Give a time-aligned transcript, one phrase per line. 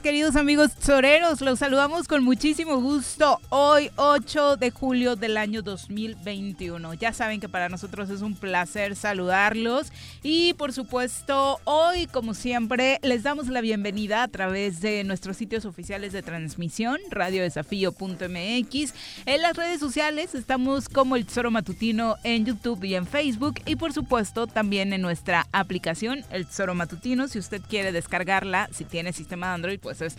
[0.00, 1.40] queridos amigos toreros.
[1.40, 6.92] Los saludamos con muchísimo gusto hoy, 8 de julio del año 2021.
[6.94, 9.90] Ya saben que para nosotros es un placer saludarlos
[10.22, 15.64] y por supuesto hoy, como siempre, les damos la bienvenida a través de nuestros sitios
[15.64, 18.94] oficiales de transmisión, radiodesafío.mx.
[19.24, 23.76] En las redes sociales estamos como el Tesoro Matutino en YouTube y en Facebook y
[23.76, 27.26] por supuesto también en nuestra aplicación, el Tesoro Matutino.
[27.28, 30.16] Si usted quiere descargarla, si tiene sistema de Android, pues es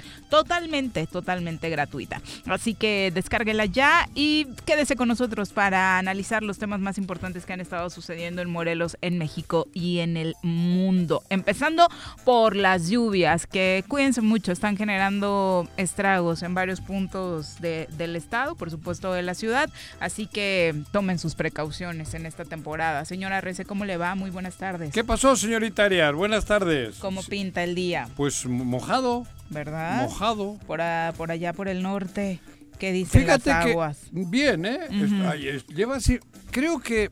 [0.56, 2.22] totalmente, totalmente gratuita.
[2.46, 7.54] Así que descárguela ya y quédese con nosotros para analizar los temas más importantes que
[7.54, 11.24] han estado sucediendo en Morelos, en México y en el mundo.
[11.30, 11.88] Empezando
[12.24, 18.72] por las lluvias, que cuídense mucho, están generando estragos en varios puntos del estado, por
[18.72, 23.04] supuesto de la ciudad, así que tomen sus precauciones en esta temporada.
[23.04, 24.16] Señora Rece, ¿cómo le va?
[24.16, 24.94] Muy buenas tardes.
[24.94, 26.14] ¿Qué pasó, señorita Arias?
[26.14, 26.96] Buenas tardes.
[27.00, 28.08] ¿Cómo pinta el día?
[28.16, 29.28] Pues mojado.
[29.50, 30.04] ¿Verdad?
[30.04, 30.58] Mojado.
[30.66, 30.80] Por,
[31.18, 32.40] por allá, por el norte.
[32.80, 33.98] ¿Qué dicen las aguas?
[34.12, 35.62] bien, ¿eh?
[35.74, 36.20] lleva así.
[36.52, 37.10] Creo que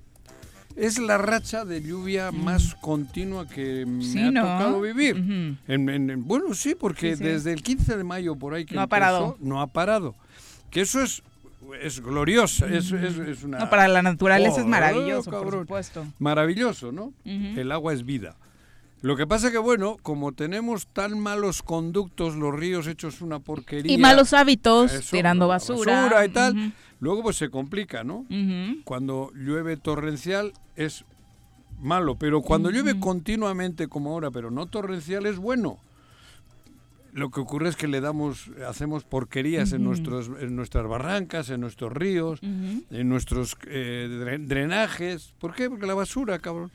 [0.76, 5.16] es la racha de lluvia más continua que me ha tocado vivir.
[5.68, 9.38] en, bueno, sí, porque desde el 15 de mayo por ahí que no ha parado.
[9.40, 10.16] No ha parado.
[10.70, 11.24] Que eso es
[11.82, 12.92] es glorioso, es,
[13.44, 13.60] una...
[13.60, 16.06] No, para la naturaleza es maravilloso, por supuesto.
[16.20, 17.14] Maravilloso, ¿no?
[17.26, 18.36] El agua es vida.
[19.04, 23.92] Lo que pasa que, bueno, como tenemos tan malos conductos, los ríos hechos una porquería.
[23.92, 26.04] Y malos hábitos, tirando basura.
[26.04, 26.74] basura y tal.
[27.02, 28.26] Luego pues se complica, ¿no?
[28.86, 31.04] Cuando llueve torrencial es
[31.82, 35.80] malo, pero cuando llueve continuamente como ahora, pero no torrencial, es bueno.
[37.12, 41.60] Lo que ocurre es que le damos, hacemos porquerías en, nuestros, en nuestras barrancas, en
[41.60, 45.34] nuestros ríos, en nuestros eh, drenajes.
[45.40, 45.70] ¿Por qué?
[45.70, 46.72] Porque la basura, cabrón.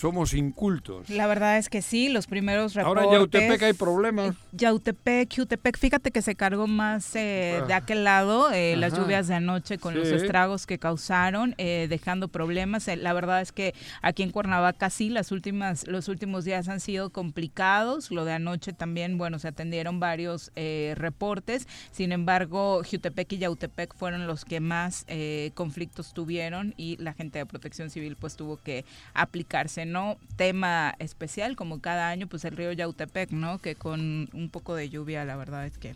[0.00, 1.10] Somos incultos.
[1.10, 3.04] La verdad es que sí, los primeros reportes.
[3.04, 4.34] Ahora Yautepec hay problemas.
[4.52, 9.34] Yautepec, Yautepec, fíjate que se cargó más eh, de aquel lado, eh, las lluvias de
[9.34, 12.86] anoche con los estragos que causaron, eh, dejando problemas.
[12.86, 17.10] la verdad es que aquí en Cuernavaca sí, las últimas, los últimos días han sido
[17.10, 18.10] complicados.
[18.10, 20.50] Lo de anoche también, bueno, se atendieron varios
[20.94, 21.68] reportes.
[21.90, 25.04] Sin embargo, Jutepec y Yautepec fueron los que más
[25.52, 31.56] conflictos tuvieron y la gente de Protección Civil pues tuvo que aplicarse no tema especial
[31.56, 33.58] como cada año, pues el río Yautepec, ¿no?
[33.58, 35.94] Que con un poco de lluvia, la verdad es que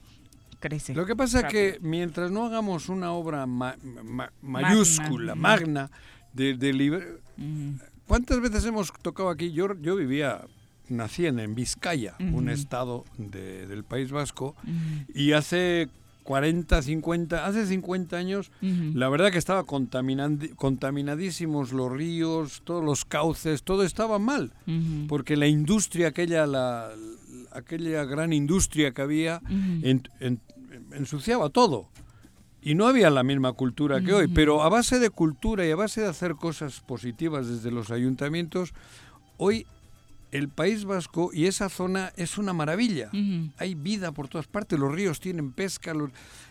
[0.61, 0.95] crece.
[0.95, 3.47] Lo que pasa es que mientras no hagamos una obra
[4.43, 5.91] mayúscula, magna,
[6.33, 7.19] de, de
[8.07, 9.53] ¿Cuántas veces hemos tocado aquí?
[9.53, 10.43] Yo, yo vivía
[10.89, 14.55] nací en, Vizcaya, un estado del País Vasco,
[15.15, 15.89] y hace
[16.25, 23.63] 40, 50, hace 50 años, la verdad que estaba contaminadísimos los ríos, todos los cauces,
[23.63, 24.53] todo estaba mal,
[25.07, 26.91] porque la industria, aquella, la,
[27.53, 29.41] aquella gran industria que había,
[30.93, 31.89] ensuciaba todo.
[32.63, 35.77] Y no había la misma cultura que hoy, pero a base de cultura y a
[35.77, 38.73] base de hacer cosas positivas desde los ayuntamientos,
[39.37, 39.67] hoy
[40.35, 43.09] el País Vasco y esa zona es una maravilla.
[43.57, 45.93] Hay vida por todas partes, los ríos tienen pesca,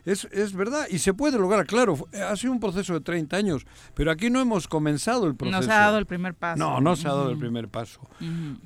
[0.05, 3.65] es, es, verdad, y se puede lograr, claro, ha sido un proceso de 30 años,
[3.93, 5.59] pero aquí no hemos comenzado el proceso.
[5.59, 6.57] No se ha dado el primer paso.
[6.57, 7.99] No, no se ha dado el primer paso.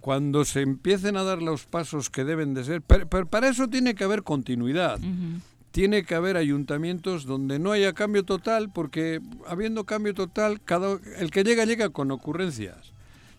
[0.02, 3.96] Cuando se empiecen a dar los pasos que deben de ser, pero, para eso tiene
[3.96, 5.00] que haber continuidad.
[5.72, 11.32] Tiene que haber ayuntamientos donde no haya cambio total, porque habiendo cambio total, cada, el
[11.32, 12.94] que llega llega con ocurrencias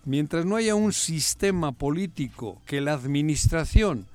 [0.04, 4.06] mientras no haya un sistema político que la administración,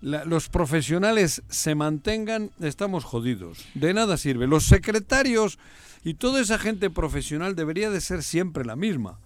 [0.00, 3.64] los profesionales se mantengan, estamos jodidos.
[3.74, 4.46] De nada sirve.
[4.46, 5.58] Los secretarios
[6.04, 9.18] y toda esa gente profesional debería de ser siempre la misma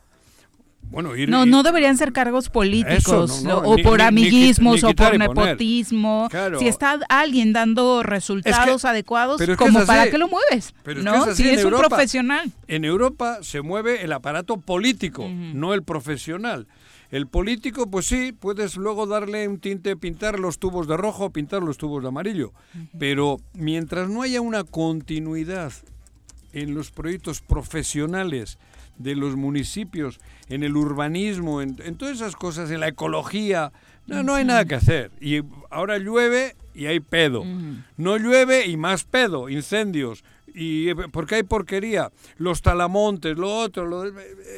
[0.91, 6.29] no, no deberían ser cargos políticos o por amiguismos o por nepotismo.
[6.59, 10.75] Si está alguien dando resultados adecuados, como para qué lo mueves?
[11.03, 11.35] ¿no?
[11.35, 12.53] si es un profesional.
[12.69, 16.67] En Europa se mueve el aparato político, no el profesional.
[17.11, 21.63] El político, pues sí, puedes luego darle un tinte, pintar los tubos de rojo, pintar
[21.63, 22.53] los tubos de amarillo.
[22.99, 25.73] Pero mientras no haya una continuidad
[26.53, 28.59] en los proyectos profesionales
[28.99, 33.73] de los municipios, en el urbanismo, en, todas esas cosas, en la ecología.
[34.07, 35.11] No, no hay nada que hacer.
[35.21, 37.45] Y ahora llueve y hay pedo.
[37.97, 40.25] No llueve y más pedo, incendios.
[40.55, 44.05] Y porque hay porquería, los talamontes, lo otro,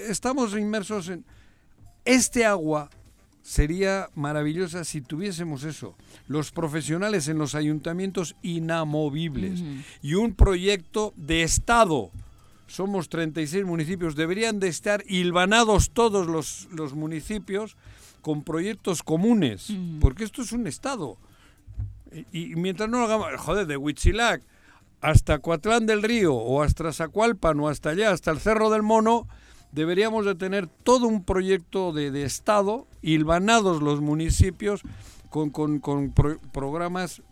[0.08, 1.24] estamos inmersos en
[2.08, 2.88] este agua
[3.42, 5.94] sería maravillosa si tuviésemos eso,
[6.26, 9.62] los profesionales en los ayuntamientos inamovibles
[10.02, 12.10] y un proyecto de Estado
[12.68, 17.76] somos 36 municipios, deberían de estar hilvanados todos los, los municipios
[18.20, 21.16] con proyectos comunes, porque esto es un Estado.
[22.32, 24.42] Y, mientras no lo hagamos, joder, de Huitzilac
[25.00, 29.28] hasta Coatlán del Río o hasta Zacualpan o hasta allá, hasta el Cerro del Mono,
[29.72, 34.82] deberíamos de tener todo un proyecto de, de Estado, hilvanados los municipios
[35.30, 36.12] con, con, con
[36.52, 37.22] programas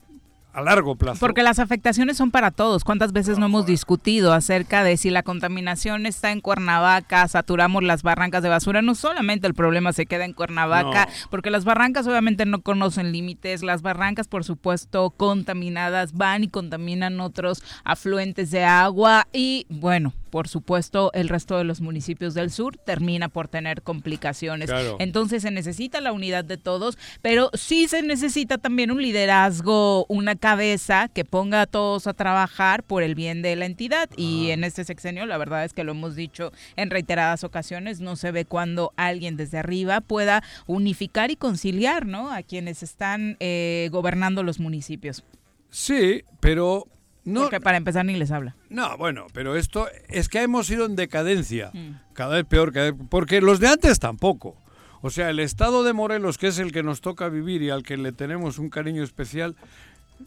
[0.57, 1.21] a largo plazo.
[1.21, 2.83] Porque las afectaciones son para todos.
[2.83, 8.03] ¿Cuántas veces no, hemos discutido acerca de si la contaminación está en Cuernavaca, saturamos las
[8.03, 8.81] barrancas de basura?
[8.81, 13.63] No solamente el problema se queda en Cuernavaca, porque las barrancas obviamente no conocen límites,
[13.63, 20.49] las barrancas por supuesto contaminadas van y contaminan otros afluentes de agua y bueno, por
[20.49, 24.71] supuesto, el resto de los municipios del sur termina por tener complicaciones.
[24.99, 30.37] Entonces se necesita la unidad de todos, pero sí se necesita también un liderazgo, una
[30.37, 34.11] cabeza que ponga a todos a trabajar por el bien de la entidad.
[34.17, 38.17] Y en este sexenio, la verdad es que lo hemos dicho en reiteradas ocasiones, no
[38.17, 42.33] se ve cuando alguien desde arriba pueda unificar y conciliar ¿no?
[42.33, 45.25] a quienes están eh, gobernando los municipios.
[45.71, 46.87] Sí, pero
[47.27, 48.55] no, Porque para empezar ni les habla.
[48.71, 51.71] No, bueno, pero esto es que hemos ido en decadencia.
[51.75, 52.01] Mm.
[52.13, 52.73] Cada vez peor,
[53.11, 54.57] porque los de antes tampoco.
[55.03, 57.83] O sea, el estado de Morelos, que es el que nos toca vivir y al
[57.83, 59.57] que le tenemos un cariño especial,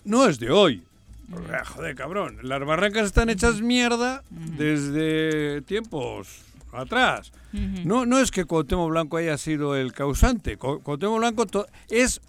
[0.04, 0.84] no es de hoy.
[1.30, 1.36] Mm.
[1.66, 2.38] joder, cabrón.
[2.44, 4.58] Las barrancas están hechas mierda mm.
[4.58, 6.42] desde tiempos
[6.74, 7.32] atrás.
[7.52, 10.58] No, no es que Cuauhtémoc Blanco haya sido el causante.
[10.58, 11.48] Cuauhtémoc Blanco
[11.90, 12.20] es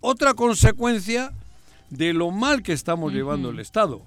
[0.00, 1.32] otra consecuencia
[1.92, 4.02] de lo mal que estamos llevando el Estado.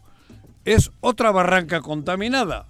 [0.65, 2.65] Es otra barranca contaminada,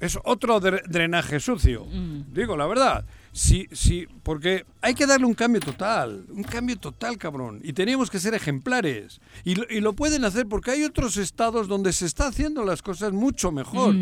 [0.00, 1.86] es otro drenaje sucio.
[2.32, 3.04] Digo la verdad.
[3.32, 7.60] Sí, sí, porque hay que darle un cambio total, un cambio total, cabrón.
[7.62, 9.20] Y teníamos que ser ejemplares.
[9.44, 12.82] Y lo, y lo pueden hacer porque hay otros estados donde se está haciendo las
[12.82, 13.94] cosas mucho mejor.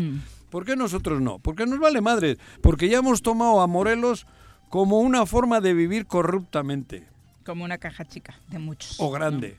[0.49, 1.37] ¿Por qué nosotros no?
[1.37, 2.37] Porque nos vale madre.
[2.61, 4.25] Porque ya hemos tomado a Morelos
[4.69, 7.05] como una forma de vivir corruptamente.
[7.45, 8.95] Como una caja chica de muchos.
[8.99, 9.57] O grande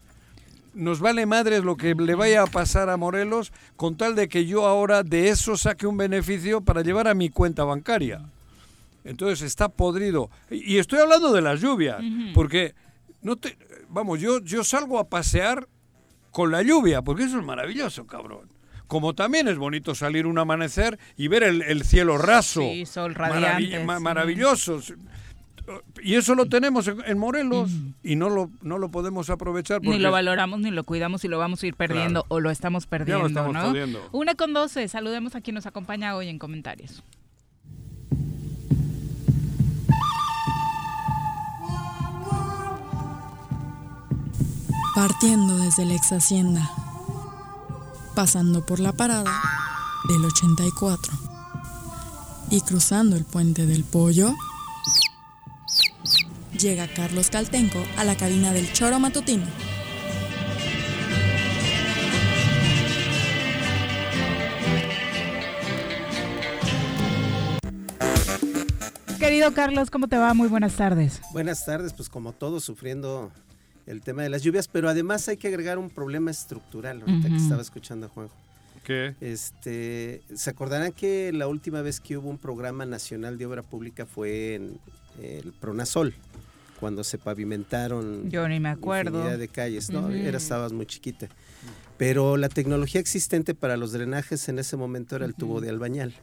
[0.74, 4.46] nos vale madres lo que le vaya a pasar a Morelos con tal de que
[4.46, 8.22] yo ahora de eso saque un beneficio para llevar a mi cuenta bancaria.
[9.04, 10.30] Entonces está podrido.
[10.50, 12.00] Y estoy hablando de las lluvias,
[12.34, 12.74] porque
[13.22, 13.56] no te,
[13.88, 15.66] vamos, yo, yo salgo a pasear
[16.30, 18.48] con la lluvia, porque eso es maravilloso, cabrón.
[18.86, 22.60] Como también es bonito salir un amanecer y ver el, cielo raso.
[22.62, 23.84] Sí, sol radiante.
[24.00, 24.80] maravilloso
[26.02, 27.70] y eso lo tenemos en Morelos
[28.02, 29.82] y no lo, no lo podemos aprovechar.
[29.82, 32.86] Ni lo valoramos, ni lo cuidamos y lo vamos a ir perdiendo o lo estamos
[32.86, 33.26] perdiendo.
[33.26, 34.08] estamos perdiendo.
[34.12, 37.02] Una con doce, saludemos a quien nos acompaña hoy en comentarios.
[44.94, 46.70] Partiendo desde la ex hacienda,
[48.16, 49.30] pasando por la parada
[50.08, 51.12] del 84
[52.50, 54.34] y cruzando el puente del pollo
[56.58, 59.46] llega Carlos Caltenco a la cabina del Choro Matutino.
[69.18, 70.34] Querido Carlos, ¿cómo te va?
[70.34, 71.20] Muy buenas tardes.
[71.32, 73.30] Buenas tardes, pues como todos sufriendo
[73.86, 77.36] el tema de las lluvias, pero además hay que agregar un problema estructural, ahorita que
[77.36, 78.34] estaba escuchando a Juanjo.
[78.84, 79.14] ¿Qué?
[79.20, 84.06] Este, ¿Se acordarán que la última vez que hubo un programa nacional de obra pública
[84.06, 84.78] fue en
[85.22, 86.14] el Pronasol?
[86.78, 89.18] Cuando se pavimentaron Yo ni me acuerdo.
[89.18, 90.10] infinidad de calles, ¿no?
[90.10, 91.28] Era, estabas muy chiquita.
[91.96, 96.14] Pero la tecnología existente para los drenajes en ese momento era el tubo de albañal.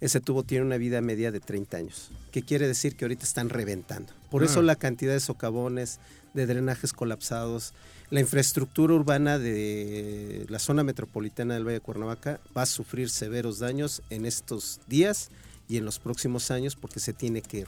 [0.00, 2.10] Ese tubo tiene una vida media de 30 años.
[2.30, 2.96] ¿Qué quiere decir?
[2.96, 4.12] Que ahorita están reventando.
[4.30, 6.00] Por eso la cantidad de socavones,
[6.32, 7.74] de drenajes colapsados,
[8.08, 13.58] la infraestructura urbana de la zona metropolitana del Valle de Cuernavaca va a sufrir severos
[13.58, 15.30] daños en estos días
[15.68, 17.64] y en los próximos años porque se tiene que,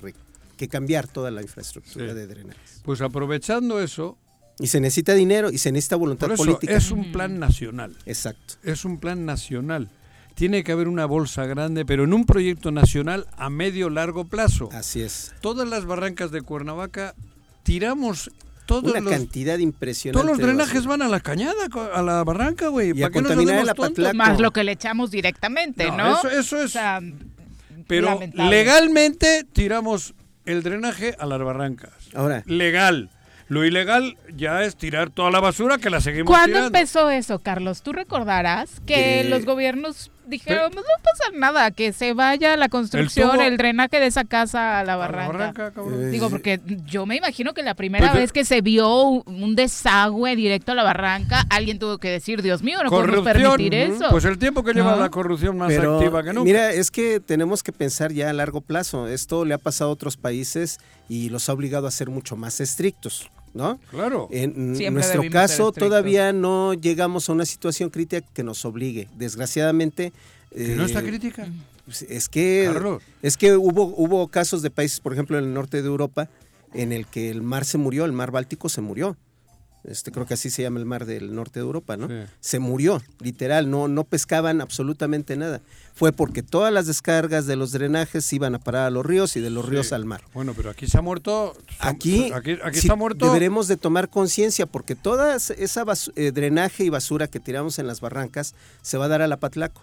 [0.54, 2.14] que cambiar toda la infraestructura Sí.
[2.14, 2.80] de drenajes.
[2.84, 4.18] Pues aprovechando eso,
[4.61, 6.73] Y se necesita dinero y se necesita voluntad por eso política.
[6.76, 7.96] es un plan nacional.
[8.06, 8.54] Exacto.
[8.62, 9.90] Es un plan nacional.
[10.37, 14.68] Tiene que haber una bolsa grande, pero en un proyecto nacional a medio largo plazo.
[14.73, 15.34] Así es.
[15.40, 17.14] Todas las barrancas de Cuernavaca
[17.64, 18.30] tiramos
[18.66, 20.25] todos Una los cantidad impresionante.
[20.25, 21.54] todos los drenajes van a la cañada,
[21.92, 22.88] a la barranca, güey.
[22.96, 23.68] Y a ¿Para qué nos contaminar?
[23.70, 24.16] Apatlaco.
[24.16, 25.96] Más lo que le echamos directamente, ¿no?
[25.96, 27.00] No, eso- eso es- O sea,
[27.87, 28.50] Pero lamentable.
[28.56, 30.14] legalmente tiramos
[30.46, 31.92] el drenaje a las barrancas.
[32.14, 33.10] Ahora, Legal.
[33.48, 36.66] Lo ilegal ya es tirar toda la basura que la seguimos ¿Cuándo tirando.
[36.68, 37.82] empezó eso, Carlos?
[37.82, 42.57] ¿Tú recordarás que Eh, los gobiernos dijeron, no va a pasar nada, que se vaya
[42.57, 45.73] la construcción, el, drenaje de esa casa a la A la barranca?
[45.76, 49.54] Eh, Digo, porque yo me imagino que la primera Pues, vez que se vio un-
[49.57, 54.07] desagüe directo a la barranca, alguien tuvo que decir, Dios mío, no podemos permitir eso.
[54.11, 55.00] Pues el tiempo que lleva ¿No?
[55.00, 56.45] la corrupción más pero activa que nunca.
[56.45, 59.09] mira, es que tenemos que pensar ya a largo plazo.
[59.09, 60.78] Esto le ha pasado a otros países
[61.09, 63.78] y los ha obligado a ser mucho más estrictos, ¿no?
[63.90, 64.28] claro.
[64.30, 69.08] En Siempre nuestro caso todavía no llegamos a una situación crítica que nos obligue.
[69.16, 70.12] Desgraciadamente...
[70.54, 71.49] que no está eh, crítica.
[71.87, 73.02] pues, Es que, Carlos.
[73.23, 76.28] es que hubo, hubo casos de países, por ejemplo, en el norte de Europa,
[76.75, 79.16] en el que el mar se murió, el mar Báltico se murió.
[79.84, 82.08] Este, creo que así se llama el mar del norte de Europa, ¿no?
[82.08, 82.14] Sí.
[82.40, 85.60] Se murió, literal, no, no pescaban absolutamente nada.
[85.94, 89.40] Fue porque todas las descargas de los drenajes iban a parar a los ríos y
[89.40, 90.22] de los ríos al mar.
[90.32, 91.54] Bueno, pero aquí se ha muerto.
[91.78, 93.26] Aquí, aquí, aquí sí está muerto.
[93.26, 95.84] deberemos de tomar conciencia porque toda esa
[96.16, 99.82] eh, drenaje y basura que tiramos en las barrancas se va a dar al Apatlaco.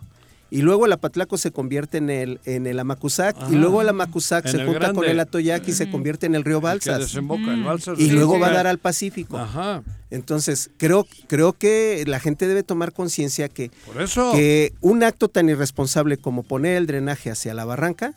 [0.54, 3.52] Y luego el Apatlaco se convierte en el, en el Amacuzac y Ajá.
[3.52, 6.58] luego el Amacuzac se el junta con el Atoyac y se convierte en el río
[6.58, 7.00] el que Balsas.
[7.00, 9.38] desemboca, el Balsas Y luego va a dar al Pacífico.
[9.38, 9.82] Ajá.
[10.10, 14.34] Entonces, creo, creo que la gente debe tomar conciencia que, Por eso.
[14.34, 18.14] que un acto tan irresponsable como poner el drenaje hacia la barranca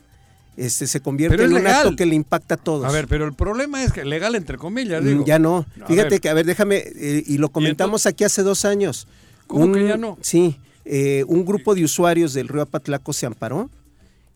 [0.57, 1.83] este, se convierte Pero en un legal.
[1.87, 2.85] acto que le impacta a todos.
[2.85, 5.25] A ver, pero el problema es que legal entre comillas, Mm, digo.
[5.25, 5.67] Ya no.
[5.83, 6.21] A Fíjate ver.
[6.21, 9.07] que, a ver, déjame, eh, y lo comentamos aquí hace dos años.
[9.47, 10.17] ¿Cómo que ya no?
[10.21, 13.71] Sí, eh, un grupo de usuarios del río Apatlaco se amparó,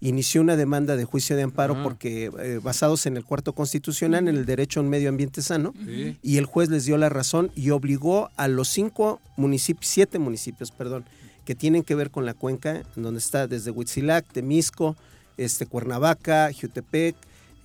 [0.01, 4.37] inició una demanda de juicio de amparo porque eh, basados en el cuarto constitucional, en
[4.37, 6.17] el derecho a un medio ambiente sano, Sí.
[6.23, 10.71] y el juez les dio la razón y obligó a los cinco municipios, siete municipios,
[10.71, 11.05] perdón,
[11.45, 14.97] que tienen que ver con la cuenca, en donde está desde Huitzilac, Temisco,
[15.37, 17.17] este, Cuernavaca, Jutepec,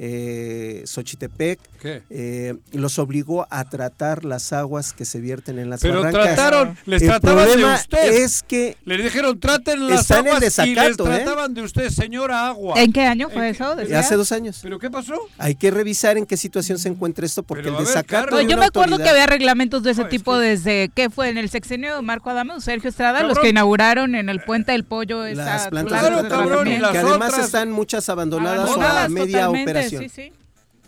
[0.05, 2.01] eh, Xochitepec, ¿Qué?
[2.10, 6.36] eh, los obligó a tratar las aguas que se vierten en las Pero barrancas.
[6.36, 8.13] trataron, les el trataban de problema usted.
[8.13, 11.15] es que Le dijeron, traten las Está en aguas y les desacato, ¿eh?
[11.15, 12.81] trataban de usted, señora agua.
[12.81, 13.75] ¿En qué año fue ¿En eso?
[13.98, 15.13] hace dos años ¿Pero qué pasó?
[15.38, 18.24] hay que revisar en qué situación se encuentra esto porque Pero, el a ver, desacato
[18.25, 20.91] Carlos, de yo me acuerdo que había reglamentos de ese No, es tipo que- desde,
[20.93, 21.29] ¿qué fue?
[21.29, 24.83] En el sexenio de Marco Adame, Sergio Estrada, los que inauguraron en el Puente del
[24.83, 28.10] Pollo esa las plantas planta de cabrón, y tratamiento, las que además otras- están muchas
[28.10, 30.31] abandonadas, o a media totalmente, operación sí, sí.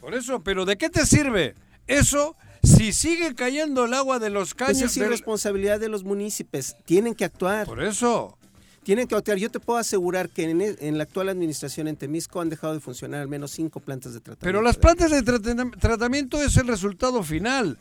[0.02, 1.56] Por eso, pero ¿de qué te sirve?
[1.88, 4.82] Eso, si sigue cayendo el agua de los Pues caños.
[4.92, 6.76] es del- irresponsabilidad de los municipios.
[6.86, 7.66] Tienen que actuar.
[7.66, 8.38] Por eso.
[8.84, 9.38] Tienen que actuar.
[9.40, 12.74] Yo te puedo asegurar que en, e- en la actual administración en Temisco han dejado
[12.76, 14.46] de funcionar al menos cinco plantas de tratamiento.
[14.46, 17.80] Pero las plantas de trata- tratamiento es el resultado final.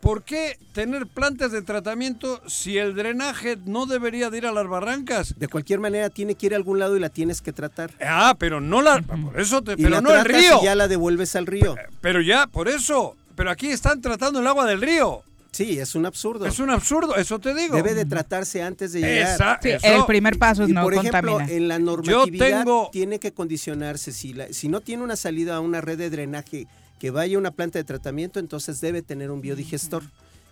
[0.00, 4.68] ¿Por qué tener plantas de tratamiento si el drenaje no debería de ir a las
[4.68, 5.34] barrancas?
[5.38, 7.90] De cualquier manera, tiene que ir a algún lado y la tienes que tratar.
[8.00, 10.60] Ah, pero no la, por eso te, Y pero la no el río.
[10.60, 11.74] y ya la devuelves al río.
[12.00, 13.16] Pero ya, por eso.
[13.34, 15.22] Pero aquí están tratando el agua del río.
[15.50, 16.44] Sí, es un absurdo.
[16.46, 17.76] Es un absurdo, eso te digo.
[17.76, 19.34] Debe de tratarse antes de llegar.
[19.34, 21.50] Esa- Sí, eso- el primer paso es Y no por ejemplo, contaminar.
[21.50, 24.12] en la normatividad tengo- tiene que condicionarse.
[24.12, 26.66] Si, la- si no tiene una salida a una red de drenaje
[26.98, 30.02] que vaya a una planta de tratamiento, entonces debe tener un biodigestor.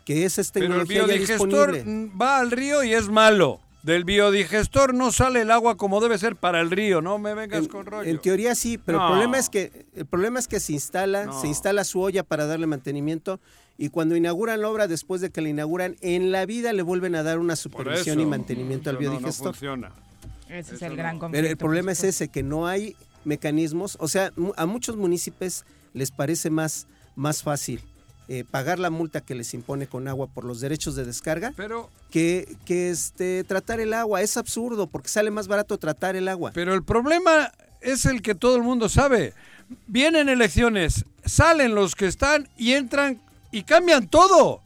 [0.04, 2.08] Que es Pero el tecnología ya biodigestor disponible.
[2.12, 3.60] mm, va al río y es malo.
[3.82, 7.60] Del biodigestor no sale el agua como debe ser para el río, no me vengas
[7.60, 8.08] En, con rollo.
[8.10, 9.04] en teoría sí, pero No.
[9.06, 11.40] el problema es que el problema es que se instala, No.
[11.40, 13.40] se instala su olla para darle mantenimiento
[13.78, 17.14] y cuando inauguran la obra, después de que la inauguran, en la vida le vuelven
[17.14, 18.26] a dar una supervisión eso.
[18.26, 19.52] y mantenimiento al Eso no- no biodigestor.
[19.54, 19.92] funciona.
[20.48, 20.96] Ese es el no.
[20.96, 21.38] gran conflicto.
[21.42, 23.96] pero el problema es ese, que no hay mecanismos.
[24.00, 26.86] O sea, a muchos municipios les parece más,
[27.16, 27.80] más fácil
[28.28, 31.90] eh, pagar la multa que les impone con agua por los derechos de descarga Pero,
[32.10, 34.22] que, que este, tratar el agua.
[34.22, 36.50] Es absurdo porque sale más barato tratar el agua.
[36.54, 39.34] pero el problema es el que todo el mundo sabe.
[39.86, 43.20] Vienen elecciones, salen los que están y entran
[43.50, 44.60] y cambian todo.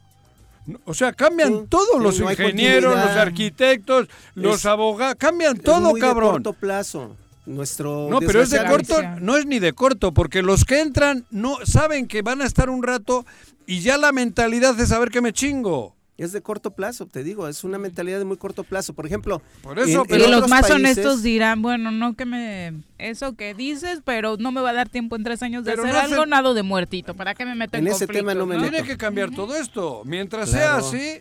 [0.85, 5.57] O sea, cambian Sí, todos sí, los no ingenieros, los arquitectos, los Es- abogados, cambian
[5.57, 6.31] Es todo, muy de cabrón.
[6.33, 7.17] corto plazo.
[7.49, 11.25] Nuestro No, pero es de corto, no es ni de corto, porque los que entran
[11.31, 13.25] no saben que van a estar un rato
[13.67, 15.95] y ya la mentalidad es saber que me chingo.
[16.19, 18.93] Es de corto plazo, te digo, es una mentalidad de muy corto plazo.
[18.93, 22.15] Por ejemplo, Por eso, en- pero- en y los más países- honestos dirán, bueno, no
[22.17, 22.75] que me...
[22.99, 25.85] Eso que dices, pero no me va a dar tiempo en tres años de hacer
[25.85, 27.15] no hace- algo, nado de muertito.
[27.15, 28.69] ¿Para qué me meto en, En ese tema no me meto.
[28.69, 30.03] Tiene que cambiar todo esto.
[30.05, 30.83] Mientras Claro.
[30.83, 31.21] sea así,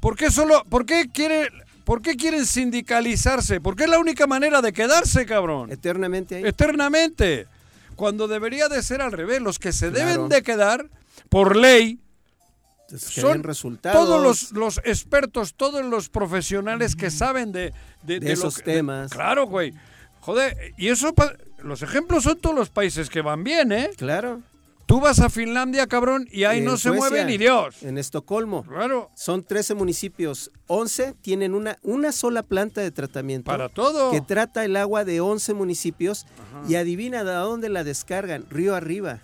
[0.00, 1.50] ¿por qué solo, por qué quiere,
[1.84, 3.60] por qué quieren sindicalizarse?
[3.60, 5.70] Porque es la única manera de quedarse, cabrón.
[5.70, 6.42] eternamente ahí.
[6.46, 7.46] Eternamente.
[7.96, 10.08] Cuando debería de ser al revés, los que se Claro.
[10.10, 10.88] deben de quedar
[11.28, 12.00] por ley
[12.88, 17.72] que son resultados todos los, los expertos, todos los profesionales que saben de,
[18.02, 19.10] de, esos que- temas.
[19.10, 19.72] claro, güey.
[20.20, 21.12] Joder, y eso,
[21.58, 23.90] los ejemplos son todos los países que van bien, ¿eh?
[23.96, 24.42] Claro.
[24.86, 27.82] Tú vas a Finlandia, cabrón, y ahí En no se Suecia, mueve ni Dios.
[27.82, 28.64] En Estocolmo.
[28.64, 30.50] Claro, Son 13 municipios.
[30.66, 34.10] 11 tienen una, una sola planta de tratamiento para todo.
[34.10, 36.26] que trata el agua de 11 municipios
[36.68, 39.20] y adivina de dónde la descargan, río arriba.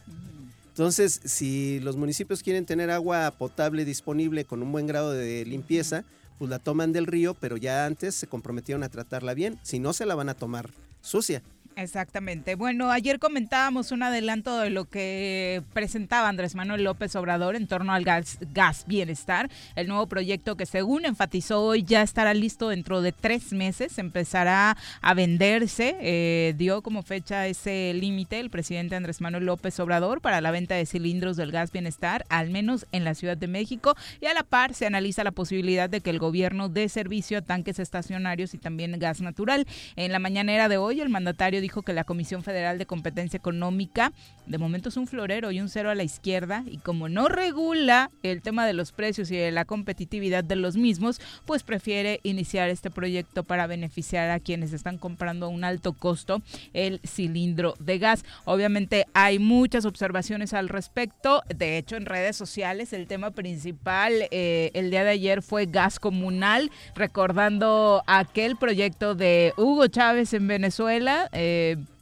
[0.69, 6.05] Entonces, si los municipios quieren tener agua potable disponible con un buen grado de limpieza,
[6.39, 9.93] pues la toman del río, pero ya antes se comprometieron a tratarla bien, si no
[9.93, 10.71] se la van a tomar
[11.03, 11.43] sucia.
[11.81, 12.57] Exactamente.
[12.57, 17.95] Bueno, ayer comentábamos un adelanto de lo que presentaba Andrés Manuel López Obrador en torno
[17.95, 23.01] al gas, gas bienestar, el nuevo proyecto que según enfatizó hoy ya estará listo dentro
[23.01, 29.23] de tres meses, empezará a venderse, eh, dio como fecha ese límite el presidente Andrés
[29.23, 33.15] Manuel López Obrador para la venta de cilindros del gas bienestar, al menos en la
[33.15, 36.69] Ciudad de México, y a la par se analiza la posibilidad de que el gobierno
[36.69, 39.67] dé servicio a tanques estacionarios y también gas natural.
[39.97, 44.13] En la mañanera de hoy, el mandatario dijo que la Comisión Federal de Competencia Económica
[44.47, 48.11] de momento es un florero y un cero a la izquierda y como no regula
[48.25, 52.69] el tema de los precios y de la competitividad de los mismos, pues prefiere iniciar
[52.69, 57.99] este proyecto para beneficiar a quienes están comprando a un alto costo el cilindro de
[57.99, 58.25] gas.
[58.45, 61.43] Obviamente hay muchas observaciones al respecto.
[61.55, 66.01] De hecho, en redes sociales el tema principal eh, el día de ayer fue gas
[66.01, 71.29] comunal, recordando aquel proyecto de Hugo Chávez en Venezuela.
[71.33, 71.50] eh,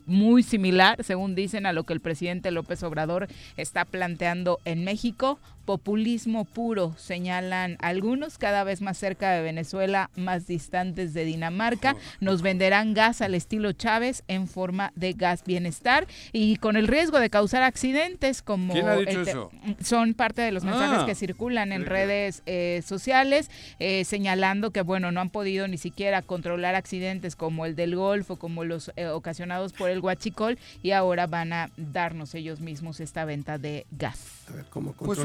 [0.06, 5.38] muy similar, según dicen, a lo que el presidente López Obrador está planteando en México.
[5.72, 11.94] Populismo puro, señalan algunos, cada vez más cerca de Venezuela, más distantes de Dinamarca.
[12.20, 17.20] Nos venderán gas al estilo Chávez en forma de gas bienestar y con el riesgo
[17.20, 18.72] de causar accidentes como...
[18.72, 19.50] ¿Quién ha dicho el te- eso?
[19.84, 21.04] Son parte de los mensajes Ah.
[21.06, 26.22] que circulan en redes eh, sociales, eh, señalando que, bueno, no han podido ni siquiera
[26.22, 31.26] controlar accidentes como el del Golfo, como los eh, ocasionados por el Huachicol, y ahora
[31.26, 34.18] van a darnos ellos mismos esta venta de gas.
[34.48, 35.18] A ver, como Pues,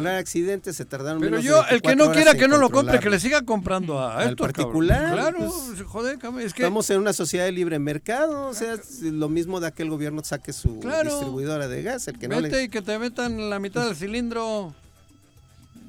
[0.74, 3.00] se tardaron Pero menos de yo, el que 24 no quiera que no lo compre,
[3.00, 4.54] que le siga comprando a Al estos, cabrón.
[4.54, 6.64] particular, Claro, pues, joder, cabrón, es que...
[6.64, 9.90] Estamos en una sociedad de libre mercado, o sea, es lo mismo da que el
[9.90, 11.10] gobierno saque su Claro.
[11.12, 12.64] distribuidora de gas, el que no Vete le...
[12.64, 14.74] y que te metan la mitad del cilindro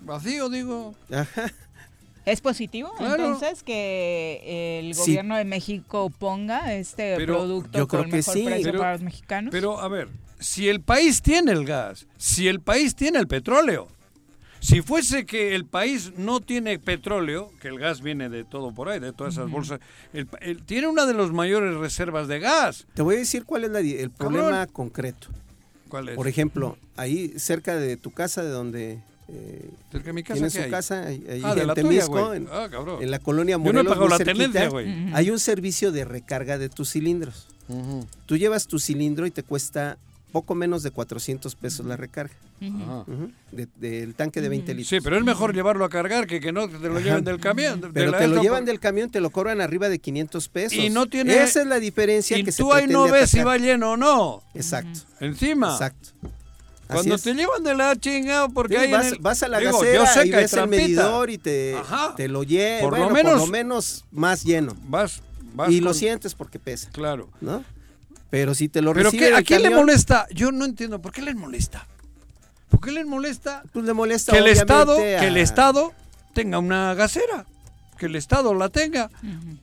[0.04, 0.94] vacío, digo.
[1.11, 1.50] Ajá.
[2.26, 3.22] ¿Es positivo Claro.
[3.24, 5.00] entonces que el Sí.
[5.12, 8.44] gobierno de México ponga este Pero producto yo creo con que mejor sí.
[8.44, 9.50] precio Pero- para los mexicanos?
[9.52, 10.09] Pero, a ver,
[10.40, 13.88] si el país tiene el gas, si el país tiene el petróleo,
[14.64, 18.88] si fuese que el país no tiene petróleo, que el gas viene de todo por
[18.88, 19.79] ahí, de todas esas bolsas,
[20.14, 22.87] el el- tiene una de las mayores reservas de gas.
[22.94, 25.29] Te voy a decir cuál es la el problema concreto.
[25.88, 26.16] ¿Cuál es?
[26.16, 28.98] Por ejemplo, ahí cerca de tu casa, de donde
[29.29, 30.70] eh, Cerca de mi casa, tienes ¿qué su hay?
[30.70, 32.37] casa, ahí, Ah, en la tuya, Temisco, güey.
[32.38, 32.68] en, Ah,
[33.00, 35.92] en la colonia Yo no he Morelos, pagado muy la cerquita, tenencia, hay un servicio
[35.92, 37.48] de recarga de tus cilindros.
[37.68, 38.07] Ujú.
[38.27, 39.96] Tú llevas tu cilindro y te cuesta
[40.35, 42.35] poco menos de 400 pesos la recarga.
[42.61, 43.01] Ajá.
[43.07, 44.88] ujú, de- del tanque de 20 litros.
[44.88, 47.81] Sí, pero es mejor llevarlo a cargar que que no te lo lleven del camión.
[47.81, 50.49] de- de Pero la te lo llevan del camión, te lo cobran arriba de 500
[50.49, 50.77] pesos.
[50.79, 53.42] Y no tiene- Esa es la diferencia Y que se tú ahí no ves si
[53.42, 54.42] va lleno o no.
[54.55, 55.73] Exacto, Encima.
[55.73, 56.09] exacto.
[56.87, 57.23] Así Cuando es.
[57.23, 60.27] te llevan de la chingada porque Sí, hay vas, el- vas a la Digo, sé
[60.27, 61.77] y ves el medidor y te,
[62.16, 62.81] te lo lleva.
[62.83, 64.75] Por lo bueno, menos- por lo menos más lleno.
[64.88, 65.23] Vas,
[65.55, 67.31] vas Y lo sientes porque pesa, Claro.
[67.40, 67.64] ¿no?
[68.35, 70.27] Pero si te lo Pero recibe ¿qué- ¿a quién le molesta?
[70.35, 71.01] Yo no entiendo.
[71.01, 71.87] ¿Por qué les molesta?
[72.68, 75.92] ¿Por qué les molesta pues le molesta que el Estado, a- que el Estado
[76.33, 77.47] tenga una gasera?
[77.97, 79.09] Que el Estado la tenga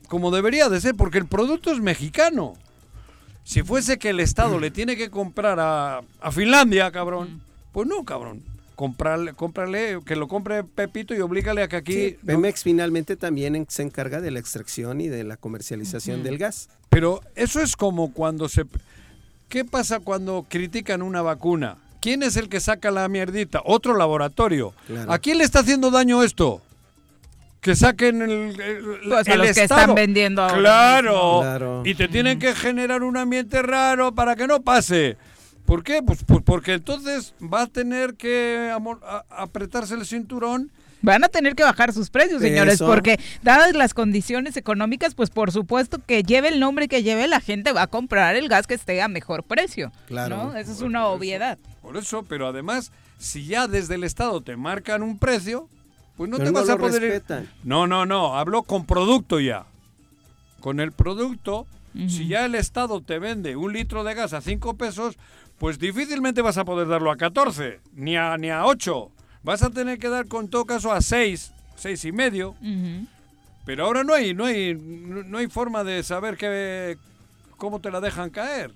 [0.08, 2.54] como debería de ser, porque el producto es mexicano.
[3.44, 8.04] Si fuese que el Estado le tiene que comprar a, a Finlandia, cabrón, pues no,
[8.04, 8.42] cabrón.
[8.82, 11.92] Comprarle, cómprale, que lo compre Pepito y oblígale a que aquí...
[11.92, 16.24] Sí, no- Pemex finalmente también en- se encarga de la extracción y de la comercialización
[16.24, 16.68] del gas.
[16.88, 18.64] Pero eso es como cuando se...
[19.48, 21.76] ¿Qué pasa cuando critican una vacuna?
[22.00, 23.62] ¿Quién es el que saca la mierdita?
[23.64, 24.74] Otro laboratorio.
[24.88, 25.12] Claro.
[25.12, 26.60] ¿A quién le está haciendo daño esto?
[27.60, 31.38] Que saquen el, el, Pues a el los que están vendiendo ahora Claro.
[31.40, 31.82] Claro.
[31.84, 35.16] Y te tienen que generar un ambiente raro para que no pase.
[35.66, 36.02] ¿Por qué?
[36.02, 40.70] Pues, pues porque entonces va a tener que amor- a- apretarse el cinturón.
[41.04, 42.86] Van a tener que bajar sus precios, señores, Eso.
[42.86, 47.40] porque dadas las condiciones económicas, pues por supuesto que lleve el nombre que lleve, la
[47.40, 49.90] gente va a comprar el gas que esté a mejor precio.
[50.06, 50.36] Claro.
[50.36, 50.56] ¿no?
[50.56, 51.58] Esa es una obviedad.
[51.80, 55.68] Por eso, pero además, si ya desde el Estado te marcan un precio,
[56.16, 57.48] pues no Pero te no vas lo a poder respetan.
[57.64, 59.64] No, no, no, hablo con producto ya.
[60.60, 61.66] Con el producto,
[62.08, 65.16] si ya el Estado te vende un litro de gas a 5 pesos,
[65.62, 69.12] pues difícilmente vas a poder darlo a 14, ni a, ni a 8.
[69.44, 72.56] Vas a tener que dar con todo caso a 6, 6 y medio.
[73.64, 76.98] Pero ahora no hay, no hay, no hay forma de saber qué,
[77.58, 78.72] cómo te la dejan caer.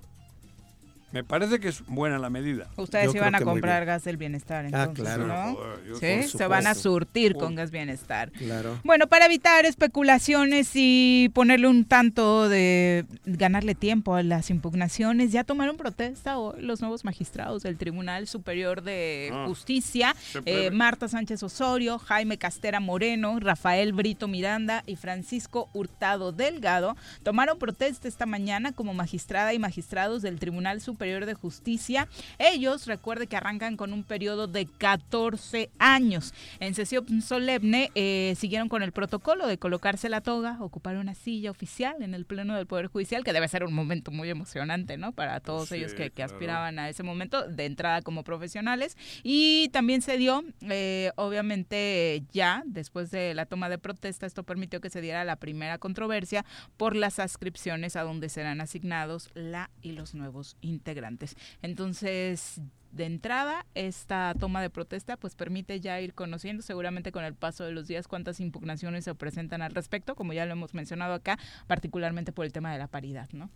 [1.13, 2.67] Me parece que es buena la medida.
[2.77, 5.27] Ustedes creo a comprar gas del bienestar, entonces, claro.
[5.27, 5.57] ¿no?
[5.89, 8.33] Yo- Sí, se van a surtir con gas bienestar.
[8.33, 8.79] Claro.
[8.83, 15.45] Bueno, para evitar especulaciones y ponerle un tanto de ganarle tiempo a las impugnaciones, ya
[15.45, 20.15] tomaron protesta hoy los nuevos magistrados del Tribunal Superior de Ah, Justicia,
[20.45, 27.59] eh, Marta Sánchez Osorio, Jaime Castera Moreno, Rafael Brito Miranda y Francisco Hurtado Delgado, tomaron
[27.59, 32.09] protesta esta mañana como magistrada y magistrados del Tribunal Superior de Justicia.
[32.39, 36.35] Ellos, recuerde que arrancan con un periodo de 14 años.
[36.59, 41.51] En sesión solemne eh, siguieron con el protocolo de colocarse la toga, ocupar una silla
[41.51, 45.13] oficial en el Pleno del Poder Judicial, que debe ser un momento muy emocionante, ¿no?
[45.13, 46.33] Para todos Sí, ellos que, que claro.
[46.33, 48.97] aspiraban a ese momento de entrada como profesionales.
[49.23, 54.81] Y también se dio, eh, obviamente, ya después de la toma de protesta, esto permitió
[54.81, 56.45] que se diera la primera controversia
[56.77, 60.57] por las adscripciones a donde serán asignados la y los nuevos
[60.87, 61.37] integrantes.
[61.63, 62.61] Entonces,
[62.93, 67.65] de entrada, esta toma de protesta pues permite ya ir conociendo seguramente con el paso
[67.65, 71.39] de los días cuántas impugnaciones se presentan al respecto, como ya lo hemos mencionado acá,
[71.67, 73.51] particularmente por el tema de la paridad, ¿no?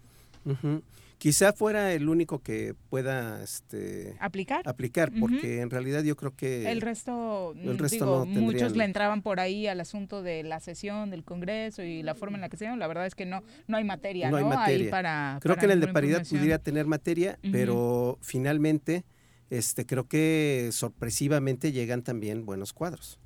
[1.19, 4.63] Quizá fuera el único que pueda este, Aplicar.
[4.67, 8.45] aplicar, porque en realidad yo creo que El resto, el mm, resto digo, no tendrían-
[8.45, 12.39] muchos le entraban por ahí al asunto de la sesión del Congreso y la forma
[12.39, 12.79] en la que se dieron.
[12.79, 14.59] La verdad es que no, no hay materia, No ¿no?
[14.59, 19.05] hay Ahí para, creo para que en el de paridad pudiera tener materia, pero finalmente
[19.51, 23.20] este creo que sorpresivamente llegan también buenos cuadros.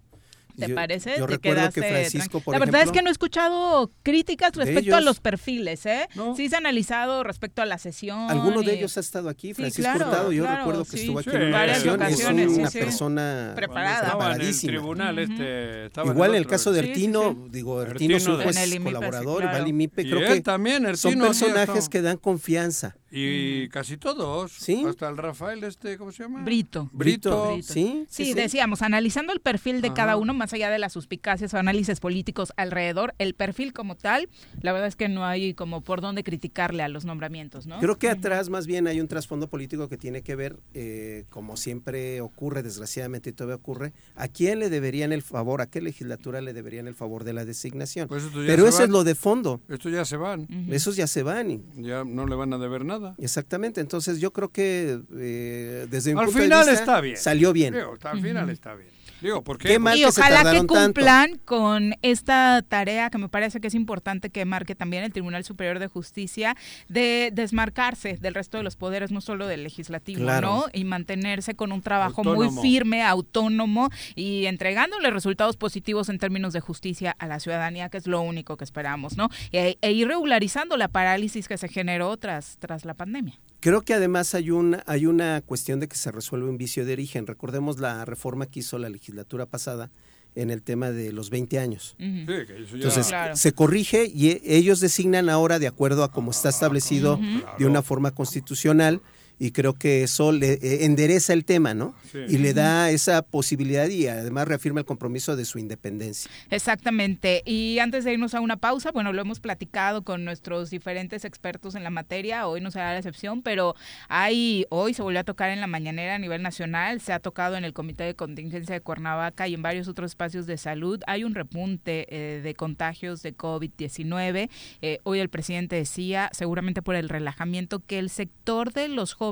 [0.59, 1.15] ¿Te Yo- parece?
[1.19, 4.97] Yo ¿Te recuerdo que Francisco, por La verdad es que no he escuchado críticas respecto
[4.97, 6.09] a los perfiles, ¿eh?
[6.15, 6.37] No.
[6.37, 8.31] Sí se ha analizado respecto a la sesión.
[8.31, 11.01] Alguno de ellos ha estado aquí, Sí, Francisco claro, Hurtado, yo claro, recuerdo que sí.
[11.01, 12.79] estuvo aquí Sí, en una varias ocasión, ocasiones, es sí, una sí.
[12.79, 14.35] persona Preparada.
[14.35, 15.85] En el tribunal este.
[15.87, 17.39] en Igual el en el caso de Sí, sí, Ertino, sí.
[17.51, 19.67] digo, Ertino Ertino es un juez sí, colaborador, claro.
[19.67, 22.97] Imipe, Y creo él que también, son sí, personajes que dan confianza.
[23.17, 24.51] Y casi todos.
[24.53, 24.85] Sí.
[24.89, 26.43] Hasta el Rafael este, ¿cómo se llama?
[26.43, 26.91] Brito.
[26.93, 27.53] Brito.
[27.53, 27.73] Brito.
[27.73, 31.59] Sí, Sí, decíamos, analizando el perfil de cada uno, más allá de las suspicacias o
[31.59, 34.29] análisis políticos alrededor, el perfil como tal,
[34.61, 37.79] la verdad es que no hay como por dónde criticarle a los nombramientos, ¿no?
[37.79, 41.57] Creo que atrás más bien hay un trasfondo político que tiene que ver, eh, como
[41.57, 46.43] siempre ocurre, desgraciadamente y todavía ocurre, a quién le deberían el favor, a qué legislatura
[46.43, 48.07] le deberían el favor de la designación.
[48.07, 48.85] Pues Pero eso van.
[48.85, 50.47] es lo de fondo, Estos ya se van.
[50.71, 51.51] Esos ya se van.
[51.51, 53.15] y- Ya no le van a deber nada.
[53.17, 57.17] exactamente, entonces yo creo que eh, desde mi Al punto de final vista, está bien.
[57.17, 57.73] salió bien.
[57.73, 58.91] Digo, al final está bien.
[59.21, 59.69] Digo, ¿por qué?
[59.69, 60.75] Qué mal y que se ojalá que tanto.
[60.75, 65.45] cumplan con esta tarea que me parece que es importante que marque también el Tribunal
[65.45, 66.57] Superior de Justicia
[66.89, 70.49] de desmarcarse del resto de los poderes, no solo del legislativo, Claro.
[70.49, 70.65] ¿no?
[70.73, 72.51] Y mantenerse con un trabajo Autónomo.
[72.53, 77.99] muy firme, autónomo y entregándole resultados positivos en términos de justicia a la ciudadanía, que
[77.99, 79.29] es lo único que esperamos, ¿no?
[79.53, 83.39] E, e ir regularizando la parálisis que se generó tras, tras la pandemia.
[83.65, 86.93] Creo que además hay una, hay una cuestión de que se resuelve un vicio de
[86.93, 87.27] origen.
[87.27, 89.91] Recordemos la reforma que hizo la legislatura pasada
[90.35, 91.97] en el tema de los 20 años.
[91.99, 92.09] Ujú.
[92.19, 93.37] Sí, que eso ya- Entonces, Claro.
[93.37, 97.19] se corrige y ellos designan ahora de acuerdo a como está establecido
[97.59, 99.01] de una forma constitucional
[99.39, 101.95] y creo que eso le eh, endereza el tema, ¿no?
[102.29, 106.31] Y le da esa posibilidad y además reafirma el compromiso de su independencia.
[106.49, 107.43] Exactamente.
[107.45, 111.75] Y antes de irnos a una pausa, bueno, lo hemos platicado con nuestros diferentes expertos
[111.75, 113.75] en la materia, hoy no será la excepción, pero
[114.09, 117.57] hay, hoy se volvió a tocar en la mañanera a nivel nacional, se ha tocado
[117.57, 121.01] en el Comité de Contingencia de Cuernavaca y en varios otros espacios de salud.
[121.09, 124.51] Hay un repunte eh, de contagios de COVID-19.
[124.83, 129.24] Eh, hoy el presidente decía, seguramente por el relajamiento, que el sector de los jóvenes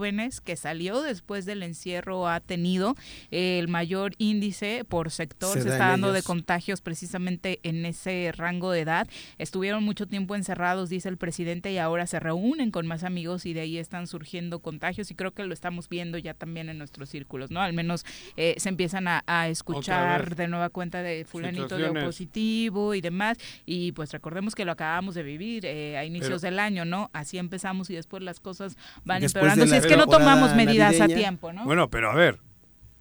[0.44, 2.96] que salió después del encierro ha tenido
[3.30, 8.80] el mayor índice por sector, se, está dando de contagios precisamente en ese rango de
[8.80, 9.08] edad.
[9.38, 13.52] Estuvieron mucho tiempo encerrados, dice el presidente, y ahora se reúnen con más amigos y
[13.52, 17.08] de ahí están surgiendo contagios y creo que lo estamos viendo ya también en nuestros
[17.08, 17.60] círculos, ¿no?
[17.60, 18.04] Al menos
[18.36, 23.92] eh, se empiezan a, escuchar de nueva cuenta de fulanito de positivo y demás y
[23.92, 27.10] pues recordemos que lo acabamos de vivir eh, a inicios del año, ¿no?
[27.12, 31.52] Así empezamos y después las cosas van empeorando es que no tomamos medidas a tiempo,
[31.52, 31.64] ¿no?
[31.64, 32.38] Bueno, pero a ver,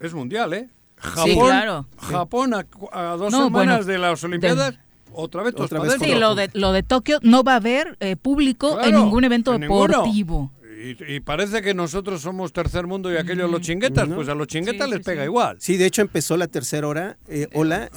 [0.00, 0.68] es mundial, ¿eh?
[0.96, 4.78] Japón, Japón a, dos semanas de las Olimpiadas.
[5.12, 8.14] otra vez, otra vez sí, lo de, lo de Tokio no va a haber eh,
[8.16, 10.52] público en ningún evento deportivo.
[10.82, 14.88] Y, parece que nosotros somos tercer mundo y aquellos los chinguetas, pues a los chinguetas
[14.88, 15.56] les pega igual.
[15.60, 17.90] Sí, de hecho empezó la tercera hora, eh, ola,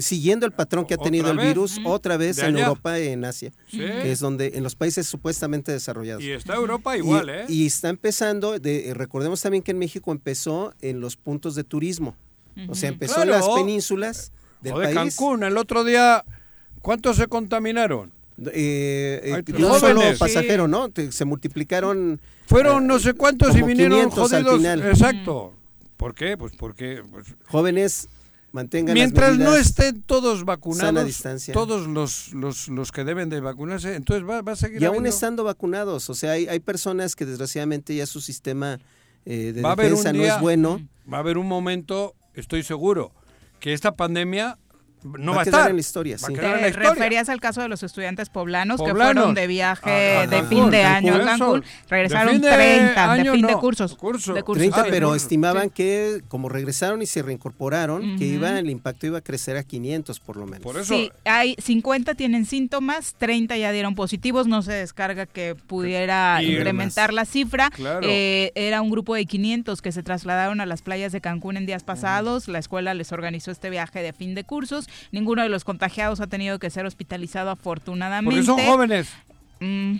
[0.00, 3.52] siguiendo el patrón que ha tenido el virus, otra vez en Europa y en Asia,
[3.70, 6.22] que es donde, en los países supuestamente desarrollados.
[6.22, 7.44] Y está Europa igual, ¿eh?
[7.48, 12.16] Y está empezando, de, recordemos también que en México empezó en los puntos de turismo,
[12.68, 16.24] o sea, empezó en las penínsulas del o de Cancún, el otro día,
[16.82, 18.12] ¿cuántos se contaminaron?
[18.52, 20.90] Eh, eh no solo pasajero, ¿no?
[21.10, 22.20] Se multiplicaron.
[22.46, 24.64] Fueron no sé cuántos y vinieron jodidos.
[24.64, 25.54] Exacto.
[25.96, 26.36] ¿Por qué?
[26.36, 27.02] Pues porque.
[27.10, 28.08] Pues, Jóvenes
[28.52, 31.54] mantengan Mientras no estén todos vacunados, distancia.
[31.54, 34.82] todos los, los, los, que deben de vacunarse, entonces va, va a seguir.
[34.82, 38.80] Y aún estando vacunados, o sea, hay, hay personas que desgraciadamente ya su sistema
[39.24, 40.80] eh, de defensa no es bueno.
[41.12, 43.12] Va a haber un momento, estoy seguro,
[43.60, 44.58] que esta pandemia
[45.02, 45.70] no va, a estar.
[45.70, 46.18] en la historia.
[46.18, 46.32] Sí.
[46.34, 50.84] Te referías al caso de los estudiantes poblanos, que fueron de viaje de fin de
[50.84, 53.96] año a Cancún, regresaron 30 de fin de cursos.
[53.96, 59.22] 30, pero estimaban que como regresaron y se reincorporaron, que iba el impacto iba a
[59.22, 60.62] crecer a 500 por lo menos.
[60.62, 65.54] Por eso, sí, hay 50 tienen síntomas, 30 ya dieron positivos, no se descarga que
[65.54, 67.70] pudiera incrementar la cifra.
[68.02, 71.66] Eh, era un grupo de 500 que se trasladaron a las playas de Cancún en
[71.66, 75.64] días pasados, la escuela les organizó este viaje de fin de cursos Ninguno de los
[75.64, 78.36] contagiados ha tenido que ser hospitalizado afortunadamente.
[78.36, 79.12] Porque son jóvenes.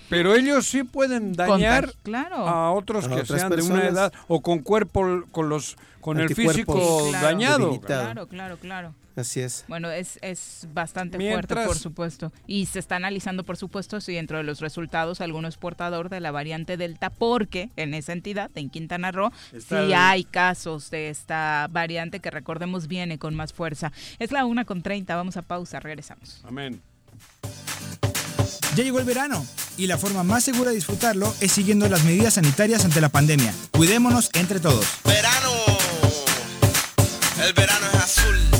[0.08, 1.92] Pero ellos sí pueden dañar
[2.34, 7.10] a otros que sean de una edad o con cuerpo, con los, con el físico
[7.12, 7.78] dañado.
[7.80, 8.94] Claro, claro, claro.
[9.16, 9.64] Así es.
[9.68, 12.32] Bueno, es, es bastante fuerte, por supuesto.
[12.46, 16.20] Y se está analizando, por supuesto, si dentro de los resultados alguno es portador de
[16.20, 21.68] la variante Delta, porque en esa entidad, en Quintana Roo, sí hay casos de esta
[21.70, 23.92] variante que recordemos viene con más fuerza.
[24.18, 26.42] Es la una con 30, vamos a pausa, regresamos.
[26.44, 26.80] Amén.
[28.76, 29.44] Ya llegó el verano
[29.76, 33.52] y la forma más segura de disfrutarlo es siguiendo las medidas sanitarias ante la pandemia.
[33.72, 34.86] Cuidémonos entre todos.
[35.04, 35.50] Verano.
[37.44, 38.59] El verano es azul.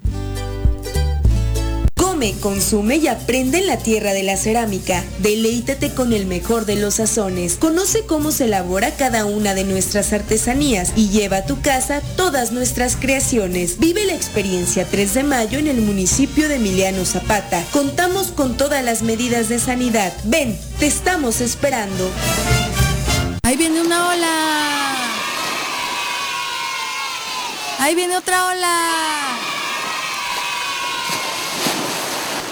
[2.21, 5.03] Come, consume y aprende en la tierra de la cerámica.
[5.23, 7.55] Deleítate con el mejor de los sazones.
[7.55, 12.51] Conoce cómo se elabora cada una de nuestras artesanías y lleva a tu casa todas
[12.51, 13.79] nuestras creaciones.
[13.79, 17.65] Vive la experiencia 3 de mayo en el municipio de Emiliano Zapata.
[17.71, 20.13] Contamos con todas las medidas de sanidad.
[20.25, 22.07] Ven, te estamos esperando.
[23.41, 24.95] Ahí viene una ola.
[27.79, 29.50] Ahí viene otra ola.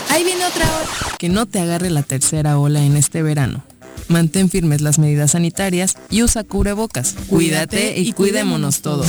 [0.10, 1.18] Ahí viene otra ola.
[1.18, 3.64] Que no te agarre la tercera ola en este verano.
[4.08, 7.16] Mantén firmes las medidas sanitarias y usa cubrebocas.
[7.28, 9.08] Cuídate y cuidémonos todos.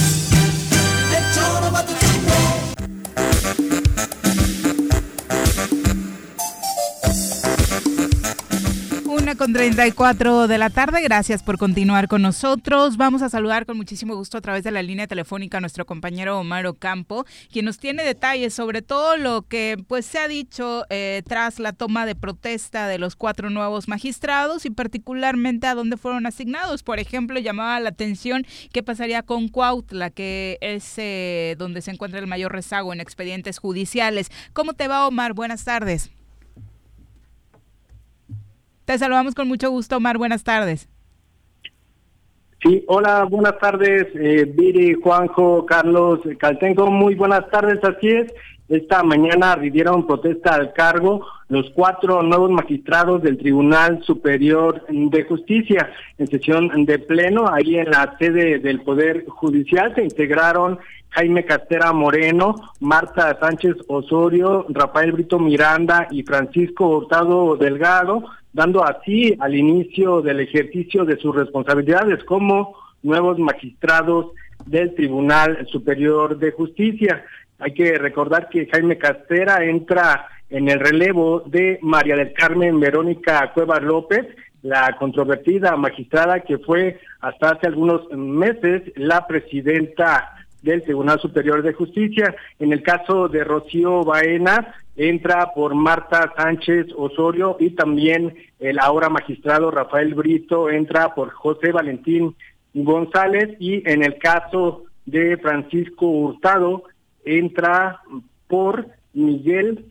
[9.41, 12.99] Con 34 de la tarde, gracias por continuar con nosotros.
[12.99, 16.39] Vamos a saludar con muchísimo gusto a través de la línea telefónica a nuestro compañero
[16.39, 21.23] Omar Ocampo, quien nos tiene detalles sobre todo lo que pues se ha dicho eh,
[21.27, 26.27] tras la toma de protesta de los cuatro nuevos magistrados y particularmente a dónde fueron
[26.27, 26.83] asignados.
[26.83, 32.21] Por ejemplo, llamaba la atención qué pasaría con Cuautla, que es eh, donde se encuentra
[32.21, 34.31] el mayor rezago en expedientes judiciales.
[34.53, 35.33] ¿Cómo te va, Omar?
[35.33, 36.11] Buenas tardes.
[38.91, 40.19] Te saludamos con mucho gusto, Omar.
[40.19, 40.89] Buenas tardes.
[42.61, 48.35] Sí, hola, buenas tardes, eh, Viri, Juanjo, Carlos, Caltenco, muy buenas tardes, así es.
[48.69, 55.93] Esta mañana rindieron protesta al cargo los cuatro nuevos magistrados del Tribunal Superior de Justicia.
[56.19, 61.93] En sesión de pleno, ahí en la sede del Poder Judicial, se integraron Jaime Castera
[61.93, 70.23] Moreno, Marta Sánchez Osorio, Rafael Brito Miranda y Francisco Hurtado Delgado, dando así al inicio
[70.23, 74.27] del ejercicio de sus responsabilidades como nuevos magistrados
[74.67, 77.25] del Tribunal Superior de Justicia.
[77.59, 83.53] Hay que recordar que Jaime Castera entra en el relevo de María del Carmen Verónica
[83.53, 84.27] Cuevas López,
[84.63, 91.73] la controvertida magistrada que fue hasta hace algunos meses la presidenta del Tribunal Superior de
[91.73, 92.35] Justicia.
[92.59, 99.09] En el caso de Rocío Baena, entra por Marta Sánchez Osorio y también el ahora
[99.09, 102.37] magistrado Rafael Brito entra por José Valentín
[102.75, 106.85] González y en el caso de Francisco Hurtado
[107.25, 108.03] entra
[108.47, 109.87] por Miguel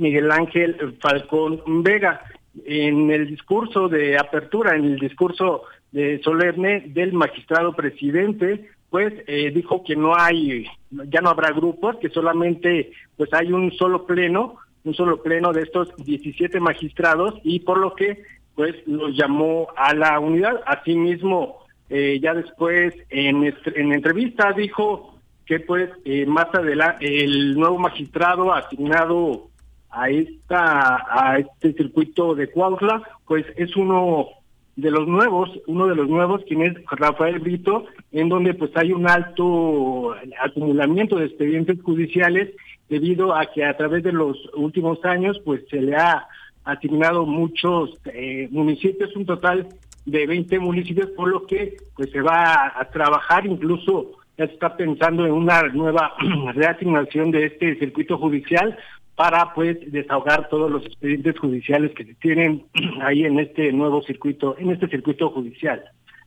[0.00, 2.22] Miguel Ángel Falcón Vega.
[2.64, 9.50] En el discurso de apertura, en el discurso de solemne del magistrado presidente, pues eh,
[9.54, 14.56] dijo que no hay, ya no habrá grupos, que solamente pues hay un solo pleno,
[14.84, 18.22] un solo pleno de estos 17 magistrados y por lo que
[18.54, 20.60] pues los llamó a la unidad.
[20.66, 27.78] Asimismo, eh, ya después en, en entrevista dijo que pues eh, más adelante el nuevo
[27.78, 29.48] magistrado asignado
[29.88, 34.28] a esta a este circuito de Cuautla pues es uno
[34.76, 38.92] de los nuevos, uno de los nuevos, quien es Rafael Brito, en donde pues hay
[38.92, 42.50] un alto acumulamiento de expedientes judiciales
[42.88, 46.26] debido a que a través de los últimos años pues se le ha
[46.64, 49.68] asignado muchos eh, municipios, un total
[50.06, 54.76] de 20 municipios, por lo que pues se va a, trabajar, incluso ya se está
[54.76, 56.14] pensando en una nueva
[56.54, 58.76] reasignación de este circuito judicial
[59.14, 62.64] para pues desahogar todos los expedientes judiciales que se tienen
[63.02, 65.82] ahí en este nuevo circuito, en este circuito judicial.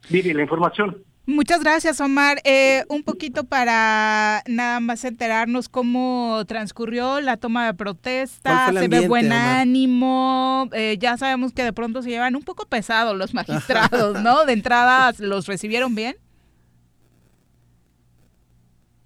[0.09, 0.97] Vivi, la información.
[1.27, 2.38] Muchas gracias, Omar.
[2.43, 9.07] Eh, un poquito para nada más enterarnos cómo transcurrió la toma de protesta, se ve
[9.07, 14.21] buen ánimo, eh, ya sabemos que de pronto se llevan un poco pesados los magistrados,
[14.21, 14.45] ¿no?
[14.45, 16.15] De entrada, ¿los recibieron bien?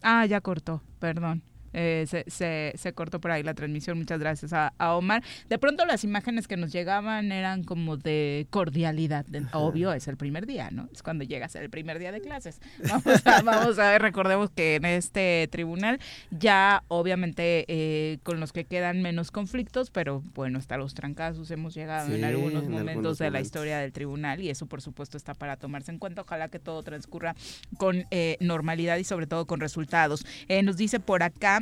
[0.01, 1.41] Ah, ya cortó, perdón.
[1.82, 5.23] Eh, se, se, se, cortó por ahí la transmisión, muchas gracias a, Omar.
[5.47, 10.45] De pronto las imágenes que nos llegaban eran como de cordialidad, obvio, es el primer
[10.45, 10.89] día, ¿no?
[10.91, 12.59] Es cuando llegas el primer día de clases.
[12.89, 15.99] Vamos a, vamos a ver, recordemos que en este tribunal
[16.32, 21.75] ya obviamente eh, con los que quedan menos conflictos, pero bueno, hasta los trancazos hemos
[21.75, 25.55] llegado en algunos momentos de la historia del tribunal y eso por supuesto está para
[25.55, 26.23] tomarse en cuenta.
[26.23, 27.36] Ojalá que todo transcurra
[27.77, 30.25] con eh, normalidad y sobre todo con resultados.
[30.63, 31.61] nos dice por acá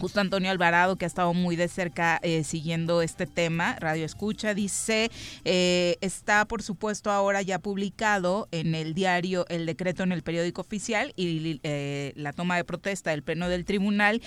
[0.00, 4.52] Justo Antonio Alvarado, que ha estado muy de cerca eh, siguiendo este tema, Radio Escucha,
[4.52, 5.10] dice,
[5.44, 10.62] eh, está por supuesto ahora ya publicado en el diario el decreto en el periódico
[10.62, 14.20] oficial y eh, la toma de protesta del Pleno del Tribunal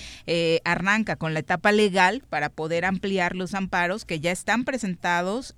[0.64, 5.56] arranca con la etapa legal para poder ampliar los amparos que ya están presentados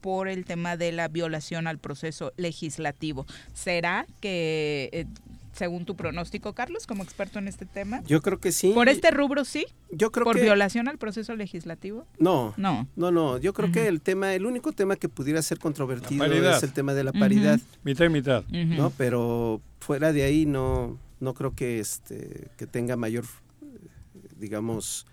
[0.00, 3.26] por el tema de la violación al proceso legislativo.
[3.54, 5.06] ¿Será que
[5.52, 8.02] según tu pronóstico, Carlos, como experto en este tema?
[8.06, 8.72] Yo creo que sí.
[8.72, 9.66] ¿Por este rubro sí?
[9.90, 12.06] Yo creo ¿Por violación al proceso legislativo?
[12.18, 12.54] No.
[12.56, 12.88] No.
[12.96, 13.38] No, no.
[13.38, 16.94] Yo creo que el tema, el único tema que pudiera ser controvertido es el tema
[16.94, 17.60] de la paridad.
[17.84, 18.44] Mitad y mitad.
[18.48, 18.90] ¿No?
[18.90, 23.24] Pero fuera de ahí no, no creo que este que tenga mayor
[24.38, 25.06] digamos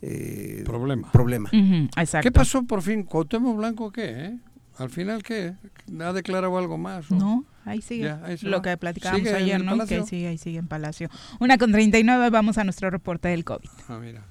[0.00, 1.10] eh, problema.
[1.10, 1.50] Problema.
[1.50, 3.02] ¿Qué pasó por fin?
[3.02, 4.26] ¿Cuauhtémoc Blanco qué?
[4.26, 4.38] Eh?
[4.78, 5.54] ¿Al final qué?
[6.00, 7.10] ¿Ha declarado algo más?
[7.10, 8.14] No, ahí sigue.
[8.42, 9.84] Lo que platicábamos ayer, ¿no?
[9.86, 11.08] Que sigue, ahí sigue en Palacio.
[11.40, 13.68] Una con 39, vamos a nuestro reporte del COVID.
[13.88, 14.22] Ah, mira.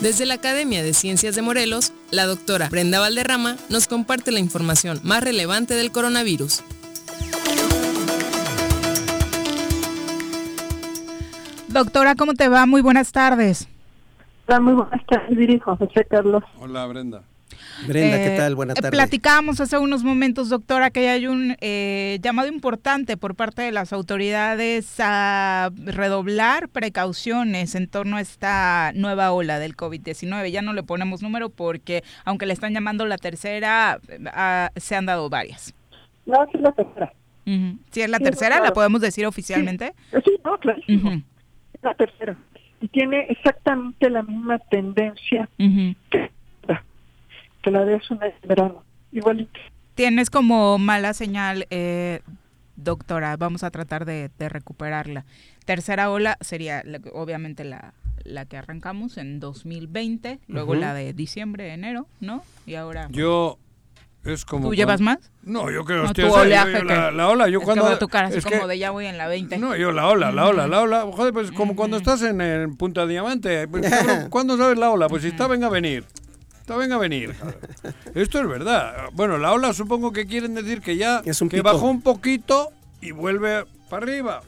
[0.00, 5.00] Desde la Academia de Ciencias de Morelos, la doctora Brenda Valderrama nos comparte la información
[5.02, 6.62] más relevante del coronavirus.
[11.68, 12.64] Doctora, ¿cómo te va?
[12.64, 13.68] Muy buenas tardes.
[14.46, 16.42] Hola, muy buenas tardes, dirijo José Carlos.
[16.58, 17.24] Hola, Brenda.
[17.86, 18.54] Brenda, ¿qué eh, tal?
[18.54, 18.90] Buenas tardes.
[18.90, 23.92] Platicábamos hace unos momentos, doctora, que hay un eh, llamado importante por parte de las
[23.92, 30.50] autoridades a redoblar precauciones en torno a esta nueva ola del COVID-19.
[30.50, 34.00] Ya no le ponemos número porque, aunque le están llamando la tercera,
[34.32, 35.74] ah, se han dado varias.
[36.26, 37.12] No, sí es la tercera.
[37.90, 38.60] ¿Sí es la tercera?
[38.60, 39.94] ¿La podemos decir oficialmente?
[40.24, 40.80] Sí, no, claro.
[41.80, 42.36] La tercera.
[42.80, 45.48] Y tiene exactamente la misma tendencia
[46.10, 46.30] que
[47.68, 49.60] que la de una verano, igualito.
[49.94, 52.20] Tienes como mala señal, eh,
[52.76, 55.24] doctora, vamos a tratar de, recuperarla.
[55.64, 57.92] Tercera ola sería obviamente la,
[58.24, 62.42] la que arrancamos en 2020, luego la de diciembre, enero, ¿no?
[62.66, 63.08] Y ahora...
[63.10, 63.58] Yo
[64.24, 65.30] es como ¿Tú llevas más?
[65.42, 68.90] No, yo creo que la, la, ola, yo cuando tu cara es como de ya
[68.90, 69.58] voy en la 20.
[69.58, 72.76] No, yo la ola, la ola, la ola, joder, pues como cuando estás en, en
[72.76, 73.90] Punta Diamante, pues,
[74.30, 75.08] ¿cuándo sabes la ola?
[75.08, 76.04] Pues si está venga a venir
[76.76, 77.34] venga a venir.
[78.14, 79.08] Esto es verdad.
[79.12, 83.64] Bueno, la ola supongo que quieren decir que ya que bajó un poquito y vuelve
[83.88, 84.42] para arriba.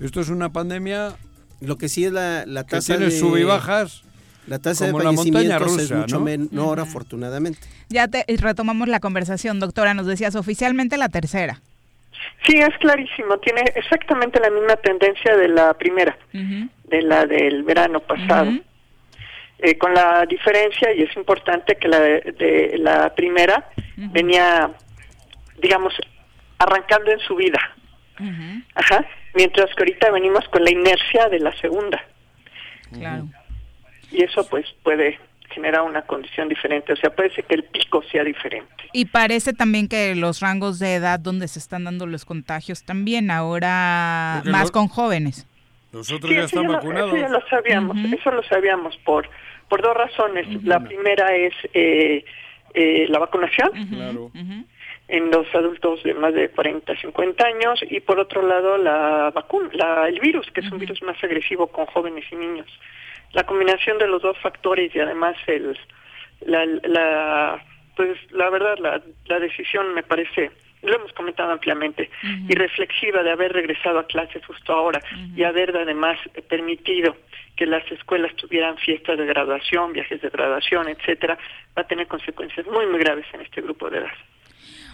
[0.00, 1.16] Esto es una pandemia.
[1.60, 4.02] Lo que sí es la, la tasa que tiene de sub y bajas.
[4.46, 6.24] La tasa de fallecimientos es mucho ¿no?
[6.24, 7.60] menor, afortunadamente.
[7.88, 9.94] Ya te, retomamos la conversación, doctora.
[9.94, 11.60] Nos decías oficialmente la tercera.
[12.46, 13.38] Sí, es clarísimo.
[13.38, 18.52] Tiene exactamente la misma tendencia de la primera, de la del verano pasado.
[19.62, 24.70] Eh, con la diferencia, y es importante que la de, la primera venía,
[25.60, 25.92] digamos,
[26.58, 27.60] arrancando en su vida.
[28.74, 29.04] Ajá.
[29.34, 32.02] Mientras que ahorita venimos con la inercia de la segunda.
[32.90, 33.26] Claro.
[34.10, 35.18] Y eso pues puede
[35.50, 38.88] generar una condición diferente, o sea, puede ser que el pico sea diferente.
[38.92, 43.30] Y parece también que los rangos de edad donde se están dando los contagios también,
[43.30, 45.46] ahora más con jóvenes.
[45.92, 47.12] Nosotros ya estamos vacunados.
[47.12, 49.28] eso ya lo sabíamos, eso lo sabíamos por
[49.70, 50.46] por dos razones.
[50.64, 52.24] La primera es eh,
[52.74, 53.70] eh, la vacunación
[55.08, 59.70] en los adultos de más de 40, 50 años y por otro lado la vacuna,
[59.72, 62.66] la, el virus, que es un virus más agresivo con jóvenes y niños.
[63.32, 65.78] La combinación de los dos factores y además el
[66.46, 67.64] la, la
[67.96, 70.50] pues la verdad la, la decisión me parece
[70.82, 72.10] lo hemos comentado ampliamente,
[72.48, 75.00] y reflexiva de haber regresado a clases justo ahora
[75.36, 76.18] y haber además
[76.48, 77.16] permitido
[77.56, 81.38] que las escuelas tuvieran fiestas de graduación, viajes de graduación, etcétera,
[81.76, 84.12] va a tener consecuencias muy muy graves en este grupo de edad.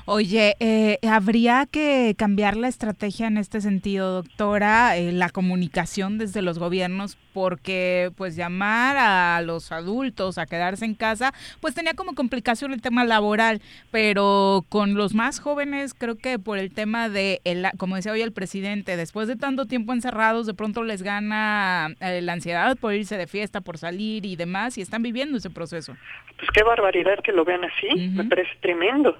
[0.09, 4.97] Oye, eh, ¿habría que cambiar la estrategia en este sentido, doctora?
[4.97, 10.95] Eh, la comunicación desde los gobiernos, porque pues llamar a los adultos a quedarse en
[10.95, 16.39] casa, pues tenía como complicación el tema laboral, pero con los más jóvenes creo que
[16.39, 20.47] por el tema de, el, como decía hoy el presidente, después de tanto tiempo encerrados,
[20.47, 24.79] de pronto les gana eh, la ansiedad por irse de fiesta, por salir y demás,
[24.79, 25.97] y están viviendo ese proceso.
[26.37, 29.17] Pues qué barbaridad que lo vean así, me parece tremendo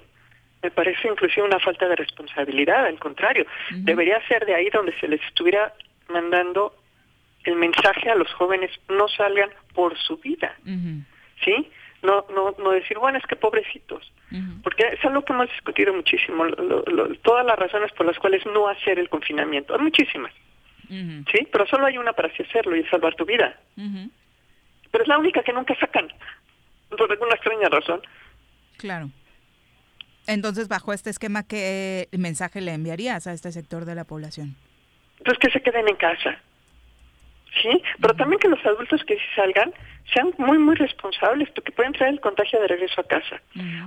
[0.67, 5.07] me parece inclusive una falta de responsabilidad, al contrario, debería ser de ahí donde se
[5.07, 5.73] les estuviera
[6.09, 6.75] mandando
[7.45, 10.57] el mensaje a los jóvenes, no salgan por su vida,
[11.45, 11.71] ¿sí?
[12.03, 14.13] No, no, no decir, bueno, es que pobrecitos,
[14.65, 16.45] porque es algo que hemos discutido muchísimo,
[17.23, 20.33] todas las razones por las cuales no hacer el confinamiento, hay muchísimas,
[20.89, 21.47] ¿sí?
[21.53, 23.57] Pero solo hay una para así hacerlo y es salvar tu vida.
[24.91, 26.09] Pero es la única que nunca sacan,
[26.89, 28.01] por alguna extraña razón.
[28.79, 29.11] Claro.
[30.27, 34.57] Entonces, bajo este esquema, ¿qué mensaje le enviarías a este sector de la población?
[35.25, 36.39] Pues que se queden en casa.
[37.63, 37.83] ¿Sí?
[38.01, 39.73] Pero también que los adultos que salgan
[40.13, 43.41] sean muy, muy responsables, porque pueden traer el contagio de regreso a casa.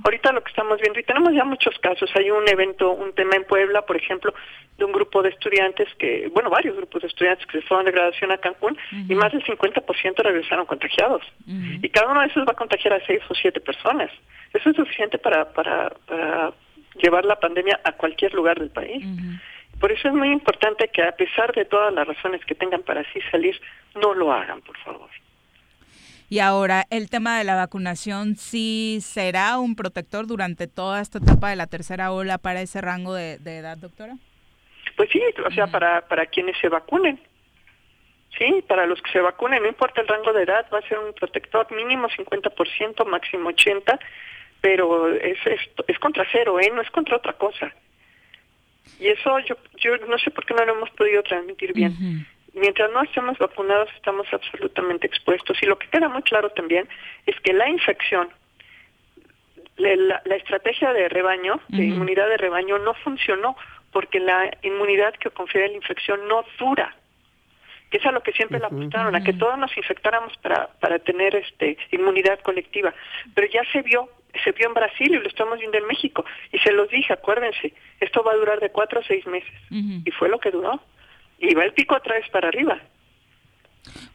[0.03, 3.36] Ahorita lo que estamos viendo, y tenemos ya muchos casos, hay un evento, un tema
[3.36, 4.34] en Puebla, por ejemplo,
[4.78, 7.91] de un grupo de estudiantes que, bueno, varios grupos de estudiantes que se fueron de
[7.91, 11.22] graduación a Cancún y más del 50% regresaron contagiados.
[11.45, 14.11] Y cada uno de esos va a contagiar a seis o siete personas.
[14.53, 16.53] Eso es suficiente para, para, para
[17.01, 19.05] llevar la pandemia a cualquier lugar del país.
[19.80, 23.01] Por eso es muy importante que a pesar de todas las razones que tengan para
[23.01, 23.59] así salir,
[23.95, 25.09] no lo hagan, por favor.
[26.30, 31.49] Y ahora, el tema de la vacunación, ¿sí será un protector durante toda esta etapa
[31.49, 34.15] de la tercera ola para ese rango de, edad, doctora?
[34.95, 37.19] Pues sí, o sea, para, para quienes se vacunen.
[38.38, 40.99] Sí, para los que se vacunen, no importa el rango de edad, va a ser
[40.99, 43.99] un protector mínimo 50%, máximo 80%,
[44.61, 46.69] pero es, es, es contra cero, ¿eh?
[46.71, 47.73] no es contra otra cosa.
[48.99, 52.91] Y eso yo, yo no sé por qué no lo hemos podido transmitir bien mientras
[52.91, 55.57] no estemos vacunados estamos absolutamente expuestos.
[55.61, 56.87] Y lo que queda muy claro también
[57.25, 58.29] es que la infección,
[59.77, 63.55] la, estrategia de rebaño, de inmunidad de rebaño, no funcionó
[63.91, 66.95] porque la inmunidad que confiere la infección no dura.
[67.89, 70.99] Que es a lo que siempre le apuntaron, a que todos nos infectáramos para, para
[70.99, 72.93] tener este inmunidad colectiva.
[73.33, 74.09] Pero ya se vio
[74.43, 76.25] se vio en Brasil y lo estamos viendo en México.
[76.51, 79.53] Y se los dije, acuérdense, esto va a durar de cuatro a seis meses.
[79.69, 80.82] Y fue lo que duró
[81.39, 82.80] y va el pico otra vez para arriba.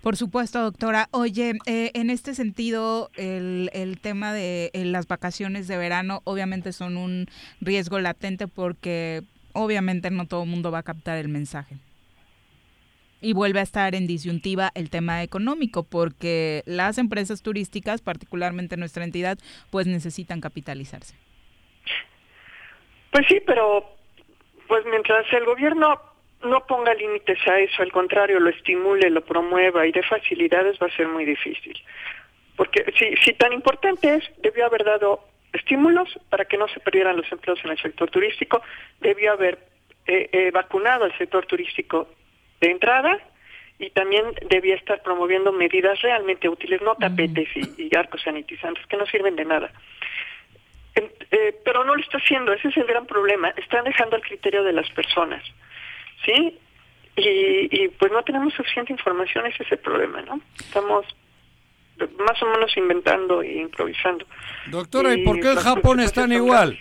[0.03, 1.09] Por supuesto, doctora.
[1.11, 6.97] Oye, eh, en este sentido, el, el tema de las vacaciones de verano obviamente son
[6.97, 7.27] un
[7.61, 11.77] riesgo latente porque obviamente no todo el mundo va a captar el mensaje.
[13.25, 19.03] Y vuelve a estar en disyuntiva el tema económico porque las empresas turísticas, particularmente nuestra
[19.03, 19.39] entidad,
[19.71, 21.17] pues necesitan capitalizarse.
[23.11, 23.97] Pues sí, pero
[24.69, 25.99] pues mientras el gobierno
[26.43, 30.89] no ponga límites a eso, al contrario, lo estimule, lo promueva y dé facilidades va
[30.89, 31.81] a ser muy difícil.
[32.57, 37.17] Porque si, si tan importante es, debió haber dado estímulos para que no se perdieran
[37.17, 38.63] los empleos en el sector turístico,
[39.01, 39.59] debió haber
[40.07, 42.07] eh, eh, vacunado al sector turístico
[42.65, 43.19] de entrada
[43.79, 49.07] y también debía estar promoviendo medidas realmente útiles, no tapetes y, arcos sanitizantes que no
[49.07, 49.71] sirven de nada.
[50.95, 53.49] Eh, pero no lo está haciendo, ese es el gran problema.
[53.51, 55.43] Están dejando al criterio de las personas.
[56.25, 56.59] ¿sí?
[57.17, 60.41] Y, pues no tenemos suficiente información, ese es el problema, ¿no?
[60.59, 61.07] Estamos
[62.19, 64.27] más o menos inventando e improvisando.
[64.67, 66.77] Doctora, ¿y, por qué en Japón están igual?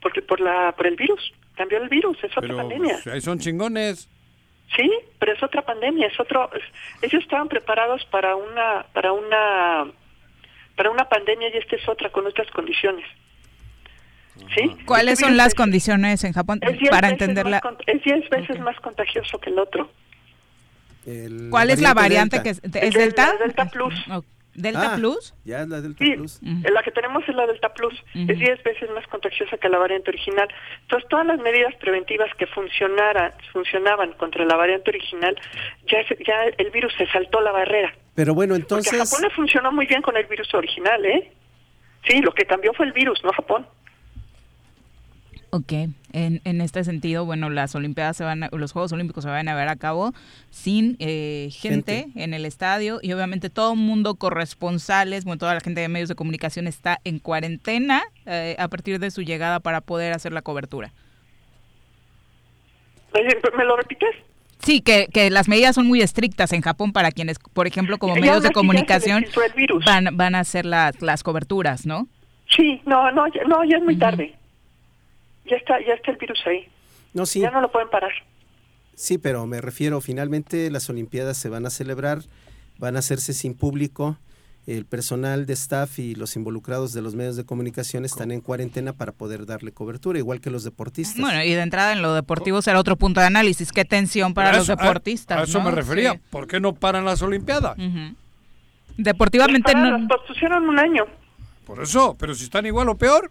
[0.00, 3.00] Porque por la por el virus, cambió el virus, es otra pandemia.
[3.02, 4.08] Pues, ahí son chingones.
[4.76, 6.50] Sí, pero es otra pandemia, es otro
[7.02, 9.86] ellos estaban preparados para una para una
[10.76, 13.04] para una pandemia y esta es otra con otras condiciones.
[14.86, 16.60] ¿Cuáles son las condiciones en Japón
[16.90, 17.60] para entenderla?
[17.86, 19.90] Es 10 veces más contagioso que el otro.
[21.50, 23.34] ¿Cuál es la variante que es, Delta?
[23.38, 23.94] Delta Plus.
[24.58, 25.34] ¿Delta ah, Plus?
[25.44, 26.40] Ya es la Delta Plus.
[26.42, 27.94] La que tenemos es la Delta Plus.
[28.14, 30.48] Es 10 veces más contagiosa que la variante original.
[30.82, 35.36] Entonces, todas las medidas preventivas que funcionaran, funcionaban contra la variante original,
[35.86, 37.94] ya, ya el virus se saltó la barrera.
[38.14, 38.92] Pero bueno, entonces...
[38.92, 41.32] Porque Japón le funcionó muy bien con el virus original, ¿eh?
[42.06, 43.66] Sí, lo que cambió fue el virus, no Japón.
[45.50, 45.72] Ok,
[46.12, 49.54] en, en este sentido, bueno, las Olimpiadas se van, los Juegos Olímpicos se van a
[49.54, 50.12] ver a cabo
[50.50, 55.60] sin eh, gente, en el estadio y obviamente todo el mundo corresponsales, bueno, toda la
[55.60, 59.80] gente de medios de comunicación está en cuarentena eh, a partir de su llegada para
[59.80, 60.92] poder hacer la cobertura.
[63.14, 64.16] ¿Me lo repites?
[64.58, 68.16] Sí, que, que las medidas son muy estrictas en Japón para quienes, por ejemplo, como
[68.16, 69.24] medios de comunicación
[69.86, 72.06] van, van a hacer las, las coberturas, ¿no?
[72.54, 74.34] Sí, no, no, no, ya es muy tarde.
[75.48, 76.68] Ya está, ya está el virus ahí.
[77.14, 77.40] No, sí.
[77.40, 78.12] Ya no lo pueden parar.
[78.94, 82.22] Sí, pero me refiero, finalmente las Olimpiadas se van a celebrar,
[82.78, 84.18] van a hacerse sin público,
[84.66, 88.92] el personal de staff y los involucrados de los medios de comunicación están en cuarentena
[88.92, 91.20] para poder darle cobertura, igual que los deportistas.
[91.20, 93.72] Bueno, y de entrada en lo deportivo será otro punto de análisis.
[93.72, 95.38] Qué tensión para los deportistas.
[95.38, 96.20] A, eso me refería.
[96.28, 97.78] ¿Por qué no paran las Olimpiadas?
[98.98, 99.96] Deportivamente no.
[99.96, 101.06] Las pusieron un año.
[101.64, 103.30] Por eso, pero si están igual o peor.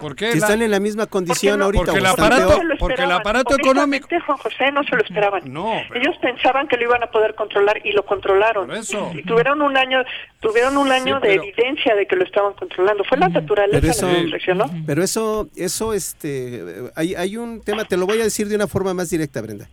[0.00, 1.84] Porque si están en la misma condición ahorita.
[1.84, 4.08] Porque el aparato, porque el aparato económico.
[4.26, 5.42] Juan José no se lo esperaban.
[5.52, 8.70] No, Ellos pensaban que lo iban a poder controlar y lo controlaron.
[8.72, 9.12] eso.
[9.14, 10.02] Y tuvieron un año,
[10.40, 13.04] tuvieron un año de evidencia de que lo estaban controlando.
[13.04, 17.96] Fue la naturaleza pero la que Pero eso, eso, este, hay, hay un tema, te
[17.96, 19.68] lo voy a decir de una forma más directa, Brenda.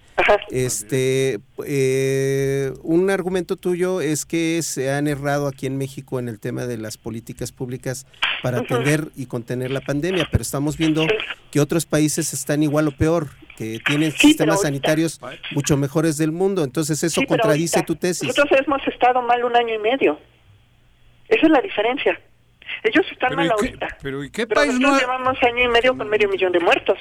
[0.50, 6.40] Este, eh, un argumento tuyo es que se han errado aquí en México en el
[6.40, 8.06] tema de las políticas públicas
[8.42, 11.05] para atender y contener la pandemia, pero estamos viendo
[11.51, 15.20] que otros países están igual o peor, que tienen sistemas sanitarios
[15.51, 18.28] mucho mejores del mundo, entonces eso contradice tu tesis.
[18.28, 20.20] Nosotros hemos estado mal un año y medio.
[21.28, 22.20] Esa es la diferencia.
[22.84, 23.97] Ellos están mal ahorita.
[24.01, 24.99] pero ¿y qué pero país nosotros no?
[24.99, 26.97] llevamos año y medio con medio millón de muertos.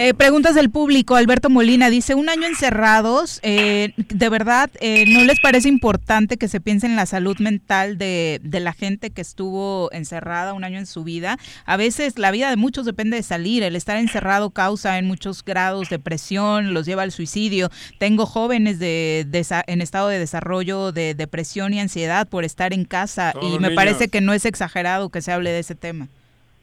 [0.00, 1.16] Eh, preguntas del público.
[1.16, 6.46] Alberto Molina dice, un año encerrados, eh, ¿de verdad eh, no les parece importante que
[6.46, 10.78] se piense en la salud mental de, de, la gente que estuvo encerrada un año
[10.78, 11.36] en su vida?
[11.66, 13.64] A veces la vida de muchos depende de salir.
[13.64, 17.68] El estar encerrado causa en muchos grados depresión, los lleva al suicidio.
[17.98, 22.84] Tengo jóvenes de, de en estado de desarrollo de depresión y ansiedad por estar en
[22.84, 23.74] casa Todos y me niños.
[23.74, 26.06] parece que no es exagerado que se hable de ese tema.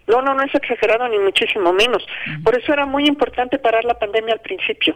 [0.07, 2.05] No, no, no es exagerado ni muchísimo menos.
[2.43, 4.95] Por eso era muy importante parar la pandemia al principio.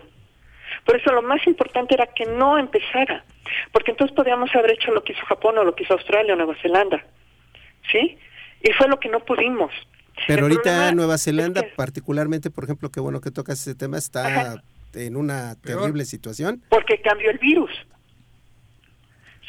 [0.85, 3.23] Por eso lo más importante era que no empezara.
[3.71, 6.37] Porque entonces podíamos haber hecho lo que hizo Japón o lo que hizo Australia o
[6.37, 7.03] Nueva Zelanda.
[7.91, 8.17] ¿Sí?
[8.61, 9.71] Y fue lo que no pudimos.
[10.27, 14.61] Pero El ahorita Nueva Zelanda, particularmente, por ejemplo, qué bueno que tocas ese tema, está
[14.93, 16.61] en una terrible situación.
[16.69, 17.71] Porque cambió el virus.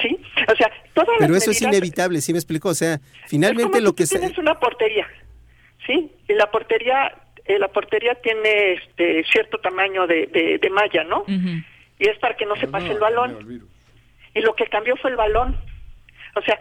[0.00, 0.18] ¿Sí?
[0.50, 2.70] O sea, todas Pero las eso es inevitable, ¿sí me explico?
[2.70, 4.18] O sea, Es finalmente como lo si que se...
[4.18, 5.06] tienes una portería,
[5.90, 6.12] ¿sí?
[6.28, 7.12] Y la portería,
[7.44, 11.24] eh, la portería tiene este cierto tamaño de, de, de malla, ¿no?
[11.98, 13.62] Y es para que no se pase el balón.
[14.34, 15.56] Y lo que cambió fue el balón.
[16.36, 16.58] O sea,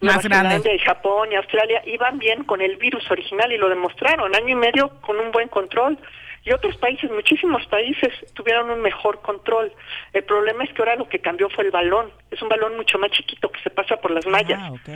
[0.00, 0.74] Más grande.
[0.74, 4.54] Y Japón y Australia iban bien con el virus original y lo demostraron, año y
[4.54, 5.98] medio con un buen control.
[6.44, 9.72] Y otros países, muchísimos países, tuvieron un mejor control.
[10.12, 12.10] El problema es que ahora lo que cambió fue el balón.
[12.30, 14.60] Es un balón mucho más chiquito que se pasa por las mallas.
[14.62, 14.88] Ah, ok.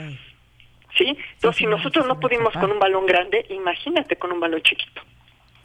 [0.97, 1.17] ¿Sí?
[1.35, 5.01] Entonces, si nosotros no pudimos con un balón grande, imagínate con un balón chiquito.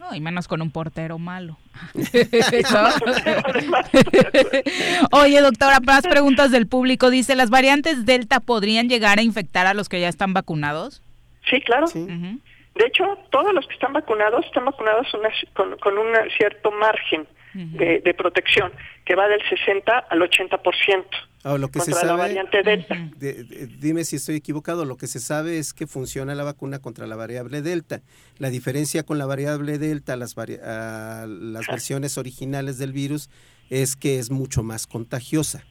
[0.00, 1.58] No, y menos con un portero malo.
[5.12, 7.10] Oye, doctora, más preguntas del público.
[7.10, 11.02] Dice, ¿las variantes Delta podrían llegar a infectar a los que ya están vacunados?
[11.50, 11.86] Sí, claro.
[11.88, 16.06] De hecho, todos los que están vacunados están vacunados una- con, con un
[16.36, 18.72] cierto margen de, de protección,
[19.04, 21.04] que va del 60 al 80%.
[21.44, 22.96] Ah, lo que se contra la sabe, variante Delta.
[23.16, 26.80] de- de- dime si estoy equivocado, lo que se sabe es que funciona la vacuna
[26.80, 28.02] contra la variable Delta.
[28.38, 33.30] La diferencia con la variable Delta, las, vari- a las versiones originales del virus,
[33.70, 35.64] es que es mucho más contagiosa,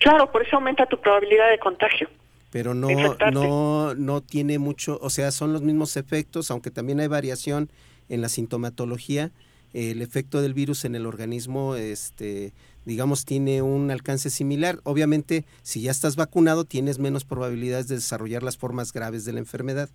[0.00, 2.08] Claro, por eso aumenta tu probabilidad de contagio.
[2.50, 2.88] pero no,
[3.32, 7.70] no, no tiene mucho, o sea, son los mismos efectos, aunque también hay variación
[8.08, 9.30] en la sintomatología.
[9.72, 12.52] El efecto del virus en el organismo, este,
[12.84, 14.76] digamos, tiene un alcance similar.
[14.84, 19.40] Obviamente, si ya estás vacunado, tienes menos probabilidades de desarrollar las formas graves de la
[19.40, 19.88] enfermedad.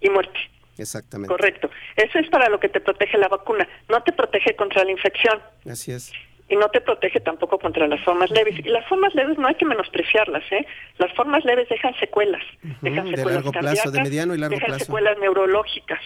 [0.00, 0.38] Y muerte.
[0.78, 1.28] Exactamente.
[1.34, 1.70] Correcto.
[1.96, 3.68] Eso es para lo que te protege la vacuna.
[3.88, 6.12] No te protege contra la infección Así es.
[6.48, 8.58] y no te protege tampoco contra las formas leves.
[8.58, 10.66] Y las formas leves no hay que menospreciarlas, ¿eh?
[10.98, 12.42] Las formas leves dejan secuelas.
[12.82, 14.84] Dejan de secuelas largo plazo, de mediano y largo dejan plazo.
[14.84, 16.00] secuelas neurológicas.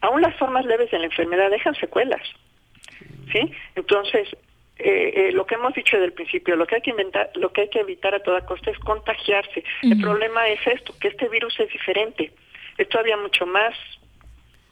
[0.00, 2.22] Aún las formas leves de la enfermedad dejan secuelas.
[3.32, 3.52] ¿Sí?
[3.74, 4.28] Entonces,
[4.78, 7.52] eh, eh, lo que hemos dicho desde el principio, lo que hay que inventar, lo
[7.52, 9.64] que hay que evitar a toda costa es contagiarse.
[9.82, 12.32] El problema es esto, que este virus es diferente.
[12.78, 13.74] Es todavía mucho más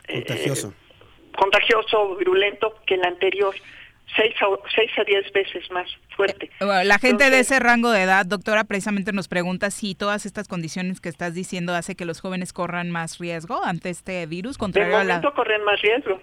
[0.09, 0.75] eh, Contagioso.
[1.37, 3.55] contagioso, virulento que el anterior.
[4.17, 5.89] Seis a, seis a diez veces más
[6.21, 6.51] fuerte.
[6.61, 10.47] Bueno, La gente de ese rango de edad, doctora, precisamente nos pregunta si todas estas
[10.47, 14.61] condiciones que estás diciendo hace que los jóvenes corran más riesgo ante este virus, De
[14.61, 15.15] contrario a la...
[15.15, 16.21] momento corren más riesgo.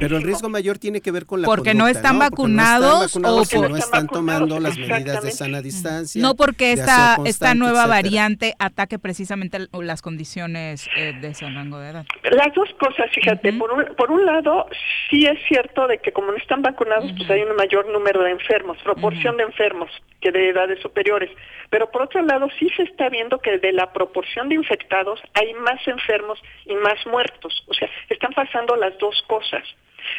[0.00, 2.98] Pero el riesgo mayor tiene que ver con la Porque no conducta, están Porque vacunados
[3.00, 6.20] no están vacunados o por- no están tomando las medidas de sana distancia.
[6.20, 7.86] No porque esta, esta nueva etcétera.
[8.02, 12.06] variante ataque precisamente las condiciones eh, de ese rango de edad.
[12.24, 14.66] Las dos cosas, fíjate, por, un, por un lado,
[15.08, 18.22] sí es cierto de que como no están vacunados, pues hay un mayor número número
[18.22, 19.90] de enfermos, proporción de enfermos
[20.22, 21.30] que de edades superiores.
[21.68, 25.52] Pero por otro lado, sí se está viendo que de la proporción de infectados hay
[25.54, 27.62] más enfermos y más muertos.
[27.68, 29.64] O sea, están pasando las dos cosas.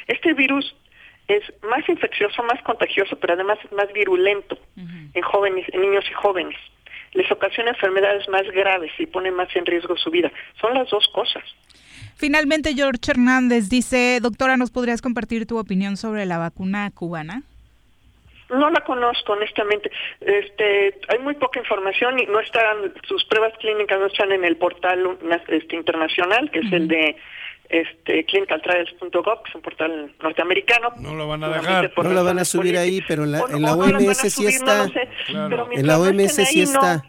[0.08, 0.76] Este virus
[1.28, 6.14] es más infeccioso, más contagioso, pero además es más virulento en jóvenes, en niños y
[6.14, 6.58] jóvenes.
[7.14, 10.32] Les ocasiona enfermedades más graves y pone más en riesgo su vida.
[10.60, 11.44] Son las dos cosas.
[12.16, 17.44] Finalmente, George Hernández dice, doctora, ¿nos podrías compartir tu opinión sobre la vacuna cubana?
[18.50, 19.90] No la conozco, honestamente.
[20.20, 24.58] Este, hay muy poca información y no están, sus pruebas clínicas no están en el
[24.58, 25.18] portal
[25.48, 27.16] este, internacional, que es el de
[27.72, 30.94] este, clinicaltrials.gov, que es un portal norteamericano.
[30.98, 31.92] No lo van a dejar.
[31.96, 34.88] No lo van a subir ahí, pero en la, en la OMS sí está.
[35.28, 37.04] En la OMS sí está.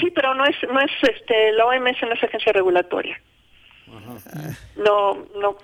[0.00, 3.20] Sí, pero no es, no es este, la OMS no es agencia regulatoria.
[4.76, 5.56] No, no.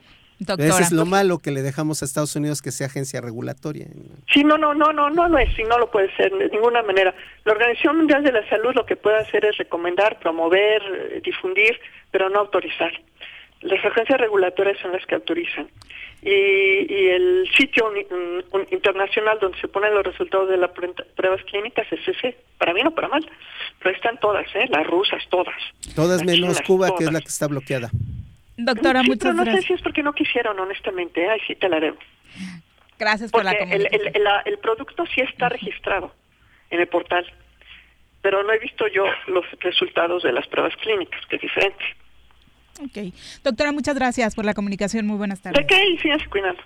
[0.59, 3.87] Eso es lo malo que le dejamos a Estados Unidos que sea agencia regulatoria.
[4.33, 6.83] Sí, no, no, no, no, no lo es y no lo puede ser de ninguna
[6.83, 7.15] manera.
[7.45, 11.79] La Organización Mundial de la Salud lo que puede hacer es recomendar, promover, eh, difundir,
[12.11, 12.93] pero no autorizar.
[13.63, 15.69] Las agencias regulatorias son las que autorizan.
[16.23, 17.93] Y, y el sitio
[18.71, 22.95] internacional donde se ponen los resultados de las pruebas clínicas es ese, para bien o
[22.95, 23.29] para mal.
[23.81, 24.67] Pero están todas, ¿eh?
[24.69, 25.57] las rusas, todas.
[25.97, 27.91] Todas menos Cuba, que es la que está bloqueada.
[28.57, 29.63] Doctora, sí, muchas pero no gracias.
[29.65, 31.29] sé si es porque no quisieron, honestamente.
[31.29, 31.97] Ay, sí te la debo.
[32.99, 36.13] Gracias por la Porque el, el, el, el producto sí está registrado
[36.71, 37.27] en el portal,
[38.21, 41.85] pero no he visto yo los resultados de las pruebas clínicas, que es diferente.
[42.81, 43.13] Ok.
[43.45, 45.07] Doctora, muchas gracias por la comunicación.
[45.07, 45.61] Muy buenas tardes.
[45.61, 45.91] ¿De qué?
[45.91, 46.63] Y síganse cuidando.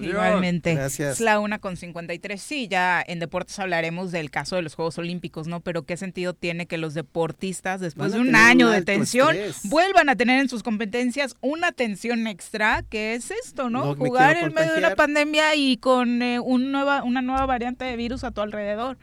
[0.00, 0.74] Igualmente.
[0.74, 1.14] Gracias.
[1.14, 2.40] Es la una con 53.
[2.40, 5.60] Sí, ya en deportes hablaremos del caso de los Juegos Olímpicos, ¿no?
[5.60, 9.68] Pero ¿qué sentido tiene que los deportistas, después de un año un de tensión, estrés.
[9.70, 12.84] vuelvan a tener en sus competencias una tensión extra?
[12.88, 13.94] que es esto, no?
[13.94, 17.96] Jugar en medio de una pandemia y con eh, un nueva, una nueva variante de
[17.96, 18.96] virus a tu alrededor.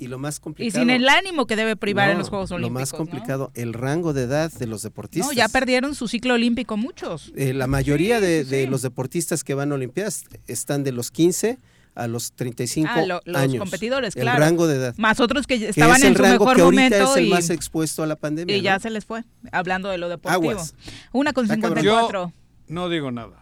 [0.00, 0.80] Y lo más Y complicado.
[0.82, 2.72] sin el ánimo que debe privar en No, los Juegos Olímpicos.
[2.72, 2.98] Lo más ¿no?
[2.98, 5.28] complicado, el rango de edad de los deportistas.
[5.28, 7.32] No, ya perdieron su ciclo olímpico muchos.
[7.36, 11.58] Eh, la mayoría de, de los deportistas que van a Olimpiadas están de los 15
[11.96, 13.58] a los 35 Ah, lo- los años.
[13.58, 14.38] competidores, el claro.
[14.40, 14.94] rango de edad.
[14.96, 17.16] Más otros que Que estaban es el en su rango mejor que ahorita momento es
[17.18, 18.56] el y- más expuesto a la pandemia.
[18.56, 18.80] Y ya ¿no?
[18.80, 20.50] se les fue, hablando de lo deportivo.
[20.52, 20.74] Aguas.
[21.12, 21.78] Una con Está cabrón.
[21.84, 22.32] 54.
[22.68, 23.39] No digo nada.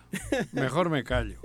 [0.53, 1.39] Mejor me callo.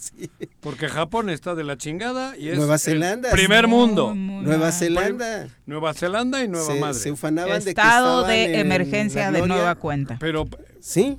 [0.60, 4.14] Porque Japón está de la chingada y es Nueva el primer mundo.
[4.14, 4.72] muy Nueva mal.
[4.72, 5.48] Zelanda.
[5.66, 6.98] Nueva Zelanda y Nueva Se- Madre.
[7.00, 10.16] se ufanaban de que Estado de en emergencia de nueva cuenta.
[10.20, 10.46] Pero
[10.80, 11.18] Sí.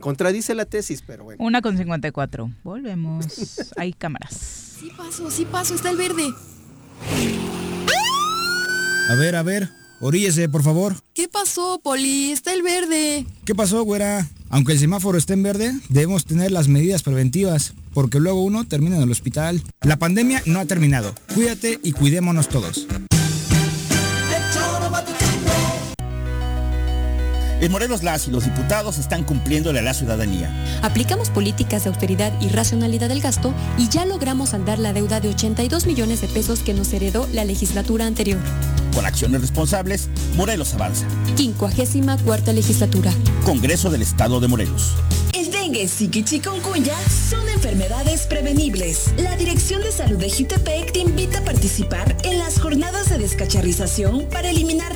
[0.00, 1.42] Contradice la tesis, pero bueno.
[1.44, 2.48] Una con 54.
[2.62, 3.72] Volvemos.
[3.76, 4.34] Hay cámaras.
[4.78, 6.28] Sí paso, sí paso, está el verde.
[9.10, 9.68] A ver, a ver,
[10.00, 10.94] oríllese, por favor.
[11.12, 12.30] ¿Qué pasó, Poli?
[12.30, 13.26] Está el verde.
[13.44, 14.28] ¿Qué pasó, güera?
[14.50, 18.96] Aunque el semáforo esté en verde, debemos tener las medidas preventivas, porque luego uno termina
[18.96, 19.62] en el hospital.
[19.82, 21.14] La pandemia no ha terminado.
[21.34, 22.86] Cuídate y cuidémonos todos.
[27.60, 30.50] En Morelos las y los diputados están cumpliéndole a la ciudadanía.
[30.82, 35.28] Aplicamos políticas de austeridad y racionalidad del gasto y ya logramos saldar la deuda de
[35.28, 38.40] 82 millones de pesos que nos heredó la legislatura anterior.
[38.94, 41.06] Con acciones responsables, Morelos avanza.
[41.36, 43.12] 54 legislatura.
[43.44, 44.94] Congreso del Estado de Morelos.
[45.34, 46.96] El dengue, y chikungunya
[47.28, 49.12] son enfermedades prevenibles.
[49.18, 54.26] La Dirección de Salud de Jutepec te invita a participar en las jornadas de descacharrización
[54.30, 54.92] para eliminar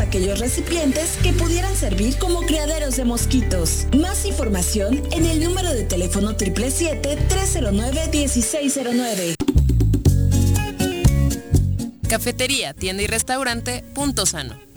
[0.00, 3.86] aquellos recipientes que pudieran servir como criaderos de mosquitos.
[3.96, 9.34] Más información en el número de teléfono 777-309-1609.
[12.08, 14.71] Cafetería, tienda y restaurante Punto Sano.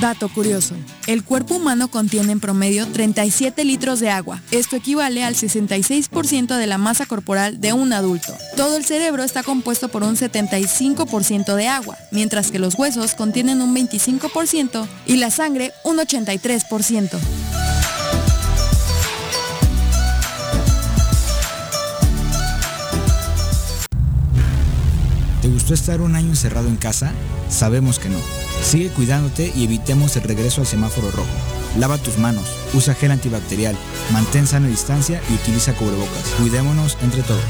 [0.00, 0.76] Dato curioso.
[1.08, 4.40] El cuerpo humano contiene en promedio 37 litros de agua.
[4.52, 8.32] Esto equivale al 66% de la masa corporal de un adulto.
[8.56, 13.60] Todo el cerebro está compuesto por un 75% de agua, mientras que los huesos contienen
[13.60, 17.18] un 25% y la sangre un 83%.
[25.42, 27.10] ¿Te gustó estar un año encerrado en casa?
[27.48, 28.47] Sabemos que no.
[28.62, 31.28] Sigue cuidándote y evitemos el regreso al semáforo rojo.
[31.78, 32.44] Lava tus manos,
[32.74, 33.76] usa gel antibacterial,
[34.12, 36.34] mantén sana distancia y utiliza cubrebocas.
[36.38, 37.42] Cuidémonos entre todos.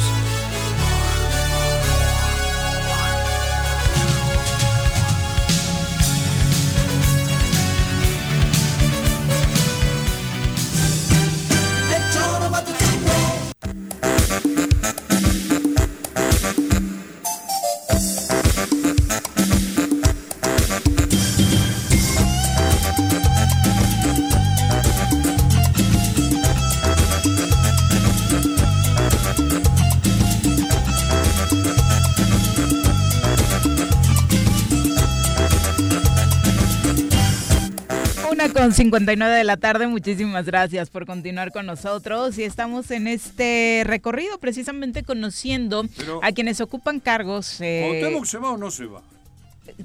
[38.79, 44.39] 59 de la tarde, muchísimas gracias por continuar con nosotros y estamos en este recorrido
[44.39, 45.85] precisamente conociendo
[46.23, 47.61] a quienes ocupan cargos.
[47.61, 48.09] Eh...
[48.25, 49.03] se va o no se va?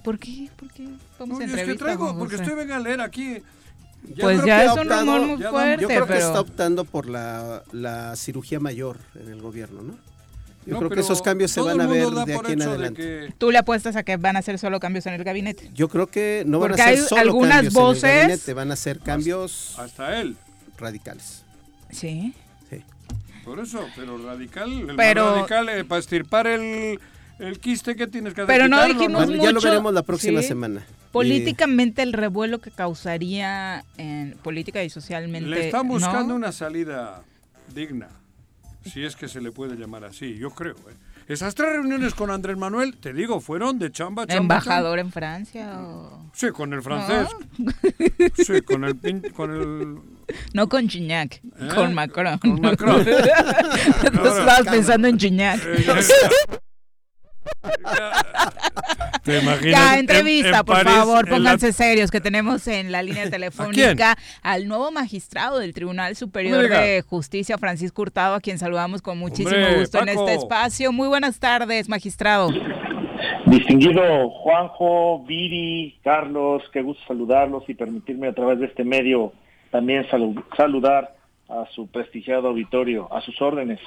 [0.04, 0.48] ¿Por qué?
[0.56, 0.88] ¿Por qué?
[1.18, 3.42] Vamos no, a es que traigo, porque estoy venga a leer aquí.
[4.16, 6.20] Ya pues ya es un rumor muy fuerte, Yo creo pero...
[6.20, 9.96] que está optando por la, la cirugía mayor en el gobierno, ¿no?
[10.66, 13.34] Yo creo que esos cambios se van a ver de aquí en adelante.
[13.38, 15.70] ¿Tú le apuestas a que van a ser solo cambios en el gabinete?
[15.74, 18.04] Yo creo que no van a ser solo algunas cambios voces...
[18.04, 20.38] en el gabinete, van a ser cambios hasta él
[20.78, 21.44] radicales.
[21.92, 22.34] Sí.
[22.70, 22.84] Sí.
[23.46, 25.36] Por eso, pero radical, el pero...
[25.36, 27.00] radical eh, para estirpar el,
[27.40, 28.56] el quiste que tienes que hacer.
[28.56, 29.44] Pero no dijimos mucho.
[29.44, 30.86] Ya lo veremos la próxima semana.
[31.12, 35.48] Políticamente el revuelo que causaría en política y socialmente.
[35.48, 37.22] Le están buscando una salida
[37.74, 38.10] digna
[38.84, 40.76] si es que se le puede llamar así, yo creo.
[40.76, 40.96] ¿eh?
[41.28, 45.80] Esas tres reuniones con Andrés Manuel, te digo, fueron de chamba, chamba ¿Embajador en Francia
[45.80, 46.30] o...?
[46.34, 47.30] Sí, con el francés.
[48.36, 50.00] Sí, con el, con el...
[50.54, 51.70] No con Gignac, ¿Eh?
[51.76, 52.38] con Macron.
[52.40, 53.04] Con Macron.
[53.06, 55.62] Tú estabas pensando en Gignac.
[55.64, 55.86] Eh,
[59.24, 59.80] ¿Te imaginas?
[59.80, 61.74] Ya, entrevista, en, en por París, favor, pónganse la...
[61.74, 67.58] serios, que tenemos en la línea telefónica al nuevo magistrado del Tribunal Superior de Justicia,
[67.58, 70.12] Francisco Hurtado, a quien saludamos con muchísimo Hombre, gusto Paco.
[70.12, 70.92] en este espacio.
[70.92, 72.50] Muy buenas tardes, magistrado.
[73.46, 79.34] Distinguido Juanjo, Viri, Carlos, qué gusto saludarlos y permitirme a través de este medio
[79.72, 81.16] también salu saludar
[81.50, 83.80] a su prestigiado auditorio, a sus órdenes.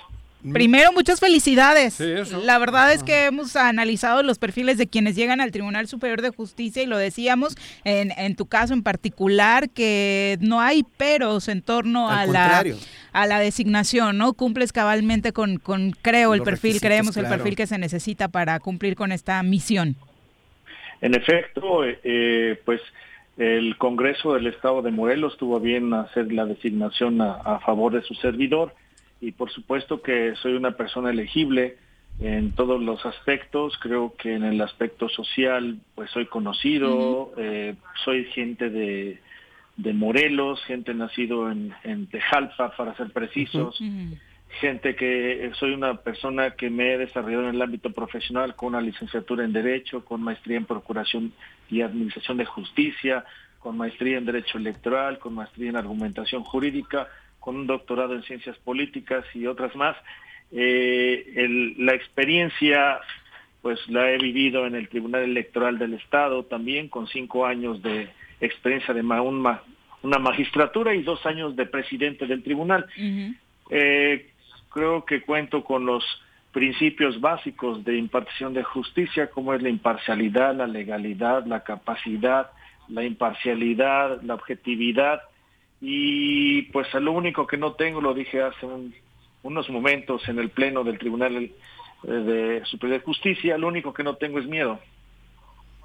[0.53, 1.95] Primero, muchas felicidades.
[1.95, 2.41] Sí, eso.
[2.45, 6.31] La verdad es que hemos analizado los perfiles de quienes llegan al Tribunal Superior de
[6.31, 11.63] Justicia y lo decíamos en, en tu caso en particular, que no hay peros en
[11.63, 12.77] torno Al a la,
[13.13, 14.35] a la designación, ¿no?
[14.35, 18.61] Cumples cabalmente con, con creo, el Los perfil, creemos el perfil que se necesita para
[18.61, 19.97] cumplir con esta misión.
[21.01, 22.81] En efecto, eh, eh, pues
[23.37, 28.03] el Congreso del Estado de Morelos tuvo bien hacer la designación a, a favor de
[28.03, 28.75] su servidor
[29.21, 31.77] y por supuesto que soy una persona elegible
[32.21, 33.77] en todos los aspectos.
[33.81, 39.19] Creo que en el aspecto social, pues soy conocido, eh, soy gente de,
[39.77, 43.79] de Morelos, gente nacido en, en Tejalpa, para ser precisos.
[44.61, 48.81] gente que soy una persona que me he desarrollado en el ámbito profesional con una
[48.81, 51.33] licenciatura en Derecho, con maestría en Procuración
[51.69, 53.25] y Administración de Justicia,
[53.59, 57.09] con maestría en Derecho Electoral, con maestría en Argumentación Jurídica,
[57.47, 59.97] con un doctorado en Ciencias Políticas y otras más.
[60.51, 62.99] Eh, el- la experiencia
[63.63, 68.09] pues la he vivido en el Tribunal Electoral del Estado también con cinco años de
[68.41, 69.63] experiencia de ma- un ma-
[70.03, 72.85] una magistratura y dos años de presidente del tribunal.
[73.71, 74.29] Eh,
[74.73, 76.05] creo que cuento con los
[76.53, 82.51] principios básicos de impartición de justicia, como es la imparcialidad, la legalidad, la capacidad,
[82.89, 85.23] la imparcialidad, la objetividad,
[85.89, 88.67] y pues lo único que no tengo, lo dije hace
[89.45, 91.53] unos momentos en el Pleno del Tribunal eh,
[92.03, 94.81] de Superior de Justicia, lo único que no tengo es miedo.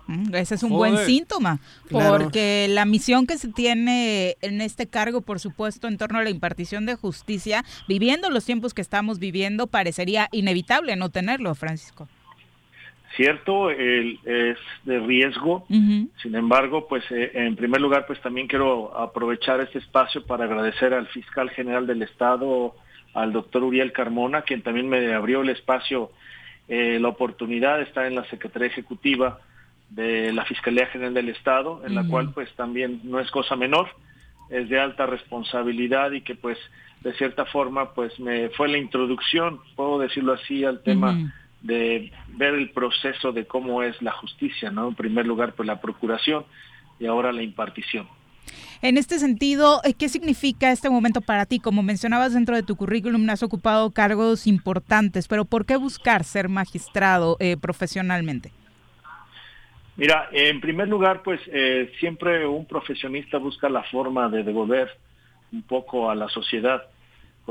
[0.08, 1.60] Mm, ese es un buen síntoma,
[1.92, 6.32] porque la misión que se tiene en este cargo, por supuesto, en torno a la
[6.32, 12.08] impartición de justicia, viviendo los tiempos que estamos viviendo, parecería inevitable no tenerlo, Francisco.
[13.22, 15.64] Cierto, es de riesgo.
[15.68, 20.96] Sin embargo, pues eh, en primer lugar, pues también quiero aprovechar este espacio para agradecer
[20.96, 22.74] al fiscal general del Estado,
[23.14, 26.10] al doctor Uriel Carmona, quien también me abrió el espacio,
[26.68, 29.40] eh, la oportunidad de estar en la Secretaría Ejecutiva
[29.92, 33.90] de la Fiscalía General del Estado, en la cual pues también no es cosa menor,
[34.50, 36.58] es de alta responsabilidad y que pues
[37.02, 41.32] de cierta forma pues me fue la introducción, puedo decirlo así, al tema
[41.62, 44.88] de ver el proceso de cómo es la justicia, ¿no?
[44.88, 46.46] En primer lugar pues la procuración
[47.00, 48.08] y ahora la impartición.
[48.82, 51.60] En este sentido, ¿qué significa este momento para ti?
[51.60, 56.50] Como mencionabas dentro de tu currículum, has ocupado cargos importantes, pero ¿por qué buscar ser
[56.50, 58.52] magistrado eh, profesionalmente?
[59.98, 64.90] Mira, en primer lugar, pues eh, siempre un profesionista busca la forma de devolver
[65.52, 66.82] un poco a la sociedad.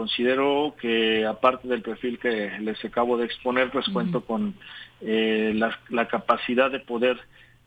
[0.00, 4.54] Considero que aparte del perfil que les acabo de exponer, pues cuento con
[5.02, 7.20] eh, la, capacidad de poder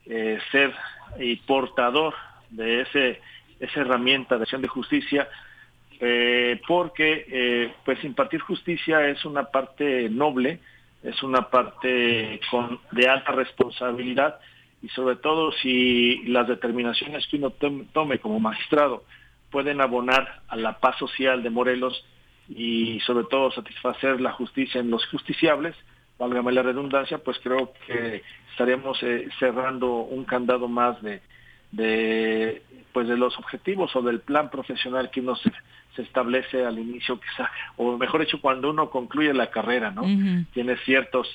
[0.07, 0.73] eh, ser
[1.19, 2.15] y portador
[2.49, 3.21] de ese
[3.59, 5.29] esa herramienta de acción de justicia,
[6.67, 10.57] porque pues impartir justicia es una parte noble,
[11.03, 14.39] es una parte con, de alta responsabilidad
[14.81, 19.03] y sobre todo si las determinaciones que uno tome como magistrado
[19.51, 22.03] pueden abonar a la paz social de Morelos
[22.49, 25.75] y sobre todo satisfacer la justicia en los justiciables,
[26.17, 28.21] válgame la redundancia, pues creo que
[28.51, 31.21] estaremos eh, cerrando un candado más de,
[31.71, 35.51] de pues de los objetivos o del plan profesional que uno se,
[35.97, 40.03] establece al inicio, quizá, o mejor dicho, cuando uno concluye la carrera, ¿no?
[40.53, 41.27] Tiene ciertos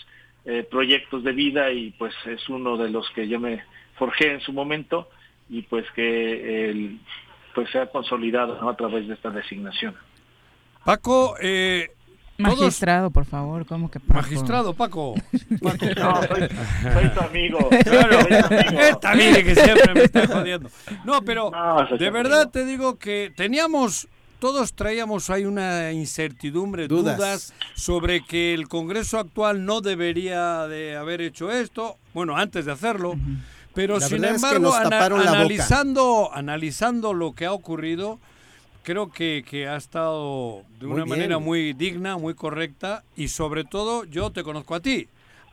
[0.45, 3.63] eh, proyectos de vida y pues es uno de los que yo me
[3.97, 5.09] forjé en su momento
[5.49, 6.99] y pues que el,
[7.55, 9.95] pues se ha consolidado a través de esta designación.
[10.89, 11.91] Paco, eh,
[12.39, 15.17] Magistrado, por favor, ¿cómo que Magistrado, Paco.
[15.61, 17.59] No, soy, tu amigo.
[17.85, 20.71] Claro, también que siempre me está jodiendo.
[21.05, 21.53] No, pero
[21.99, 24.09] de verdad te digo que teníamos
[24.39, 27.53] todos traíamos ahí una incertidumbre, dudas.
[27.75, 33.15] sobre que el Congreso actual no debería de haber hecho esto, bueno, antes de hacerlo,
[33.75, 38.19] pero sin embargo, analizando, analizando lo que ha ocurrido,
[38.89, 44.05] creo que, que ha estado de una manera muy digna, muy correcta y sobre todo
[44.05, 45.09] yo te conozco a ti,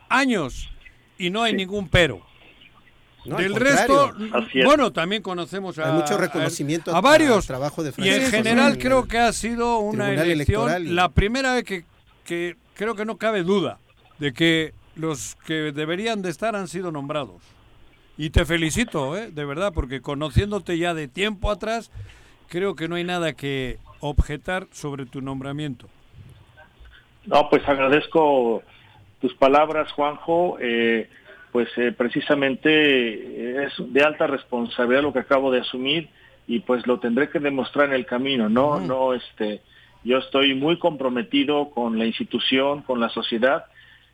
[0.08, 0.70] años
[1.18, 2.22] y no hay ningún pero.
[3.26, 4.14] Del resto,
[4.64, 7.46] bueno, también conocemos a, mucho reconocimiento a, varios.
[7.46, 11.84] trabajo de y en general creo que ha sido una elección, la primera vez que,
[12.24, 13.78] que creo que no cabe duda
[14.18, 17.42] de que los que deberían de estar han sido nombrados.
[18.16, 19.30] Y te felicito, ¿eh?
[19.30, 21.90] de verdad, porque conociéndote ya de tiempo atrás,
[22.48, 25.88] creo que no hay nada que objetar sobre tu nombramiento.
[27.26, 28.62] No, pues agradezco
[29.20, 30.58] tus palabras, Juanjo.
[30.60, 31.08] Eh,
[31.56, 36.10] pues eh, precisamente eh, es de alta responsabilidad lo que acabo de asumir
[36.46, 39.62] y pues lo tendré que demostrar en el camino, no, no, este,
[40.04, 43.64] yo estoy muy comprometido con la institución, con la sociedad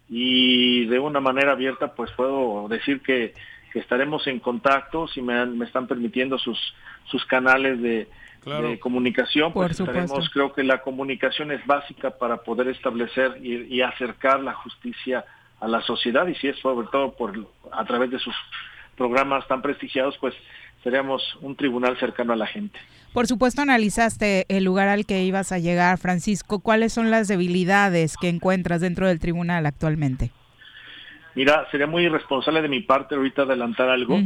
[0.09, 3.35] y de una manera abierta pues puedo decir que,
[3.75, 6.59] estaremos en contacto si me, me están permitiendo sus,
[7.07, 8.07] sus canales de,
[8.81, 14.41] comunicación, pues estaremos, creo que la comunicación es básica para poder establecer y, y acercar
[14.41, 15.25] la justicia
[15.61, 17.33] a la sociedad y si es sobre todo por
[17.71, 18.35] a través de sus
[18.97, 20.35] programas tan prestigiados, pues
[20.83, 22.79] seríamos un tribunal cercano a la gente.
[23.13, 26.61] Por supuesto, analizaste el lugar al que ibas a llegar, Francisco.
[26.61, 30.33] ¿Cuáles son las debilidades que encuentras dentro del tribunal actualmente?
[31.35, 34.19] Mira, sería muy irresponsable de mi parte ahorita adelantar algo.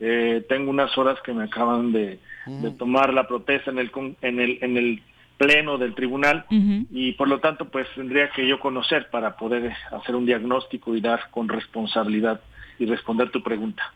[0.00, 3.90] Eh, tengo unas horas que me acaban de, de tomar la protesta en el,
[4.22, 5.02] en el, en el
[5.36, 10.14] pleno del tribunal y por lo tanto pues tendría que yo conocer para poder hacer
[10.14, 12.40] un diagnóstico y dar con responsabilidad
[12.78, 13.92] y responder tu pregunta.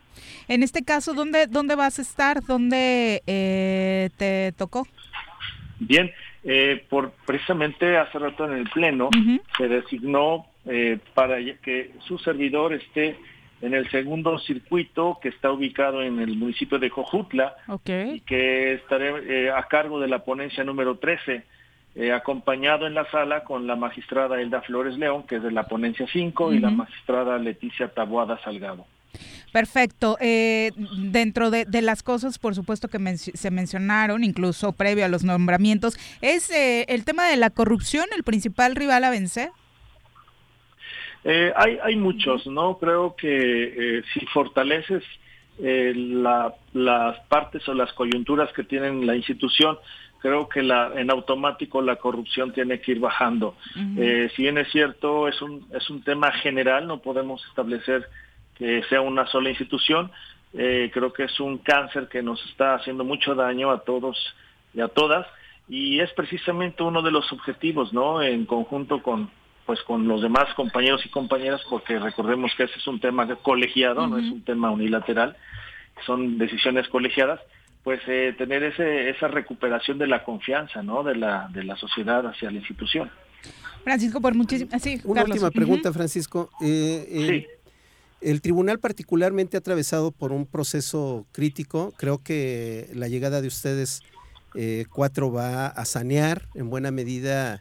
[0.47, 2.41] En este caso, ¿dónde, dónde vas a estar?
[2.43, 4.87] ¿Dónde eh, te tocó?
[5.79, 6.11] Bien,
[6.43, 9.09] eh, por precisamente hace rato en el pleno
[9.57, 13.17] se designó eh, para que su servidor esté
[13.61, 17.55] en el segundo circuito que está ubicado en el municipio de Jojutla
[17.85, 21.43] y que estaré eh, a cargo de la ponencia número 13.
[21.95, 25.63] eh, acompañado en la sala con la magistrada Elda Flores León, que es de la
[25.63, 28.85] ponencia 5, y la magistrada Leticia Taboada Salgado.
[29.51, 30.17] Perfecto.
[30.19, 35.97] Eh, dentro de, las cosas, por supuesto, que se mencionaron, incluso previo a los nombramientos,
[36.21, 39.51] ¿es eh, el tema de la corrupción el principal rival a vencer?
[41.23, 42.77] Eh, hay, hay muchos, ¿no?
[42.77, 45.03] Creo que si fortaleces
[45.59, 49.77] las partes o las coyunturas que tienen la institución,
[50.19, 53.55] creo que la, en automático la corrupción tiene que ir bajando.
[53.75, 58.07] si bien es cierto, es un, es un tema general, no podemos establecer
[58.59, 60.11] que sea una sola institución.
[60.53, 64.17] Eh, creo que es un cáncer que nos está haciendo mucho daño a todos
[64.73, 65.27] y a todas
[65.67, 68.23] y es precisamente uno de los objetivos, ¿no?
[68.23, 69.29] En conjunto con
[69.69, 74.07] pues con los demás compañeros y compañeras, porque recordemos que ese es un tema colegiado,
[74.07, 75.37] no es un tema unilateral,
[76.07, 77.39] son decisiones colegiadas,
[77.83, 81.03] pues eh, tener ese, esa recuperación de la confianza, ¿no?
[81.03, 83.11] De la, de la sociedad hacia la institución.
[83.83, 84.81] Francisco, por muchísimas...
[84.81, 86.49] Sí, Una última pregunta, Francisco.
[86.61, 88.27] Eh, sí.
[88.27, 91.93] El tribunal particularmente ha atravesado por un proceso crítico.
[91.95, 94.01] Creo que la llegada de ustedes
[94.55, 97.59] eh, cuatro va a sanear en buena medida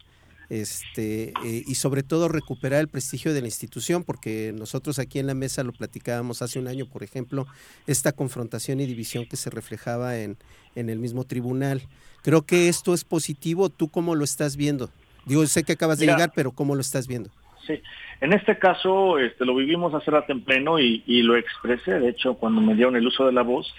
[0.51, 5.27] este, eh, y sobre todo recuperar el prestigio de la institución, porque nosotros aquí en
[5.27, 7.47] la mesa lo platicábamos hace un año, por ejemplo,
[7.87, 10.37] esta confrontación y división que se reflejaba en,
[10.75, 11.83] en el mismo tribunal.
[12.23, 13.69] Creo que esto es positivo.
[13.69, 14.91] ¿Tú cómo lo estás viendo?
[15.27, 17.31] Digo, sé que acabas de llegar, pero ¿cómo lo estás viendo?
[17.67, 17.83] Sí,
[18.23, 22.35] en este caso este, lo vivimos hace rato en pleno y, lo expresé, de hecho,
[22.35, 23.75] cuando me dieron el uso de la voz,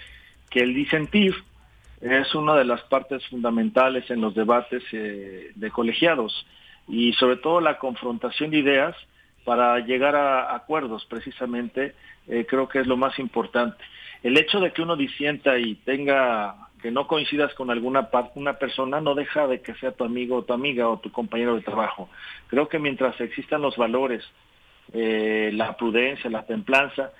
[0.48, 1.34] que el disentir
[2.00, 6.46] es una de las partes fundamentales en los debates eh, de colegiados
[6.90, 8.96] y sobre todo la confrontación de ideas
[9.44, 11.94] para llegar a acuerdos precisamente
[12.28, 13.82] eh, creo que es lo más importante.
[14.22, 19.00] El hecho de que uno disienta y tenga que no coincidas con alguna una persona
[19.00, 22.08] no deja de que sea tu amigo o tu amiga o tu compañero de trabajo.
[22.48, 24.24] Creo que mientras existan los valores,
[24.92, 27.12] eh, la prudencia, la templanza,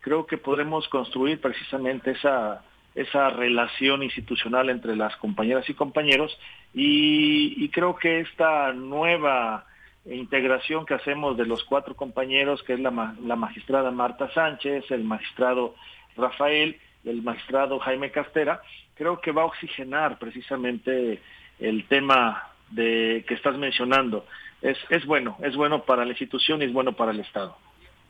[0.00, 2.62] creo que podremos construir precisamente esa,
[2.94, 6.38] esa relación institucional entre las compañeras y compañeros
[6.72, 9.66] y, creo que esta nueva
[10.04, 15.02] integración que hacemos de los cuatro compañeros, que es la, la magistrada Marta Sánchez, el
[15.02, 15.74] magistrado
[16.16, 18.60] Rafael, el magistrado Jaime Castera,
[18.94, 21.20] creo que va a oxigenar precisamente
[21.58, 24.26] el tema de que estás mencionando.
[24.62, 27.56] Es, es bueno, es bueno para la institución y es bueno para el Estado.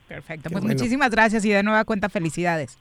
[0.08, 2.78] Perfecto, pues muchísimas gracias y de nueva cuenta felicidades.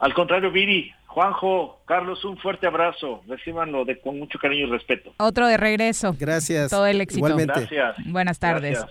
[0.00, 3.22] Al contrario, Viri, Juanjo, Carlos, un fuerte abrazo.
[3.26, 5.14] Recíbanlo de, con mucho cariño y respeto.
[5.16, 6.14] Otro de regreso.
[6.20, 6.68] Gracias.
[6.70, 7.26] Todo el éxito.
[7.26, 7.60] Igualmente.
[7.70, 7.96] Gracias.
[8.04, 8.84] Buenas tardes.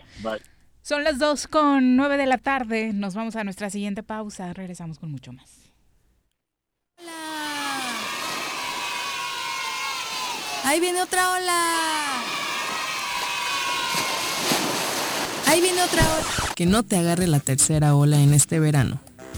[0.81, 2.93] Son las 2 con 9 de la tarde.
[2.95, 4.51] Nos vamos a nuestra siguiente pausa.
[4.53, 5.71] Regresamos con mucho más.
[10.63, 12.23] Ahí viene otra ola.
[15.45, 16.55] Ahí viene otra ola.
[16.55, 18.99] Que no te agarre la tercera ola en este verano.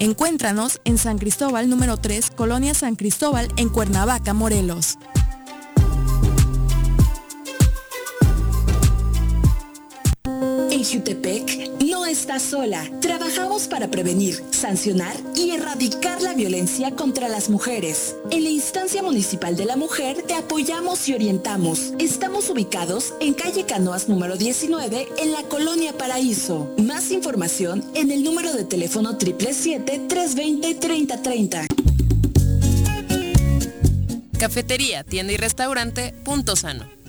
[0.00, 4.96] Encuéntranos en San Cristóbal número 3, Colonia San Cristóbal, en Cuernavaca, Morelos.
[10.78, 12.88] En Jutepec no estás sola.
[13.00, 18.14] Trabajamos para prevenir, sancionar y erradicar la violencia contra las mujeres.
[18.30, 21.94] En la instancia municipal de la mujer te apoyamos y orientamos.
[21.98, 26.72] Estamos ubicados en calle Canoas número 19 en la colonia Paraíso.
[26.78, 31.66] Más información en el número de teléfono 777-320-3030.
[34.38, 36.97] Cafetería, tienda y restaurante Punto Sano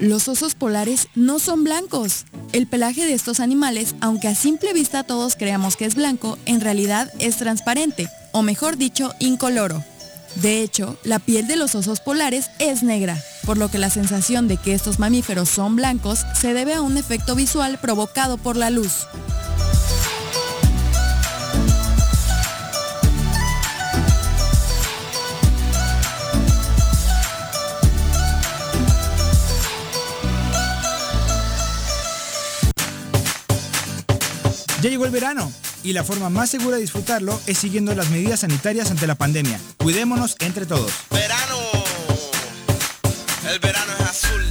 [0.00, 2.24] Los osos polares no son blancos.
[2.54, 6.62] El pelaje de estos animales, aunque a simple vista todos creamos que es blanco, en
[6.62, 9.84] realidad es transparente, o mejor dicho, incoloro.
[10.36, 14.48] De hecho, la piel de los osos polares es negra, por lo que la sensación
[14.48, 18.70] de que estos mamíferos son blancos se debe a un efecto visual provocado por la
[18.70, 19.06] luz.
[34.82, 35.52] Ya llegó el verano
[35.82, 39.60] y la forma más segura de disfrutarlo es siguiendo las medidas sanitarias ante la pandemia.
[39.76, 40.90] Cuidémonos entre todos.
[41.10, 41.58] Verano.
[43.52, 44.49] El verano es azul.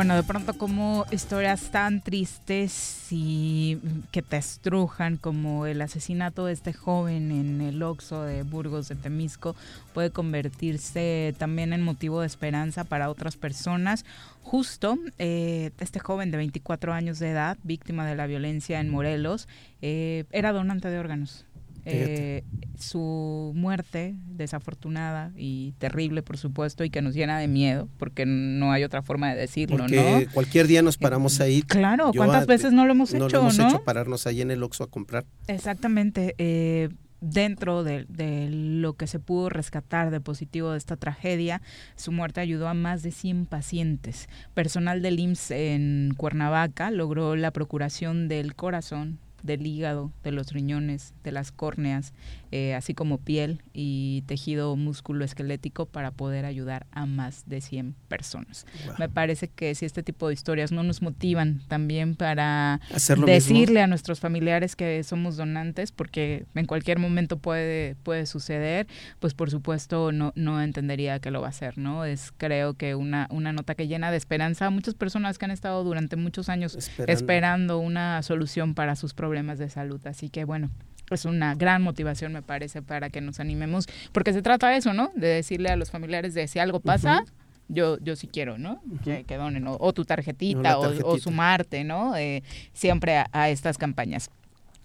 [0.00, 3.78] Bueno, de pronto como historias tan tristes y
[4.10, 8.94] que te estrujan como el asesinato de este joven en el Oxo de Burgos de
[8.94, 9.54] Temisco
[9.92, 14.06] puede convertirse también en motivo de esperanza para otras personas.
[14.42, 19.48] Justo eh, este joven de 24 años de edad, víctima de la violencia en Morelos,
[19.82, 21.44] eh, era donante de órganos.
[21.84, 22.44] Eh,
[22.78, 28.72] su muerte desafortunada y terrible, por supuesto, y que nos llena de miedo, porque no
[28.72, 30.32] hay otra forma de decirlo, porque ¿no?
[30.32, 31.62] cualquier día nos paramos ahí.
[31.62, 33.68] Claro, ¿cuántas veces no lo hemos no hecho, lo hemos no?
[33.68, 35.24] hecho pararnos ahí en el Oxxo a comprar.
[35.46, 36.34] Exactamente.
[36.38, 36.88] eh,
[37.20, 41.60] dentro de, de lo que se pudo rescatar de positivo de esta tragedia,
[41.96, 44.28] su muerte ayudó a más de 100 pacientes.
[44.54, 51.14] Personal del IMSS en Cuernavaca logró la procuración del corazón, del hígado, de los riñones,
[51.24, 52.12] de las córneas,
[52.52, 57.94] eh, así como piel y tejido músculo esquelético para poder ayudar a más de 100
[58.08, 58.66] personas.
[58.86, 58.94] Wow.
[58.98, 62.80] Me parece que si este tipo de historias no nos motivan también para
[63.26, 63.84] decirle mismo.
[63.84, 68.86] a nuestros familiares que somos donantes, porque en cualquier momento puede, puede suceder,
[69.20, 72.04] pues por supuesto no, no entendería que lo va a hacer, ¿no?
[72.04, 75.50] Es creo que una, una nota que llena de esperanza a muchas personas que han
[75.50, 77.12] estado durante muchos años Esperando.
[77.12, 80.04] esperando una solución para sus problemas de salud.
[80.06, 80.70] Así que bueno,
[81.14, 84.92] es una gran motivación, me parece, para que nos animemos, porque se trata de eso,
[84.92, 85.10] ¿no?
[85.14, 87.24] De decirle a los familiares de si algo pasa,
[87.68, 88.82] yo, yo sí quiero, ¿no?
[89.04, 92.16] Que, que donen, o, o tu tarjetita, O sumarte, ¿no?
[92.16, 92.42] Eh,
[92.72, 94.30] siempre a, a estas campañas.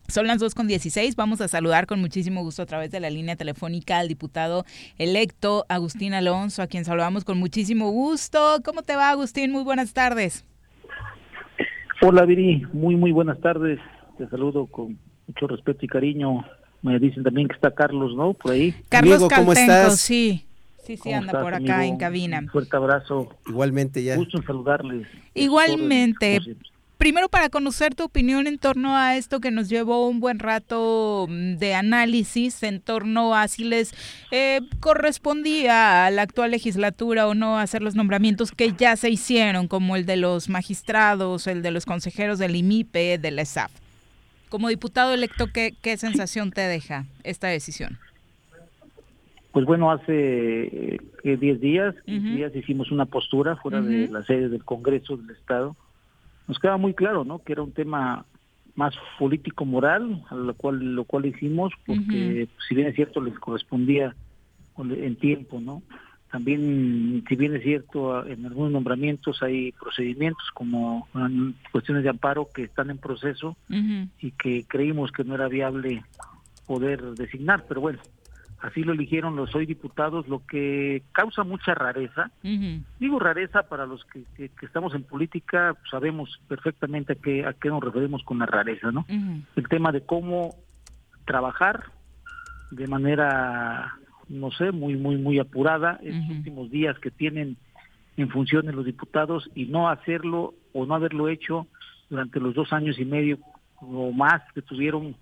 [0.07, 3.97] Son las 2.16, vamos a saludar con muchísimo gusto a través de la línea telefónica
[3.97, 4.64] al diputado
[4.99, 8.60] electo Agustín Alonso, a quien saludamos con muchísimo gusto.
[8.64, 9.52] ¿Cómo te va, Agustín?
[9.52, 10.45] Muy buenas tardes.
[12.03, 13.80] Hola Viri, muy muy buenas tardes.
[14.19, 16.45] Te saludo con mucho respeto y cariño.
[16.81, 18.34] Me dicen también que está Carlos, ¿no?
[18.34, 18.76] Por ahí.
[18.89, 19.99] Carlos Amigo, ¿cómo Caltenco, estás?
[19.99, 20.45] sí.
[20.85, 22.39] Sí, sí, anda por acá en cabina.
[22.39, 23.30] Un fuerte abrazo.
[23.47, 24.15] Igualmente ya.
[24.18, 25.07] Gusto en saludarles.
[25.34, 26.39] Igualmente.
[26.97, 31.26] Primero para conocer tu opinión en torno a esto que nos llevó un buen rato
[31.27, 33.93] mm, de análisis en torno a si les
[34.31, 39.68] eh, correspondía a la actual legislatura o no hacer los nombramientos que ya se hicieron,
[39.68, 43.72] como el de los magistrados, el de los consejeros del IMIPE, del ESAF.
[44.56, 47.98] Como diputado electo, ¿qué, qué sensación te deja esta decisión?
[49.52, 54.64] Pues bueno, hace 10 eh, días, días hicimos una postura fuera de la sede del
[54.64, 55.76] Congreso del Estado.
[56.48, 57.40] Nos queda muy claro, ¿no?
[57.40, 58.23] Que era un tema
[58.76, 64.15] más político-moral, a lo cual lo cual hicimos, porque si bien es cierto les correspondía
[64.77, 65.84] en tiempo, ¿no?
[66.31, 71.07] También, si bien es cierto, en algunos nombramientos hay procedimientos como
[71.72, 76.03] cuestiones de amparo que están en proceso y que creímos que no era viable
[76.65, 77.99] poder designar, pero bueno,
[78.61, 82.31] así lo eligieron los hoy diputados, lo que causa mucha rareza.
[82.99, 84.26] Digo rareza para los que,
[84.61, 89.06] estamos en política, sabemos perfectamente a qué, a qué nos referimos con la rareza, ¿no?
[89.56, 90.56] El tema de cómo
[91.26, 91.85] trabajar
[92.72, 93.97] de manera,
[94.30, 97.57] no sé, muy, muy, muy apurada en los últimos días que tienen
[98.18, 101.68] en función de los diputados y no hacerlo o no haberlo hecho
[102.10, 103.39] durante los dos años y medio
[103.81, 105.15] o más que tuvieron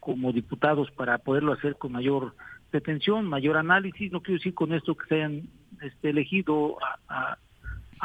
[0.00, 2.34] como diputados para poderlo hacer con mayor
[2.72, 4.12] detención, mayor análisis.
[4.12, 5.48] No quiero decir con esto que se hayan
[5.82, 6.76] este, elegido
[7.08, 7.38] a,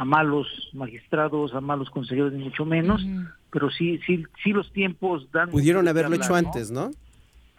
[0.04, 3.06] malos magistrados, a malos consejeros, ni mucho menos,
[3.52, 5.50] pero sí, sí, sí los tiempos dan...
[5.50, 6.90] Pudieron haberlo hecho antes, ¿no?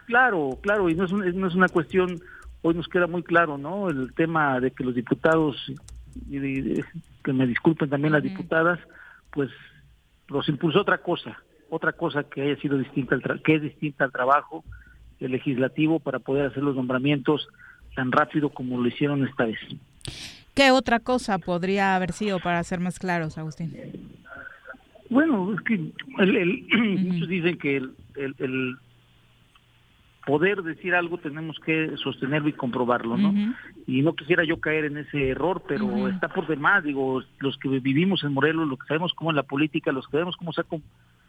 [0.07, 2.19] Claro, claro, y no es, no es una cuestión,
[2.63, 3.89] hoy nos queda muy claro, ¿no?
[3.89, 5.55] El tema de que los diputados,
[6.29, 6.81] y
[7.23, 8.79] que me disculpen también las diputadas,
[9.31, 9.51] pues
[10.27, 11.37] los impulsó otra cosa,
[11.69, 14.63] otra cosa que haya sido distinta, al que es distinta al trabajo,
[15.27, 17.47] legislativo para poder hacer los nombramientos
[17.95, 19.59] tan rápido como lo hicieron esta vez.
[20.53, 23.73] ¿Qué otra cosa podría haber sido para ser más claros, Agustín?
[25.09, 25.75] Bueno, es que
[26.19, 26.67] el,
[27.07, 28.77] muchos dicen que el, el,
[30.25, 33.33] poder decir algo tenemos que sostenerlo y comprobarlo, ¿no?
[33.85, 37.67] Y no quisiera yo caer en ese error, pero está por demás, digo, los que
[37.79, 40.61] vivimos en Morelos, los que sabemos cómo es la política, los que sabemos cómo se
[40.61, 40.65] ha,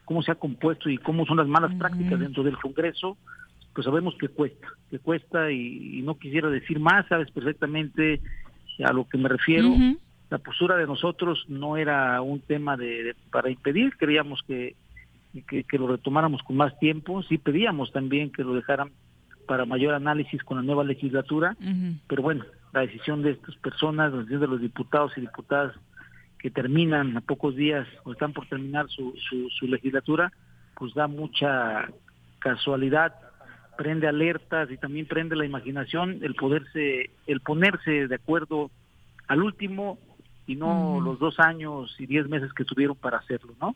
[0.04, 3.16] cómo se ha compuesto y cómo son las malas prácticas dentro del Congreso,
[3.74, 8.20] pues sabemos que cuesta, que cuesta y, no quisiera decir más, sabes perfectamente
[8.84, 9.74] a lo que me refiero.
[10.30, 14.76] La postura de nosotros no era un tema de, para impedir, creíamos que,
[15.42, 18.90] que, lo retomáramos con más tiempo, sí pedíamos también que lo dejaran
[19.46, 21.56] para mayor análisis con la nueva legislatura,
[22.06, 25.74] pero bueno, la decisión de estas personas, la decisión de los diputados y diputadas
[26.38, 30.32] que terminan a pocos días o están por terminar su, su, su legislatura,
[30.76, 31.88] pues da mucha
[32.38, 33.14] casualidad
[33.76, 38.70] prende alertas y también prende la imaginación el poderse, el ponerse de acuerdo
[39.26, 39.98] al último
[40.46, 43.74] y no los dos años y diez meses que tuvieron para hacerlo, ¿no?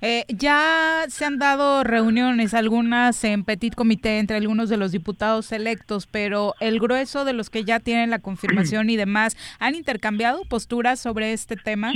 [0.00, 5.52] Eh, ya se han dado reuniones, algunas en petit comité entre algunos de los diputados
[5.52, 10.42] electos, pero el grueso de los que ya tienen la confirmación y demás, ¿han intercambiado
[10.48, 11.92] posturas sobre este tema?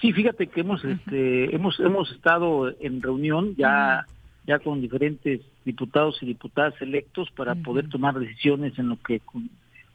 [0.00, 4.04] Sí, fíjate que hemos, este, hemos, hemos estado en reunión ya
[4.46, 9.20] ya con diferentes diputados y diputadas electos para poder tomar decisiones en lo que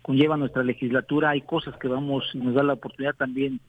[0.02, 1.30] conlleva nuestra legislatura.
[1.30, 3.62] Hay cosas que vamos, nos da la oportunidad también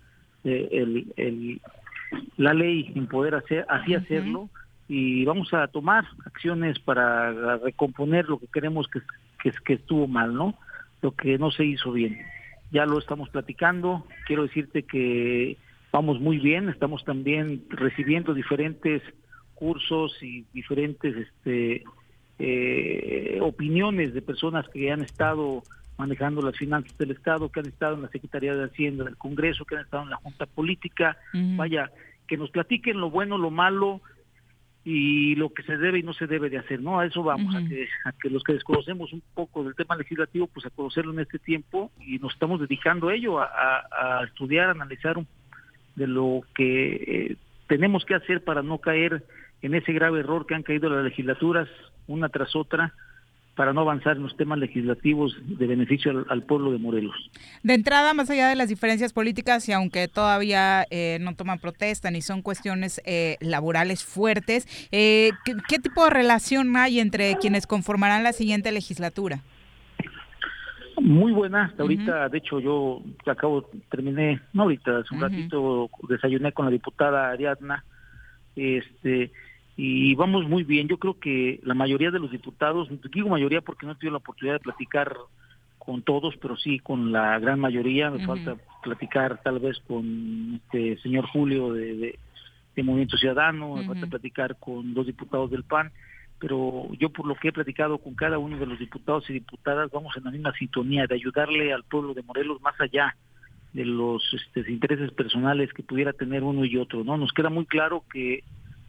[0.45, 1.61] eh, el, el,
[2.37, 4.49] la ley en poder hacer, así hacerlo
[4.89, 9.01] y vamos a tomar acciones para recomponer lo que queremos que,
[9.43, 10.55] que, que estuvo mal, ¿no?
[11.01, 12.19] Lo que no se hizo bien.
[12.71, 14.07] Ya lo estamos platicando.
[14.27, 15.57] Quiero decirte que
[15.93, 16.69] vamos muy bien.
[16.69, 19.03] Estamos también recibiendo diferentes
[19.55, 21.85] cursos y diferentes este,
[22.39, 25.63] eh, opiniones de personas que han estado
[25.97, 29.65] manejando las finanzas del Estado, que han estado en la Secretaría de Hacienda del Congreso,
[29.65, 31.91] que han estado en la Junta Política, vaya,
[32.27, 34.01] que nos platiquen lo bueno, lo malo
[34.85, 36.99] y lo que se debe y no se debe de hacer, ¿no?
[36.99, 40.49] A eso vamos, a, que, a que los que desconocemos un poco del tema legislativo,
[40.49, 44.69] pues a conocerlo en este tiempo y nos estamos dedicando a ello, a, a, estudiar,
[44.69, 45.17] a analizar
[45.95, 47.37] de lo que eh,
[47.69, 49.25] tenemos que hacer para no caer
[49.61, 51.69] en ese grave error que han caído las legislaturas
[52.09, 52.93] una tras otra
[53.55, 57.15] para no avanzar en los temas legislativos de beneficio al, pueblo de Morelos.
[57.63, 62.11] De entrada, más allá de las diferencias políticas y aunque todavía eh, no toman protesta
[62.11, 68.23] ni son cuestiones eh, laborales fuertes, eh, ¿qué, tipo de relación hay entre quienes conformarán
[68.23, 69.41] la siguiente legislatura?
[70.99, 76.53] Muy buena, hasta ahorita, de hecho yo acabo, terminé, no ahorita, hace un ratito desayuné
[76.53, 77.85] con la diputada Ariadna,
[78.55, 79.33] este,
[79.77, 80.89] y vamos muy bien.
[80.89, 84.19] Yo creo que la mayoría de los diputados, digo mayoría porque no he tenido la
[84.19, 85.17] oportunidad de platicar
[85.79, 88.11] con todos, pero sí con la gran mayoría.
[88.11, 92.19] Me falta platicar tal vez con este señor Julio de,
[92.75, 95.91] de, Movimiento Ciudadano, me falta platicar con dos diputados del PAN,
[96.39, 99.91] pero yo por lo que he platicado con cada uno de los diputados y diputadas,
[99.91, 103.17] vamos en la misma sintonía de ayudarle al pueblo de Morelos más allá
[103.73, 107.17] de los este, intereses personales que pudiera tener uno y otro, ¿no?
[107.17, 108.45] Nos queda muy claro que,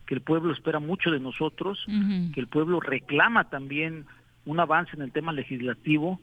[0.06, 1.86] que el pueblo espera mucho de nosotros,
[2.34, 4.06] que el pueblo reclama también
[4.46, 6.20] un avance en el tema legislativo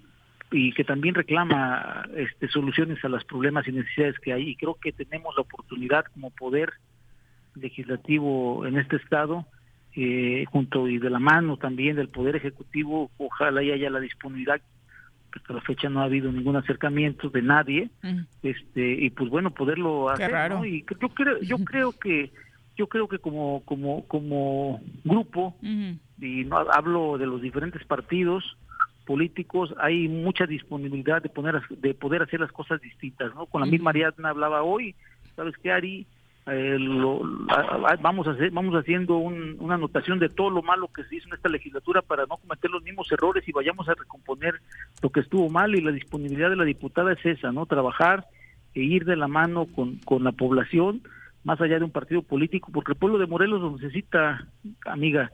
[0.53, 4.51] y que también reclama este, soluciones a los problemas y necesidades que hay.
[4.51, 6.73] Y creo que tenemos la oportunidad como poder
[7.55, 9.47] legislativo en este estado,
[9.97, 14.61] eh, junto y de la mano también del poder ejecutivo, ojalá haya la disponibilidad
[15.35, 17.91] hasta la fecha no ha habido ningún acercamiento de nadie
[18.43, 20.33] este y pues bueno poderlo hacer
[20.65, 22.33] y yo creo yo creo que
[22.77, 28.57] yo creo que como como como grupo y no hablo de los diferentes partidos
[29.07, 33.67] políticos hay mucha disponibilidad de poner de poder hacer las cosas distintas no con la
[33.67, 34.95] misma Ariadna hablaba hoy
[35.37, 36.07] sabes qué Ari
[36.47, 37.21] eh, lo,
[38.01, 41.35] vamos a hacer, vamos haciendo una anotación de todo lo malo que se hizo en
[41.35, 44.55] esta legislatura para no cometer los mismos errores y vayamos a recomponer
[45.03, 47.67] lo que estuvo mal y la disponibilidad de la diputada es esa, ¿no?
[47.67, 48.27] Trabajar
[48.75, 51.03] e ir de la mano con, con la población
[51.45, 54.47] más allá de un partido político, porque el pueblo de Morelos nos necesita,
[54.85, 55.31] amiga,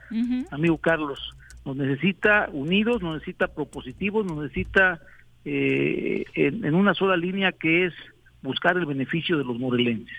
[0.51, 1.19] amigo Carlos,
[1.65, 5.01] nos necesita unidos, nos necesita propositivos, nos necesita
[5.45, 7.95] eh, en, en una sola línea que es
[8.43, 10.17] buscar el beneficio de los morelenses.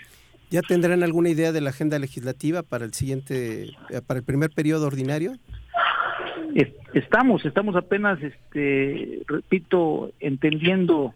[0.50, 4.50] ¿Ya tendrán alguna idea de la agenda legislativa para el siguiente, eh, para el primer
[4.52, 5.34] periodo ordinario?
[6.94, 11.14] Estamos, estamos apenas, este, repito, entendiendo,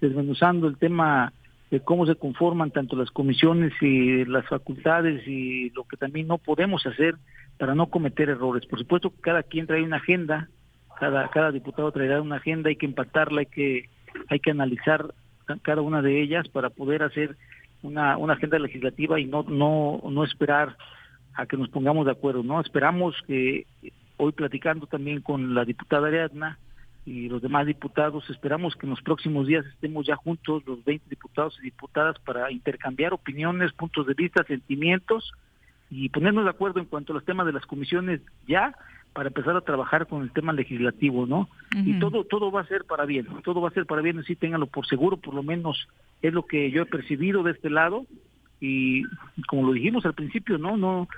[0.00, 1.32] desmenuzando el tema
[1.72, 6.36] de cómo se conforman tanto las comisiones y las facultades y lo que también no
[6.36, 7.14] podemos hacer
[7.56, 8.66] para no cometer errores.
[8.66, 10.50] Por supuesto que cada quien trae una agenda,
[11.00, 13.88] cada, cada diputado traerá una agenda, hay que empatarla, hay que,
[14.28, 15.14] hay que analizar
[15.62, 17.38] cada una de ellas para poder hacer
[17.82, 20.76] una, una agenda legislativa y no, no, no esperar
[21.32, 22.60] a que nos pongamos de acuerdo, ¿no?
[22.60, 23.66] Esperamos que
[24.18, 26.58] hoy platicando también con la diputada Ariadna
[27.04, 31.08] y los demás diputados, esperamos que en los próximos días estemos ya juntos, los 20
[31.10, 35.32] diputados y diputadas, para intercambiar opiniones, puntos de vista, sentimientos
[35.90, 38.74] y ponernos de acuerdo en cuanto a los temas de las comisiones ya
[39.12, 41.48] para empezar a trabajar con el tema legislativo, ¿no?
[41.74, 44.36] Y todo todo va a ser para bien, todo va a ser para bien, así
[44.36, 45.88] ténganlo por seguro, por lo menos
[46.22, 48.06] es lo que yo he percibido de este lado
[48.58, 49.02] y
[49.48, 51.08] como lo dijimos al principio, no, no,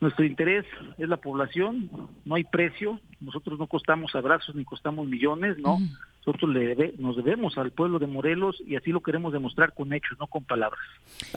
[0.00, 0.64] nuestro interés
[0.98, 1.90] es la población,
[2.24, 5.78] no hay precio, nosotros no costamos abrazos ni costamos millones, no,
[6.24, 10.18] nosotros le nos debemos al pueblo de Morelos y así lo queremos demostrar con hechos,
[10.18, 10.80] no con palabras.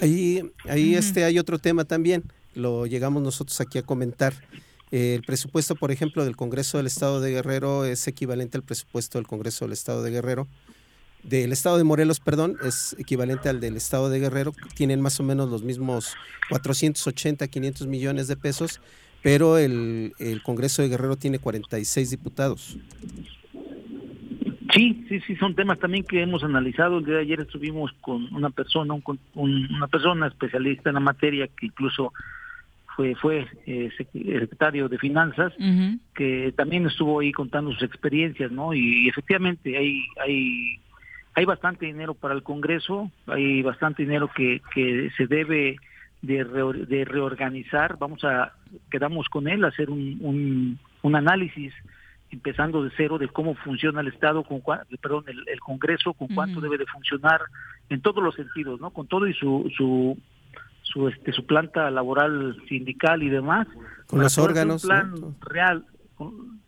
[0.02, 2.24] Ahí, ahí este hay otro tema también,
[2.56, 4.34] lo llegamos nosotros aquí a comentar.
[4.92, 9.28] el presupuesto, por ejemplo, del Congreso del Estado de Guerrero es equivalente al presupuesto del
[9.28, 10.48] Congreso del Estado de Guerrero
[11.24, 15.24] del estado de Morelos, perdón, es equivalente al del estado de Guerrero, tienen más o
[15.24, 16.16] menos los mismos
[16.50, 18.82] 480, 500 millones de pesos,
[19.22, 22.78] pero el, el Congreso de Guerrero tiene 46 diputados.
[24.74, 27.00] Sí, sí, sí, son temas también que hemos analizado.
[27.00, 31.48] El día de ayer estuvimos con una persona, un, una persona especialista en la materia
[31.48, 32.14] que incluso
[32.96, 35.54] fue fue eh, secretario de finanzas,
[36.14, 38.74] que también estuvo ahí contando sus experiencias, ¿no?
[38.74, 40.80] Y, y efectivamente hay hay
[41.40, 45.78] hay bastante dinero para el Congreso, hay bastante dinero que, que se debe
[46.22, 47.98] de, de reorganizar.
[47.98, 48.52] Vamos a,
[48.92, 51.74] quedamos con él, a hacer un, un, análisis
[52.30, 54.62] empezando de cero de cómo funciona el Estado, con
[55.02, 57.40] perdón, el, Congreso, con cuánto debe de funcionar
[57.88, 58.90] en todos los sentidos, ¿no?
[58.90, 60.18] Con todo y su, su
[60.84, 63.68] su este su planta laboral sindical y demás
[64.08, 65.86] con los órganos un plan real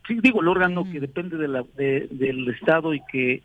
[0.06, 3.42] sí digo el órgano que depende de la de, del estado y que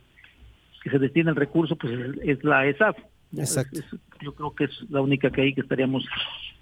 [0.88, 1.92] que se destina el recurso pues
[2.22, 2.96] es, la ESAF.
[3.36, 3.80] Exacto.
[4.22, 6.06] yo creo que es la única que hay que estaríamos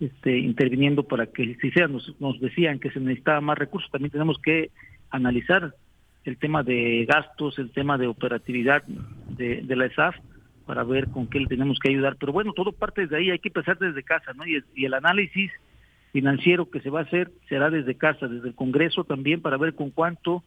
[0.00, 4.10] este, interviniendo para que si sea nos, nos decían que se necesitaba más recursos, también
[4.10, 4.70] tenemos que
[5.10, 5.74] analizar
[6.24, 8.82] el tema de gastos, el tema de operatividad
[9.28, 10.16] de, de la ESAF
[10.66, 12.16] para ver con qué le tenemos que ayudar.
[12.18, 14.44] Pero bueno, todo parte desde ahí, hay que empezar desde casa, ¿no?
[14.44, 15.52] Y, y el análisis
[16.10, 19.74] financiero que se va a hacer será desde casa, desde el Congreso también, para ver
[19.74, 20.42] con cuánto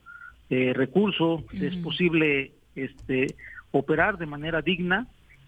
[0.49, 3.35] eh, recurso es posible este
[3.71, 5.07] operar de manera digna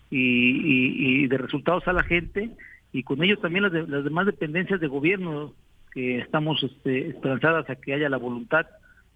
[0.09, 2.49] y, de resultados a la gente
[2.91, 5.53] y con ello también las, las demás dependencias de gobierno
[5.93, 8.65] que estamos este, esperanzadas a que haya la voluntad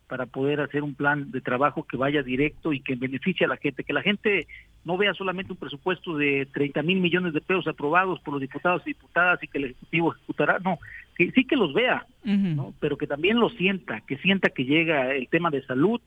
[0.07, 3.57] para poder hacer un plan de trabajo que vaya directo y que beneficie a la
[3.57, 4.47] gente, que la gente
[4.83, 8.83] no vea solamente un presupuesto de 30 mil millones de pesos aprobados por los diputados
[8.85, 10.77] y diputadas y que el Ejecutivo ejecutará, no,
[11.15, 12.73] que sí que los vea, ¿no?
[12.79, 15.99] pero que también lo sienta, que sienta que llega el tema de salud,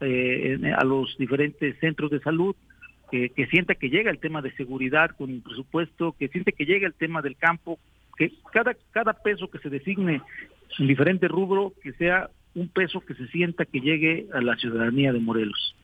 [0.00, 2.54] eh, a los diferentes centros de salud,
[3.10, 6.86] que, sienta que llega el tema de seguridad con el presupuesto, que siente que llega
[6.86, 7.78] el tema del campo,
[8.16, 10.20] que cada, cada peso que se designe
[10.78, 15.12] en diferente rubro, que sea un peso que se sienta que llegue a la ciudadanía
[15.12, 15.76] de Morelos.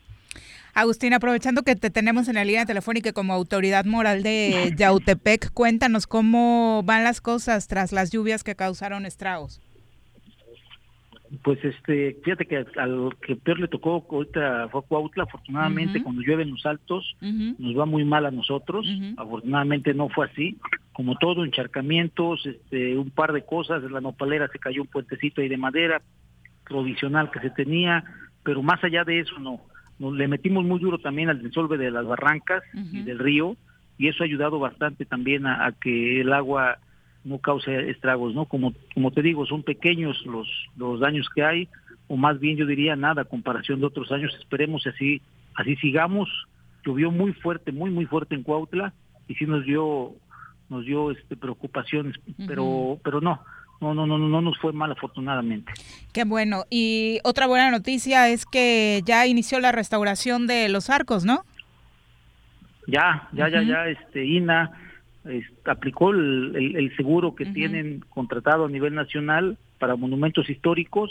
[0.74, 6.06] Agustín, aprovechando que te tenemos en la línea telefónica como autoridad moral de Yautepec, cuéntanos
[6.06, 9.60] cómo van las cosas tras las lluvias que causaron estragos.
[11.42, 16.50] Pues este, fíjate que al que peor le tocó ahorita fue Cuautla, afortunadamente cuando llueven
[16.50, 18.84] los altos nos va muy mal a nosotros,
[19.16, 20.56] afortunadamente no fue así,
[20.92, 25.40] como todo, encharcamientos, este, un par de cosas, en la nopalera se cayó un puentecito
[25.40, 26.02] ahí de madera
[26.64, 28.02] provisional que se tenía,
[28.42, 29.60] pero más allá de eso no,
[30.00, 33.56] nos le metimos muy duro también al desolve de las barrancas y del río,
[33.98, 36.78] y eso ha ayudado bastante también a que el agua
[37.24, 38.46] no cause estragos, ¿no?
[38.46, 41.68] Como, como te digo, son pequeños los, los daños que hay,
[42.08, 45.20] o más bien yo diría nada comparación de otros años, esperemos así,
[45.54, 46.28] así sigamos,
[46.84, 48.92] llovió muy fuerte, muy, muy fuerte en Cuautla,
[49.28, 50.12] y sí nos dio,
[50.68, 52.16] nos dio este preocupaciones,
[52.46, 53.40] pero, pero no,
[53.80, 55.72] no, no, no, no nos fue mal afortunadamente.
[56.12, 56.64] Qué bueno.
[56.68, 61.44] Y otra buena noticia es que ya inició la restauración de los arcos, ¿no?
[62.86, 64.72] Ya, ya, ya, ya, este, INA
[65.64, 71.10] aplicó el, seguro que tienen contratado a nivel nacional para monumentos históricos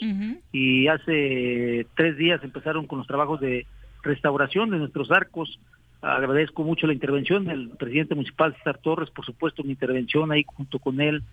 [0.51, 3.65] y hace tres días empezaron con los trabajos de
[4.03, 5.59] restauración de nuestros arcos.
[6.01, 10.79] Agradezco mucho la intervención del presidente municipal César Torres, por supuesto mi intervención ahí junto
[10.79, 11.23] con él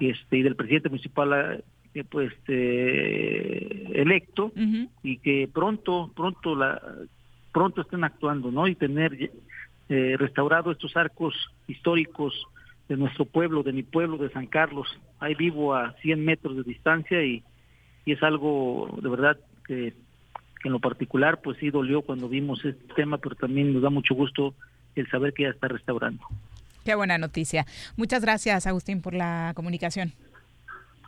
[0.00, 1.62] este, y del presidente municipal
[1.94, 4.50] eh, pues este, electo
[5.02, 6.80] y que pronto pronto la
[7.52, 9.30] pronto estén actuando no y tener
[9.88, 11.34] eh, restaurado estos arcos
[11.68, 12.34] históricos
[12.88, 14.88] de nuestro pueblo, de mi pueblo, de San Carlos.
[15.20, 17.42] Ahí vivo a 100 metros de distancia y,
[18.06, 19.94] es algo de verdad que,
[20.62, 24.14] en lo particular pues sí dolió cuando vimos este tema, pero también nos da mucho
[24.14, 24.54] gusto
[24.94, 26.22] el saber que ya está restaurando.
[26.84, 27.66] Qué buena noticia.
[27.96, 30.12] Muchas gracias, Agustín, por la comunicación.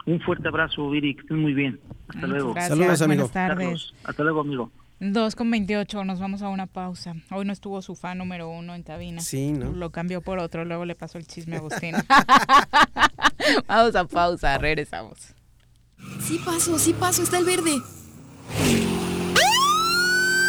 [0.07, 1.81] Un fuerte abrazo, Viri, que estén muy bien.
[2.09, 2.55] Hasta luego.
[2.55, 3.29] Saludos, amigo.
[3.29, 3.95] Buenas tardes.
[4.05, 4.71] Hasta luego, amigo.
[4.99, 7.15] 2 con 28, nos vamos a una pausa.
[7.31, 9.21] Hoy no estuvo su fan número uno en cabina.
[9.21, 9.73] Sí, ¿no?
[9.73, 11.95] Lo cambió por otro, luego le pasó el chisme a Agustín.
[13.69, 15.19] vamos a pausa, regresamos.
[16.27, 17.83] Sí paso, sí paso, está el verde.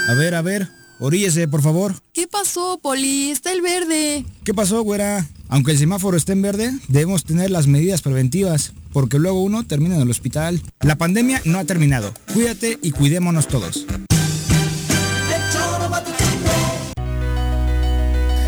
[0.10, 0.70] A ver, a ver,
[1.00, 1.96] oríllese, por favor.
[2.14, 3.32] ¿Qué pasó, Poli?
[3.32, 4.26] Está el verde.
[4.46, 5.28] ¿Qué pasó, güera?
[5.50, 9.96] Aunque el semáforo esté en verde, debemos tener las medidas preventivas, porque luego uno termina
[9.96, 10.62] en el hospital.
[10.80, 12.14] La pandemia no ha terminado.
[12.34, 13.86] Cuídate y cuidémonos todos.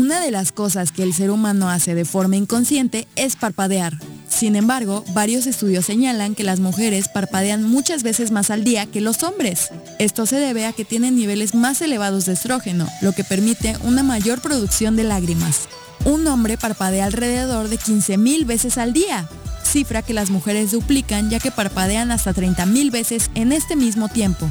[0.00, 3.98] Una de las cosas que el ser humano hace de forma inconsciente es parpadear.
[4.30, 9.02] Sin embargo, varios estudios señalan que las mujeres parpadean muchas veces más al día que
[9.02, 9.68] los hombres.
[9.98, 14.02] Esto se debe a que tienen niveles más elevados de estrógeno, lo que permite una
[14.02, 15.68] mayor producción de lágrimas.
[16.06, 19.28] Un hombre parpadea alrededor de 15.000 veces al día,
[19.62, 24.50] cifra que las mujeres duplican ya que parpadean hasta 30.000 veces en este mismo tiempo.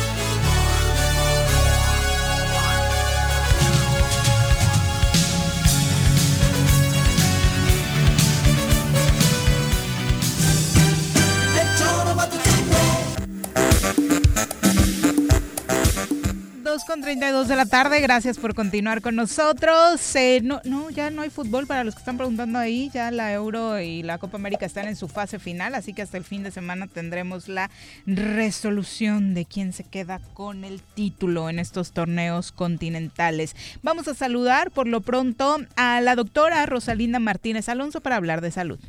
[17.11, 20.15] 32 de la tarde, gracias por continuar con nosotros.
[20.15, 23.33] Eh, no, no, ya no hay fútbol para los que están preguntando ahí, ya la
[23.33, 26.41] Euro y la Copa América están en su fase final, así que hasta el fin
[26.41, 27.69] de semana tendremos la
[28.05, 33.57] resolución de quién se queda con el título en estos torneos continentales.
[33.83, 38.51] Vamos a saludar por lo pronto a la doctora Rosalinda Martínez Alonso para hablar de
[38.51, 38.79] salud.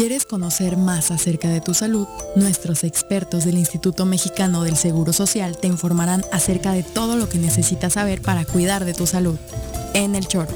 [0.00, 2.08] ¿Quieres conocer más acerca de tu salud?
[2.34, 7.36] Nuestros expertos del Instituto Mexicano del Seguro Social te informarán acerca de todo lo que
[7.36, 9.38] necesitas saber para cuidar de tu salud.
[9.92, 10.48] En el choro.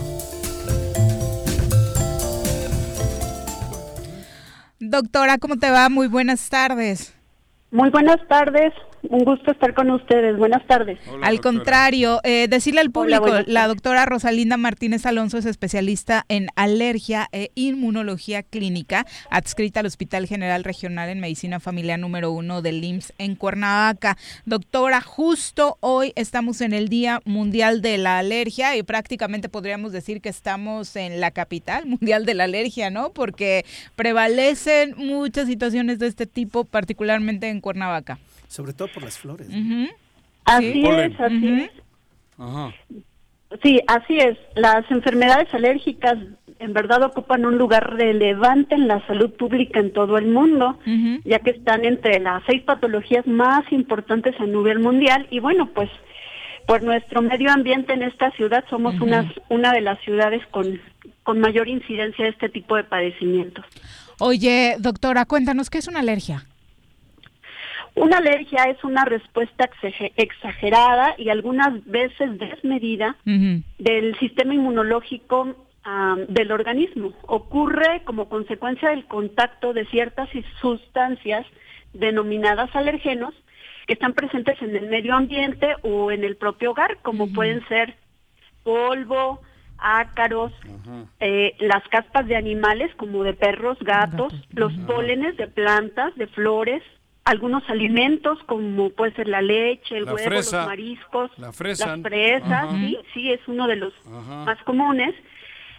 [4.81, 5.91] Doctora, ¿cómo te va?
[5.91, 7.15] Muy buenas tardes.
[7.71, 8.73] Muy buenas tardes.
[9.11, 10.37] Un gusto estar con ustedes.
[10.37, 10.99] Buenas tardes.
[11.23, 17.29] al contrario, eh, decirle al público, la doctora Rosalinda Martínez Alonso es especialista en alergia
[17.33, 23.13] e inmunología clínica, adscrita al Hospital General Regional en Medicina Familiar número uno del IMSS
[23.19, 24.17] en Cuernavaca.
[24.47, 30.21] Doctora, justo hoy estamos en el Día Mundial de la Alergia y prácticamente podríamos decir
[30.21, 33.11] que estamos en la capital mundial de la alergia, ¿no?
[33.11, 33.65] Porque
[33.97, 38.19] prevalecen muchas situaciones de este tipo, particularmente en Cuernavaca.
[38.55, 39.49] Sobre todo por las flores.
[40.45, 41.71] Así es, así es.
[43.65, 44.39] Sí, así es.
[44.55, 46.17] Las enfermedades alérgicas
[46.61, 50.79] en verdad ocupan un lugar relevante en la salud pública en todo el mundo,
[51.25, 55.27] ya que están entre las seis patologías más importantes a nivel mundial.
[55.33, 55.91] Y bueno, pues
[56.69, 60.81] por nuestro medio ambiente en esta ciudad somos unas, una de las ciudades con,
[61.25, 63.65] con mayor incidencia de este tipo de padecimientos.
[64.21, 66.47] Oye, doctora, cuéntanos, ¿qué es una alergia?
[67.95, 69.71] Una alergia es una respuesta
[70.17, 75.55] exagerada y algunas veces desmedida del sistema inmunológico
[76.29, 77.13] del organismo.
[77.23, 80.29] Ocurre como consecuencia del contacto de ciertas
[80.61, 81.47] sustancias
[81.93, 83.33] denominadas alergenos
[83.87, 87.95] que están presentes en el medio ambiente o en el propio hogar, como pueden ser
[88.65, 89.41] polvo,
[89.79, 90.53] ácaros,
[91.21, 96.83] eh, las caspas de animales como de perros, gatos, los pólenes de plantas, de flores,
[97.25, 102.69] algunos alimentos como puede ser la leche, el huevo, los mariscos, la fresa, las fresas,
[102.73, 105.15] sí, sí, es uno de los más comunes.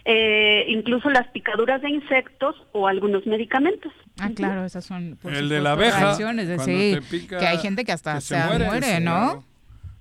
[0.08, 3.92] Eh, incluso las picaduras de insectos o algunos medicamentos.
[4.20, 6.96] Ah, claro, esas son el de la abeja, sí,
[7.28, 9.44] que hay gente que hasta se, muere, ¿no?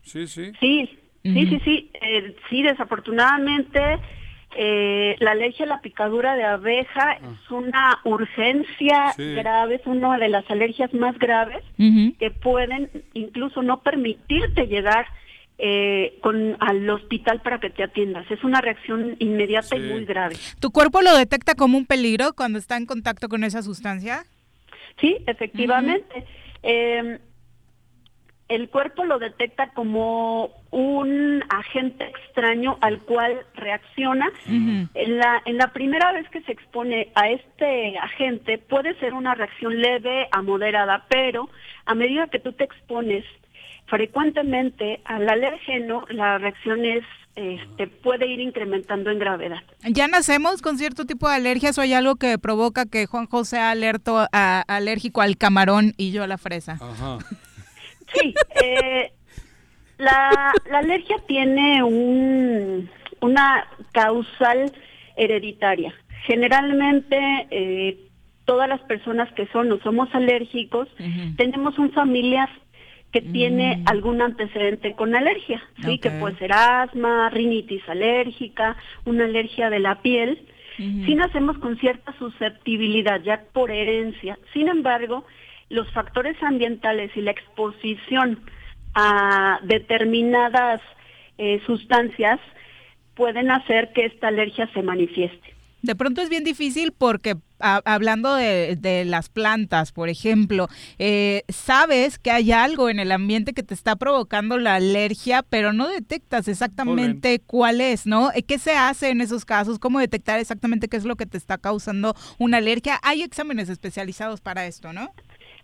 [0.03, 0.51] Sí, sí.
[0.59, 3.99] Sí, sí, sí, sí, eh, sí, desafortunadamente
[4.57, 7.19] eh, la alergia a la picadura de abeja ah.
[7.21, 13.81] es una urgencia grave, es una de las alergias más graves que pueden incluso no
[13.81, 15.07] permitirte llegar
[15.57, 18.29] eh, con, al hospital para que te atiendas.
[18.31, 20.35] Es una reacción inmediata y muy grave.
[20.59, 24.25] ¿Tu cuerpo lo detecta como un peligro cuando está en contacto con esa sustancia?
[24.99, 26.25] Sí, efectivamente
[28.47, 34.29] el cuerpo lo detecta como un agente extraño al cual reacciona.
[34.47, 39.33] en, la, en la primera vez que se expone a este agente puede ser una
[39.33, 41.49] reacción leve a moderada, pero
[41.85, 43.25] a medida que tú te expones
[43.87, 47.03] frecuentemente al alergeno, la reacción es
[47.35, 49.61] este, puede ir incrementando en gravedad.
[49.83, 53.59] ¿Ya nacemos con cierto tipo de alergias o hay algo que provoca que Juan José
[53.59, 56.77] alerto a, alérgico al camarón y yo a la fresa?
[56.79, 57.17] Ajá.
[58.19, 58.33] Sí,
[58.63, 59.11] eh,
[59.97, 62.89] la, alergia tiene un,
[63.21, 64.71] una causal
[65.15, 65.93] hereditaria.
[66.25, 67.97] Generalmente eh,
[68.45, 70.87] todas las personas que son o somos alérgicos
[71.37, 72.49] tenemos un familiar
[73.11, 73.83] que tiene mm.
[73.87, 78.75] algún antecedente con alergia, sí, que puede ser asma, rinitis alérgica,
[79.05, 80.45] una alergia de la piel.
[80.75, 84.37] Si nacemos con cierta susceptibilidad ya por herencia.
[84.51, 85.23] Sin embargo,
[85.69, 88.39] los factores ambientales y la exposición
[88.93, 90.81] a determinadas
[91.37, 92.39] eh, sustancias
[93.15, 95.55] pueden hacer que esta alergia se manifieste.
[95.81, 100.67] De pronto es bien difícil porque hablando de, las plantas, por ejemplo,
[100.97, 105.73] eh, sabes que hay algo en el ambiente que te está provocando la alergia, pero
[105.73, 108.31] no detectas exactamente cuál es, ¿no?
[108.33, 109.77] Eh, ¿Qué se hace en esos casos?
[109.77, 112.99] ¿Cómo detectar exactamente qué es lo que te está causando una alergia?
[113.03, 115.11] Hay exámenes especializados para esto, ¿no?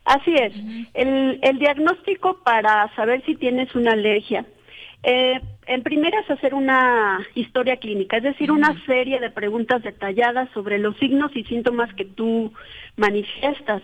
[0.05, 0.53] Así es.
[0.93, 4.45] el, el, diagnóstico para saber si tienes una alergia.
[5.03, 10.49] Eh, en primera es hacer una historia clínica, es decir, una serie de preguntas detalladas
[10.53, 12.51] sobre los signos y síntomas que tú
[12.97, 13.81] manifiestas.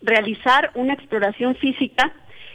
[0.00, 2.12] Realizar una exploración física.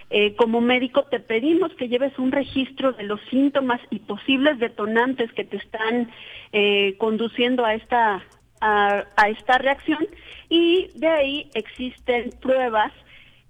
[0.10, 5.32] Eh, como médico te pedimos que lleves un registro de los síntomas y posibles detonantes
[5.34, 6.12] que te están
[6.52, 8.24] eh, conduciendo a esta
[8.64, 10.07] a, esta reacción
[10.49, 12.91] y de ahí existen pruebas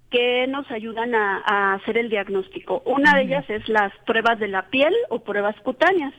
[0.09, 2.81] que nos ayudan a, hacer el diagnóstico.
[2.85, 6.13] Una de ellas es las pruebas de la piel o pruebas cutáneas.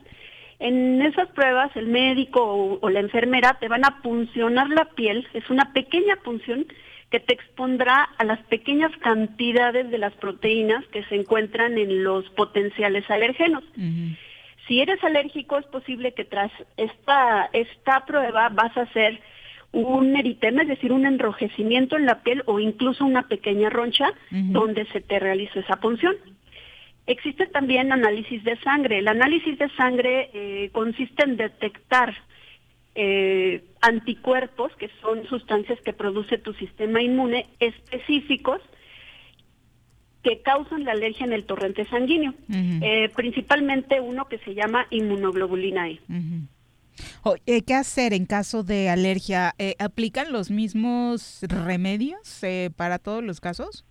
[0.58, 5.48] En esas pruebas el médico o, la enfermera te van a puncionar la piel, es
[5.50, 6.66] una pequeña punción
[7.10, 12.28] que te expondrá a las pequeñas cantidades de las proteínas que se encuentran en los
[12.30, 13.62] potenciales alergenos.
[14.66, 19.20] Si eres alérgico, es posible que tras esta, esta prueba vas a hacer
[19.72, 24.86] un eritema, es decir, un enrojecimiento en la piel o incluso una pequeña roncha donde
[24.86, 26.14] se te realiza esa punción.
[27.06, 28.98] Existe también análisis de sangre.
[28.98, 32.14] El análisis de sangre eh, consiste en detectar
[32.94, 38.62] eh, anticuerpos, que son sustancias que produce tu sistema inmune, específicos
[40.24, 45.88] que causan la alergia en el torrente sanguíneo, eh, principalmente uno que se llama inmunoglobulina
[45.90, 46.00] E.
[47.66, 49.54] ¿Qué hacer en caso de alergia?
[49.58, 53.84] Eh, ¿Aplican los mismos remedios eh, para todos los casos?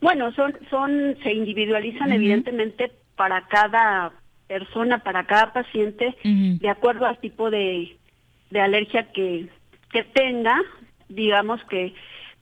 [0.00, 4.12] Bueno, son, son, se individualizan evidentemente para cada
[4.46, 7.96] persona, para cada paciente, de acuerdo al tipo de,
[8.50, 9.48] de alergia que,
[9.90, 10.60] que tenga,
[11.08, 11.94] digamos que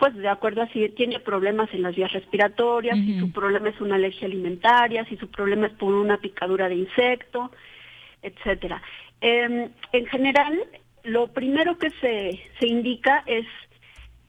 [0.03, 3.81] pues de acuerdo a si tiene problemas en las vías respiratorias, si su problema es
[3.81, 7.53] una alergia alimentaria, si su problema es por una picadura de insecto,
[8.21, 8.83] etcétera.
[9.21, 10.59] Em, en general,
[11.05, 13.47] lo primero que se, se indica es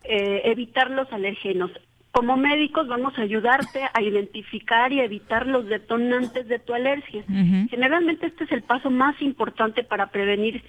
[0.03, 1.71] eh, evitar los alérgenos.
[2.11, 7.23] Como médicos vamos a ayudarte a identificar y evitar los detonantes de tu alergia.
[7.71, 10.61] Generalmente este es el paso más importante para prevenir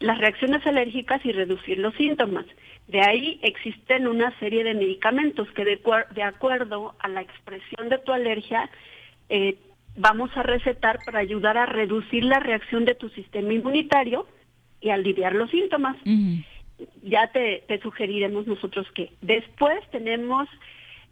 [0.00, 2.46] las reacciones alérgicas y reducir los síntomas.
[2.86, 5.80] De ahí existen una serie de medicamentos que de,
[6.14, 8.70] de acuerdo a la expresión de tu alergia
[9.28, 9.56] eh,
[9.96, 14.26] vamos a recetar para ayudar a reducir la reacción de tu sistema inmunitario
[14.80, 15.96] y aliviar los síntomas.
[17.02, 20.48] Ya te, sugeriremos nosotros que después tenemos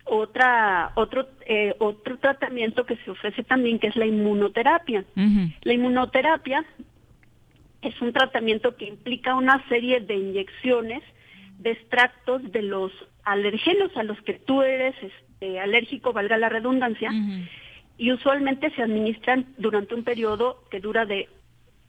[0.04, 5.04] otra otro eh, otro tratamiento que se ofrece también que es la inmunoterapia.
[5.62, 6.64] La inmunoterapia
[7.88, 11.02] es un tratamiento que implica una serie de inyecciones
[11.58, 12.92] de extractos de los
[13.24, 17.10] alergenos a los que tú eres este, alérgico, valga la redundancia,
[17.98, 21.28] y usualmente se administran durante un periodo que dura de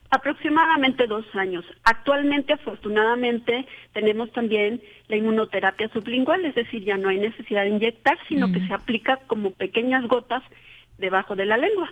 [0.09, 1.65] aproximadamente dos años.
[1.83, 8.17] Actualmente, afortunadamente, tenemos también la inmunoterapia sublingual, es decir, ya no hay necesidad de inyectar,
[8.29, 10.43] sino que se aplica como pequeñas gotas
[10.97, 11.89] debajo de la lengua.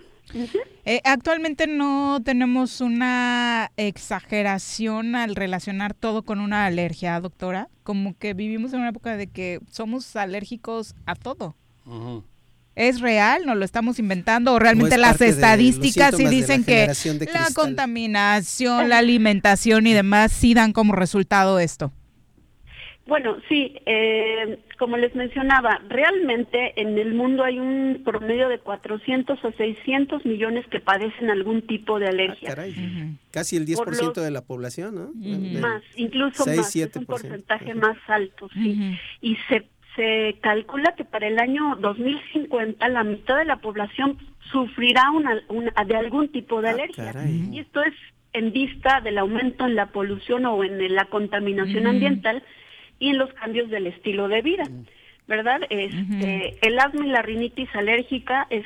[0.84, 7.68] Eh, actualmente no tenemos una exageración al relacionar todo con una alergia, doctora.
[7.82, 11.56] Como que vivimos en una época de que somos alérgicos a todo.
[12.74, 13.46] ¿Es real?
[13.46, 14.52] ¿Nos lo estamos inventando?
[14.52, 16.92] ¿O realmente las estadísticas sí dicen que
[17.32, 21.92] la contaminación, la alimentación y demás sí dan como resultado esto?
[23.06, 29.44] Bueno, sí, eh, como les mencionaba, realmente en el mundo hay un promedio de 400
[29.44, 32.52] o 600 millones que padecen algún tipo de alergia.
[32.58, 32.66] Ah,
[33.30, 35.10] Casi el 10% de la población, ¿no?
[35.60, 38.98] Más, incluso más, es un porcentaje más alto, sí.
[39.20, 44.18] Y se, se calcula que para el año 2050 la mitad de la población
[44.50, 45.42] sufrirá una,
[45.86, 47.14] de algún tipo de ah, alergia.
[47.52, 47.94] Y esto es
[48.32, 52.42] en vista del aumento en la polución o en la contaminación ambiental
[52.98, 54.64] y en los cambios del estilo de vida,
[55.26, 55.60] ¿verdad?
[55.70, 58.64] Este, El asma y la rinitis alérgica es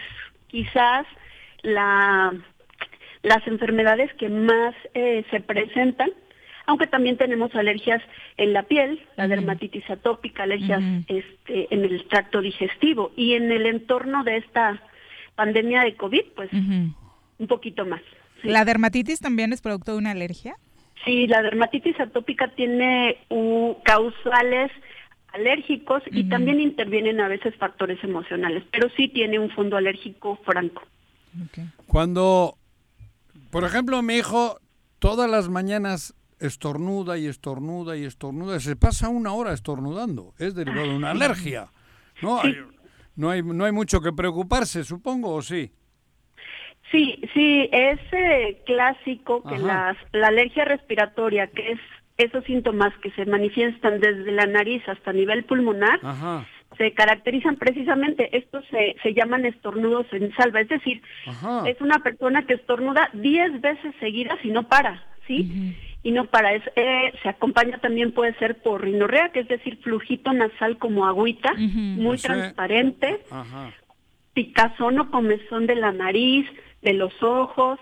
[0.48, 1.06] quizás
[1.62, 2.32] la,
[3.22, 6.10] las enfermedades que más eh, se presentan,
[6.66, 8.02] aunque también tenemos alergias
[8.36, 13.66] en la piel, la dermatitis atópica, alergias este, en el tracto digestivo y en el
[13.66, 14.80] entorno de esta
[15.34, 18.02] pandemia de COVID, pues un poquito más.
[18.42, 20.56] ¿La dermatitis también es producto de una alergia?
[21.04, 23.16] Sí, la dermatitis atópica tiene
[23.84, 24.70] causales
[25.32, 30.82] alérgicos y también intervienen a veces factores emocionales, pero sí tiene un fondo alérgico franco.
[31.86, 32.56] Cuando,
[33.50, 34.58] por ejemplo, mi hijo
[34.98, 40.88] todas las mañanas estornuda y estornuda y estornuda, se pasa una hora estornudando, es derivado
[40.88, 41.68] de una alergia.
[42.22, 42.40] ¿no?
[42.40, 42.56] Hay,
[43.14, 45.72] no, hay, no hay mucho que preocuparse, supongo, ¿o sí?
[46.90, 51.80] Sí, sí, es eh, clásico que las, la alergia respiratoria, que es
[52.16, 56.00] esos síntomas que se manifiestan desde la nariz hasta nivel pulmonar,
[56.76, 61.02] se caracterizan precisamente, estos se, se llaman estornudos en salva, es decir,
[61.66, 65.76] es una persona que estornuda 10 veces seguidas y no para, ¿sí?
[66.02, 69.78] Y no para, es, eh, se acompaña también puede ser por rinorrea, que es decir,
[69.82, 73.20] flujito nasal como agüita, muy transparente,
[74.34, 76.46] picazón o comezón de la nariz,
[76.82, 77.78] de los ojos.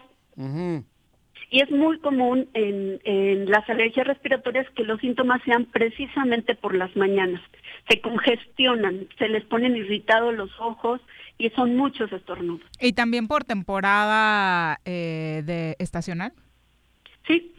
[1.51, 6.75] Y es muy común en, en las alergias respiratorias que los síntomas sean precisamente por
[6.75, 7.41] las mañanas.
[7.89, 11.01] Se congestionan, se les ponen irritados los ojos
[11.39, 12.69] y son muchos estornudos.
[12.81, 16.33] ¿Y también por temporada eh, de estacional?
[17.27, 17.53] Sí,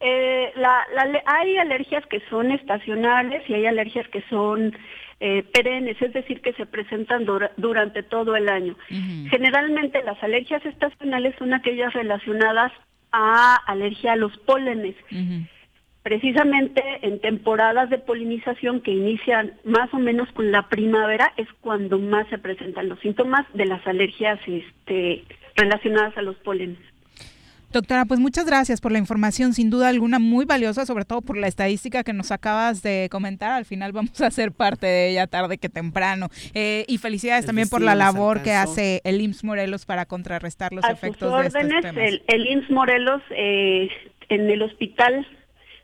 [0.00, 4.76] eh, la, la, hay alergias que son estacionales y hay alergias que son
[5.24, 7.24] eh, perennes, es decir, que se presentan
[7.56, 8.76] durante todo el año.
[9.30, 12.72] Generalmente las alergias estacionales son aquellas relacionadas
[13.12, 14.96] a alergia a los pólenes.
[16.02, 22.00] Precisamente en temporadas de polinización que inician más o menos con la primavera es cuando
[22.00, 25.22] más se presentan los síntomas de las alergias este,
[25.54, 26.80] relacionadas a los pólenes.
[27.72, 31.38] Doctora, pues muchas gracias por la información, sin duda alguna muy valiosa, sobre todo por
[31.38, 33.52] la estadística que nos acabas de comentar.
[33.52, 36.28] Al final vamos a ser parte de ella tarde que temprano.
[36.54, 40.84] Eh, y felicidades también por la labor que hace el IMSS Morelos para contrarrestar los
[40.84, 41.96] efectos de estos temas.
[41.96, 43.88] El, el IMSS Morelos eh,
[44.28, 45.26] en el hospital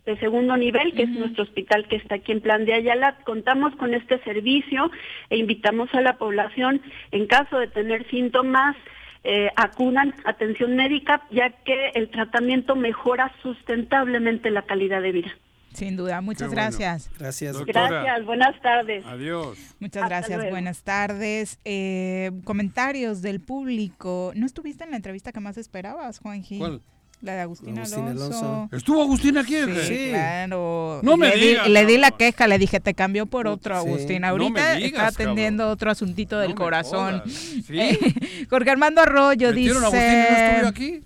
[0.05, 3.17] de segundo nivel, que es nuestro hospital que está aquí en Plan de Ayala.
[3.25, 4.91] Contamos con este servicio
[5.31, 6.81] e invitamos a la población,
[7.13, 8.77] en caso de tener síntomas,
[9.25, 15.31] eh, acudan atención médica, ya que el tratamiento mejora sustentablemente la calidad de vida.
[15.73, 17.11] Sin duda, muchas gracias.
[17.19, 17.65] Gracias.
[17.65, 19.05] Gracias, buenas tardes.
[19.07, 19.59] Adiós.
[19.79, 21.61] Muchas gracias, buenas tardes.
[21.65, 24.33] Eh, comentarios del público.
[24.35, 26.59] ¿No estuviste en la entrevista que más esperabas, Juanji?
[26.59, 26.83] ¿Cuál?
[27.21, 28.69] La de Agustín, Alonso.
[28.71, 29.57] ¿Estuvo Agustín aquí?
[29.83, 31.01] Sí, claro.
[31.03, 33.77] No me le, digas, di, le di la queja, le dije, te cambió por otro,
[33.77, 34.23] Agustín.
[34.23, 37.23] No Ahorita digas, está atendiendo otro asuntito del No corazón.
[37.27, 37.67] ¿Sí?
[38.51, 39.75] Jorge Armando Arroyo dice...
[39.75, 41.01] ¿Metieron a Agustín y no estuvo aquí?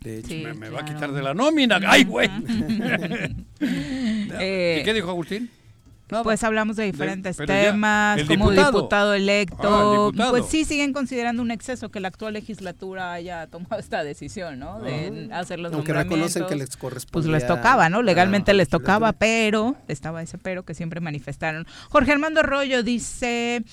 [0.00, 1.80] De hecho, Sí, me, me va a quitar de la nómina.
[1.86, 2.28] ¡Ay, güey!
[4.38, 5.48] Eh, ¿Y qué dijo Agustín?
[6.10, 6.22] Nada.
[6.22, 8.72] Pues hablamos de diferentes temas, el como diputado.
[8.78, 9.56] diputado, electo.
[9.62, 10.30] Ah, el diputado.
[10.30, 14.80] Pues sí, siguen considerando un exceso que la actual legislatura haya tomado esta decisión, ¿no?
[14.80, 18.02] De hacer los Aunque reconocen que les Pues correspondía les tocaba, ¿no?
[18.02, 21.66] Legalmente les tocaba, pero estaba ese pero que siempre manifestaron.
[21.90, 23.64] Jorge Armando Arroyo dice,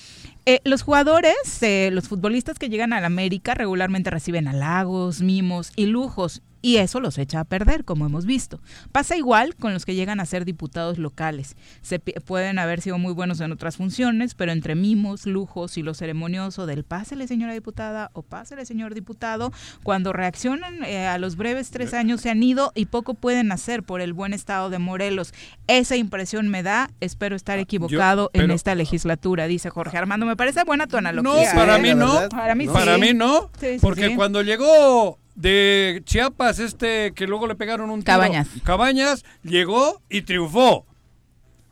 [0.46, 5.72] eh, los jugadores, eh, los futbolistas que llegan a la América regularmente reciben halagos, mimos
[5.76, 6.42] y lujos.
[6.64, 8.58] Y eso los echa a perder, como hemos visto.
[8.90, 11.56] Pasa igual con los que llegan a ser diputados locales.
[11.82, 15.92] Se pueden haber sido muy buenos en otras funciones, pero entre mimos, lujos y lo
[15.92, 21.70] ceremonioso del pásele señora diputada o pásele señor diputado, cuando reaccionan eh, a los breves
[21.70, 25.34] tres años se han ido y poco pueden hacer por el buen estado de Morelos.
[25.66, 30.24] Esa impresión me da, espero estar equivocado en pero- esta legislatura, dice Jorge Armando.
[30.24, 31.52] Me parece buena tu analogía.
[31.52, 31.82] No, para ¿eh?
[31.82, 32.26] mí no.
[32.30, 32.72] Para mí sí.
[32.72, 33.50] Para mí no.
[33.60, 34.14] Sí, sí, porque sí.
[34.16, 38.48] cuando llegó de Chiapas, este que luego le pegaron un tiro, Cabañas.
[38.64, 40.86] Cabañas, llegó y triunfó.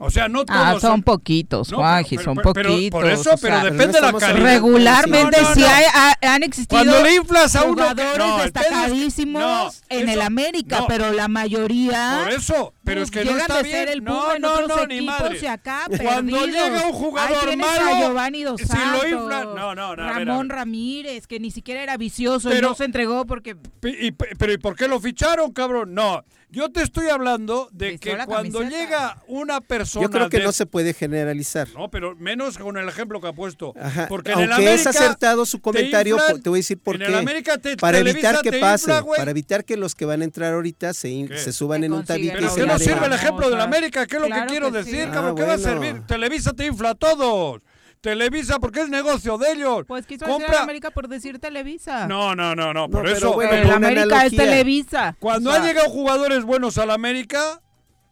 [0.05, 3.01] O sea, no todos Ah, son poquitos, No, Juanji, pero- son pero- poquitos.
[3.01, 4.43] por eso, o pero sea, depende de la calidad.
[4.45, 8.21] Regularmente No, no, sí hay- ha- han existido Cuando le inflas a uno jugadores el
[8.23, 10.87] es que- destacadísimos no, en el eso- América, no.
[10.89, 13.89] pero la mayoría Por eso, pero es que no está bien.
[13.89, 15.39] el No, no, otros no, ni equipos madre.
[15.43, 16.47] y acá Cuando perdidos.
[16.69, 19.97] llega un jugador Ahí malo, a Giovanni Dos si lo Santos, inflan- no, no, no,
[19.97, 20.49] Ramón.
[20.49, 24.31] Ramírez, que ni siquiera era vicioso y Pero- no se entregó porque Pe- y pe-
[24.39, 25.95] pero ¿y por qué lo ficharon, cabrón?
[25.95, 28.69] No, yo te estoy hablando de que cuando camiseta.
[28.85, 31.69] llega una persona Yo creo que de- no se puede generalizar.
[31.75, 33.73] No, pero menos con el ejemplo que ha puesto.
[33.81, 34.07] Ajá.
[34.09, 36.79] Porque en Aunque el América es acertado su te comentario, inflan, te voy a decir
[36.79, 37.07] por en qué.
[37.09, 40.25] el América te- para evitar que pase, infla, para evitar que los que van a
[40.25, 42.33] entrar ahorita se, in- se suban en un tabique.
[42.35, 44.07] Pero y ¿qué se no sirve el ejemplo de la América?
[44.07, 45.11] ¿Qué es lo Claro que quiero que decir, sí.
[45.13, 46.03] Ah, ¿Qué va a servir?
[46.07, 47.63] Televisa te infla a todos.
[48.03, 49.85] Televisa porque es negocio de ellos.
[49.87, 50.59] pues quiso decir Compra...
[50.59, 52.09] a América por decir Televisa.
[52.09, 53.33] No, no, no, no, por pero eso.
[53.35, 54.37] bueno, Pero América es.
[54.37, 55.17] Televisa.
[55.21, 57.63] Cuando O sea, han llegado jugadores buenos a la América,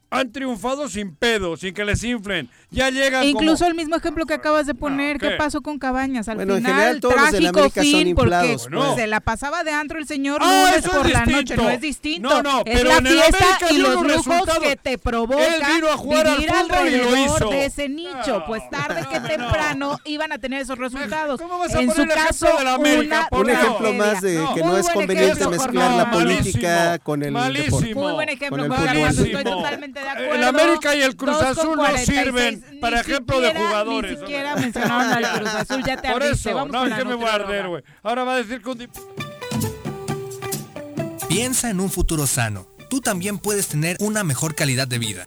[0.08, 2.48] han triunfado sin pedo, sin que les inflen.
[2.72, 3.70] Ya llegan E incluso como...
[3.70, 5.30] el mismo ejemplo que acabas de poner, ¿qué?
[5.30, 6.28] ¿qué pasó con Cabañas?
[6.28, 9.06] Al Bueno, en final, general, todos los del trágico América son fin, porque pues, se
[9.08, 11.62] la pasaba de antro el señor Ah, lunes eso es por la noche, distinto.
[11.64, 12.28] no es distinto.
[12.28, 14.58] No, no, es pero la fiesta y los lujos resultados.
[14.62, 17.48] que te provoca Él vino a jugar al vivir lo alrededor hizo.
[17.50, 18.44] de ese nicho.
[18.46, 21.40] Pues tarde que temprano iban a tener esos resultados.
[21.40, 24.20] ¿Cómo vas a en poner su el caso, de la América, una Un ejemplo más
[24.22, 24.54] de No.
[24.54, 27.80] que no es conveniente mezclar no, la política con el Malísimo.
[27.80, 27.94] deporte.
[27.96, 30.34] Muy buen ejemplo, estoy totalmente de acuerdo.
[30.34, 34.10] El América y el Cruz Azul no 46, sirven ni para ejemplo de jugadores.
[34.10, 34.16] Ni hombre.
[34.16, 37.26] siquiera mencionaron al Cruz Azul, ya te Por eso, Vamos no, es que me voy
[37.26, 37.82] a arder, güey.
[38.02, 38.88] Ahora va a decir que un...
[41.28, 42.66] Piensa en un futuro sano.
[42.88, 45.26] Tú también puedes tener una mejor calidad de vida.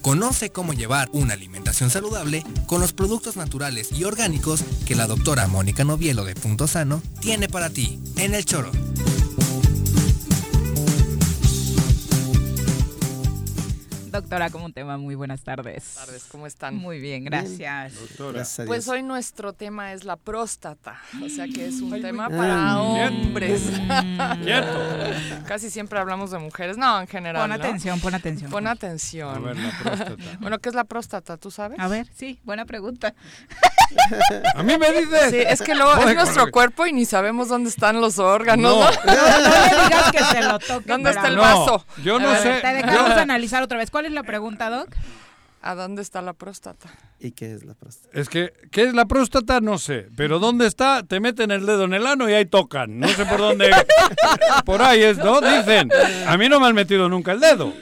[0.00, 5.46] Conoce cómo llevar una alimentación saludable con los productos naturales y orgánicos que la doctora
[5.46, 8.72] Mónica Novielo de Punto Sano tiene para ti en el choro.
[14.12, 15.62] Doctora, como un tema, muy buenas tardes.
[15.94, 16.76] Buenas tardes, ¿cómo están?
[16.76, 17.94] Muy bien, gracias.
[17.94, 18.44] Doctora.
[18.66, 23.62] Pues hoy nuestro tema es la próstata, o sea que es un tema para hombres.
[24.42, 24.68] Quieto.
[25.46, 27.40] Casi siempre hablamos de mujeres, no, en general.
[27.42, 27.54] Pon ¿no?
[27.54, 28.50] atención, pon atención.
[28.50, 29.34] Pon atención.
[29.34, 30.16] A ver, la próstata.
[30.40, 31.36] bueno, ¿qué es la próstata?
[31.38, 31.78] ¿Tú sabes?
[31.80, 33.14] A ver, sí, buena pregunta.
[34.54, 35.30] A mí me dices.
[35.30, 38.72] Sí, es que luego es nuestro cuerpo y ni sabemos dónde están los órganos.
[38.72, 38.90] No.
[38.90, 39.14] ¿no?
[39.14, 40.84] No le digas que se lo toque.
[40.86, 41.86] ¿Dónde está el No, vaso?
[42.02, 42.60] yo no ver, sé.
[42.62, 43.90] Te dejamos yo- analizar otra vez.
[43.90, 44.90] ¿Cuál es la pregunta, Doc?
[45.64, 46.88] ¿A dónde está la próstata?
[47.20, 48.18] ¿Y qué es la próstata?
[48.18, 49.60] Es que, ¿qué es la próstata?
[49.60, 50.08] No sé.
[50.16, 51.04] Pero ¿dónde está?
[51.04, 52.98] Te meten el dedo en el ano y ahí tocan.
[52.98, 53.70] No sé por dónde.
[54.64, 55.40] por ahí es, ¿no?
[55.40, 55.88] Dicen.
[56.26, 57.72] A mí no me han metido nunca el dedo.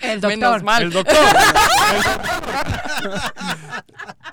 [0.00, 0.38] El doctor.
[0.38, 0.82] Menos mal.
[0.82, 1.16] El doctor.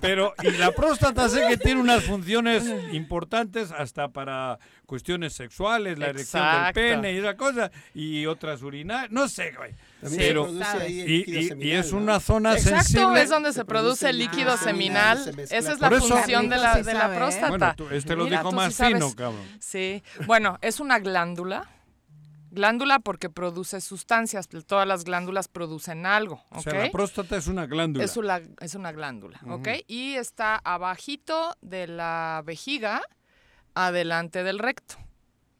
[0.01, 6.07] Pero, y la próstata sé que tiene unas funciones importantes hasta para cuestiones sexuales, la
[6.07, 6.73] erección del Exacto.
[6.73, 9.73] pene y esa cosa, y otras urinarias, no sé, güey.
[10.01, 11.97] También Pero, se produce ahí el y, líquido y- y seminal, es ¿no?
[11.99, 13.21] una zona Exacto, sensible.
[13.21, 15.23] es donde se produce el líquido seminal, seminal.
[15.23, 17.17] se mezcla Esa es la eso- función de la, de la ¿eh?
[17.17, 17.49] próstata.
[17.49, 19.41] Bueno, tú- este lo Mira, dijo más sí fino, cabrón.
[19.59, 21.69] Sí, bueno, es una glándula.
[22.53, 26.57] Glándula porque produce sustancias, todas las glándulas producen algo, ¿ok?
[26.57, 28.03] O sea, la próstata es una glándula.
[28.03, 29.69] Es una, es una glándula, ¿ok?
[29.87, 33.01] Y está abajito de la vejiga,
[33.73, 34.95] adelante del recto.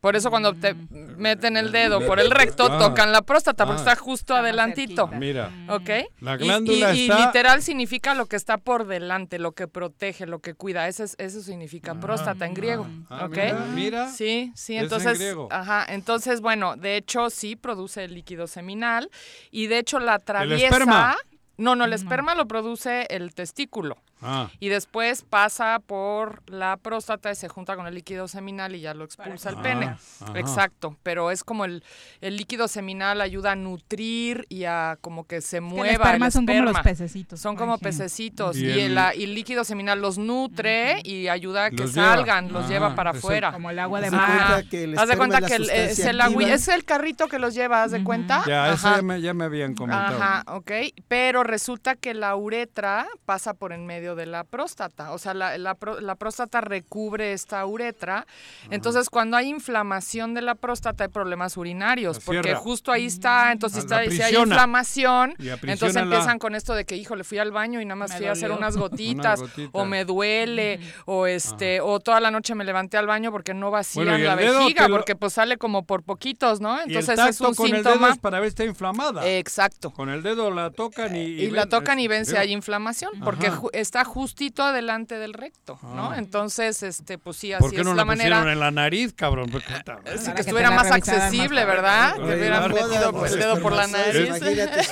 [0.02, 2.80] Por eso cuando te meten el dedo por el recto, Ah.
[2.80, 3.92] tocan la próstata, porque Ah.
[3.92, 5.08] está justo adelantito.
[5.08, 5.90] Mira, ¿Ok?
[6.22, 9.68] La Y- glándula y, y está- literal significa lo que está por delante, lo que
[9.68, 10.88] protege, lo que cuida.
[10.88, 12.88] Ese es- eso significa próstata en griego.
[13.12, 13.36] Ah, ¿Ok?
[13.38, 14.08] mira, mira.
[14.10, 15.48] Sí, sí, Es en entonces, griego.
[15.52, 19.08] ajá, entonces, bueno, de hecho sí produce el líquido seminal
[19.52, 20.66] y de hecho la atraviesa.
[20.66, 21.16] esperma?
[21.58, 23.98] No, no, el esperma lo produce el testículo.
[24.22, 24.50] Ah.
[24.60, 28.94] Y después pasa por la próstata y se junta con el líquido seminal y ya
[28.94, 29.86] lo expulsa el Ah, pene.
[29.88, 30.40] ajá.
[30.40, 31.84] Exacto, pero es como el,
[32.22, 36.26] el líquido seminal ayuda a nutrir y a como que se Que el mueva esperma
[36.28, 36.84] el son como los esperma.
[36.84, 37.40] pececitos.
[37.40, 41.66] Son como pececitos Y y, el- la- y el líquido seminal los nutre y ayuda
[41.66, 42.16] a que Los lleva.
[42.16, 43.52] salgan, los Ah, lleva para es el- afuera.
[43.52, 44.48] Como el agua de Haz de mar.
[44.48, 46.68] cuenta que el Haz de esperma cuenta es que el- es sustancia el agua, es
[46.68, 48.44] el carrito que los lleva, haz de cuenta.
[48.48, 50.18] Ya, eso ya me, ya me habían comentado.
[50.22, 50.72] Ajá, ok.
[51.08, 55.12] Pero resulta que la uretra pasa por en medio de la próstata.
[55.12, 58.26] O sea, la, la, pró- la próstata recubre esta uretra.
[58.70, 62.18] Entonces, cuando hay inflamación de la próstata, hay problemas urinarios.
[62.18, 62.60] La porque cierra.
[62.60, 63.52] justo ahí está.
[63.52, 67.38] Entonces, La está, si hay inflamación, entonces la- empiezan con esto de que, híjole, fui
[67.38, 69.42] al baño y nada más Me fui a hacer unas gotitas.
[69.72, 70.80] O me duele.
[71.06, 74.36] O este o toda la noche me levanté al baño porque no vacían Bueno, la
[74.36, 74.88] vejiga.
[74.88, 76.76] lo- Porque pues sale como por poquitos, ¿no?
[76.78, 78.10] y el Entonces, tacto es un con el dedo síntoma.
[78.12, 79.28] es para ver si está inflamada.
[79.28, 79.92] Exacto.
[79.92, 81.20] Con el dedo la tocan y...
[81.22, 83.62] Y, la ven- tocan y ven si hay inflamación, porque Ajá.
[84.02, 86.12] Está justito adelante del recto, ¿no?
[86.12, 86.16] Ah.
[86.18, 88.52] Entonces, este, pues sí, así ¿Por qué es no la la manera.
[88.52, 89.50] en la nariz, cabrón?
[89.52, 92.16] Pues, puta, Sí, que que estuviera más accesible, más ¿verdad?
[92.16, 94.30] Que hubieran metido Los el dedo por la nariz.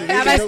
[0.08, 0.38] Cada.
[0.38, 0.48] No.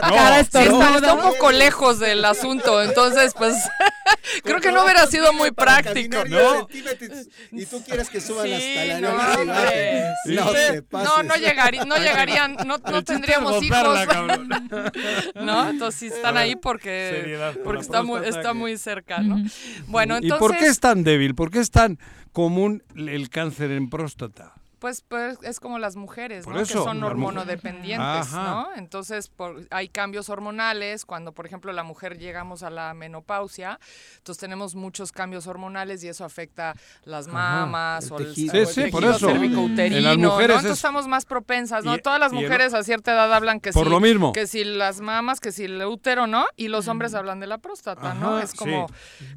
[0.00, 3.56] Cada está, está un poco lejos del asunto, entonces, pues,
[4.44, 6.24] creo que no hubiera sido muy práctico.
[6.24, 6.66] ¿no?
[6.66, 10.14] 10 centímetros Y tú quieres que suban Sí, hasta la no.
[10.24, 10.34] Sí.
[10.34, 10.84] No te.
[10.90, 14.06] No, no, llegaría, no llegarían, no, no tendríamos hijos.
[14.06, 14.48] cabrón.
[15.34, 15.70] ¿No?
[15.70, 19.42] Entonces sí están ahí porque, Seriedad porque la está muy, está muy cerca, ¿no?
[19.86, 21.34] Bueno, ¿Y por qué es tan débil?
[21.34, 21.98] ¿Por qué es tan
[22.32, 24.59] común el cáncer en próstata?
[24.80, 26.60] Pues, pues es como las mujeres, Por ¿no?
[26.60, 28.32] eso, que son hormonodependientes.
[28.32, 28.68] ¿no?
[28.76, 33.78] Entonces por, hay cambios hormonales, cuando por ejemplo la mujer llegamos a la menopausia,
[34.16, 36.74] entonces tenemos muchos cambios hormonales y eso afecta
[37.04, 38.54] las mamas el o el, tejido.
[38.54, 39.28] o el Sí, por eso.
[39.28, 40.30] cervicouterino, En las ¿no?
[40.30, 41.94] mujeres Entonces es- estamos más propensas, ¿no?
[41.94, 44.32] y- Todas las el- mujeres a cierta edad hablan que Por sí, lo mismo.
[44.32, 46.46] que si las mamas, que si el útero, ¿no?
[46.56, 48.38] Y los hombres hablan de la próstata, ¿no?
[48.38, 48.86] Es como,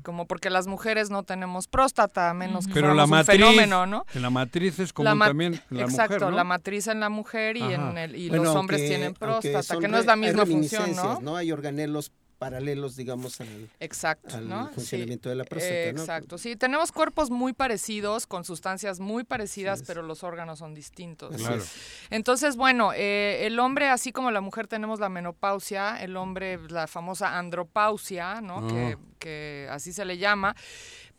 [0.04, 3.86] como porque las mujeres no tenemos próstata, a menos que Pero la un matriz, fenómeno,
[3.86, 4.06] ¿no?
[4.14, 6.38] en la matriz es común La también en la Exacto, mujer, ¿no?
[6.38, 9.64] la matriz en la mujer y, en el, y Bueno, los hombres aunque- tienen próstata,
[9.64, 11.20] son que no es la hay misma función, ¿no?
[11.22, 11.36] ¿no?
[11.36, 14.70] Hay organelos paralelos, digamos, al, Exacto, al ¿no?
[14.74, 16.02] funcionamiento Sí, de la próstata, eh, ¿no?
[16.02, 21.38] Exacto, sí, tenemos cuerpos muy parecidos, con sustancias muy parecidas, pero los órganos son distintos.
[21.38, 21.56] Claro.
[21.56, 21.72] es.
[22.10, 26.88] Entonces, bueno, eh, el hombre, así como la mujer tenemos la menopausia, el hombre la
[26.88, 28.58] famosa andropausia, ¿no?
[28.58, 28.68] Ah.
[28.68, 30.54] Que, que así se le llama.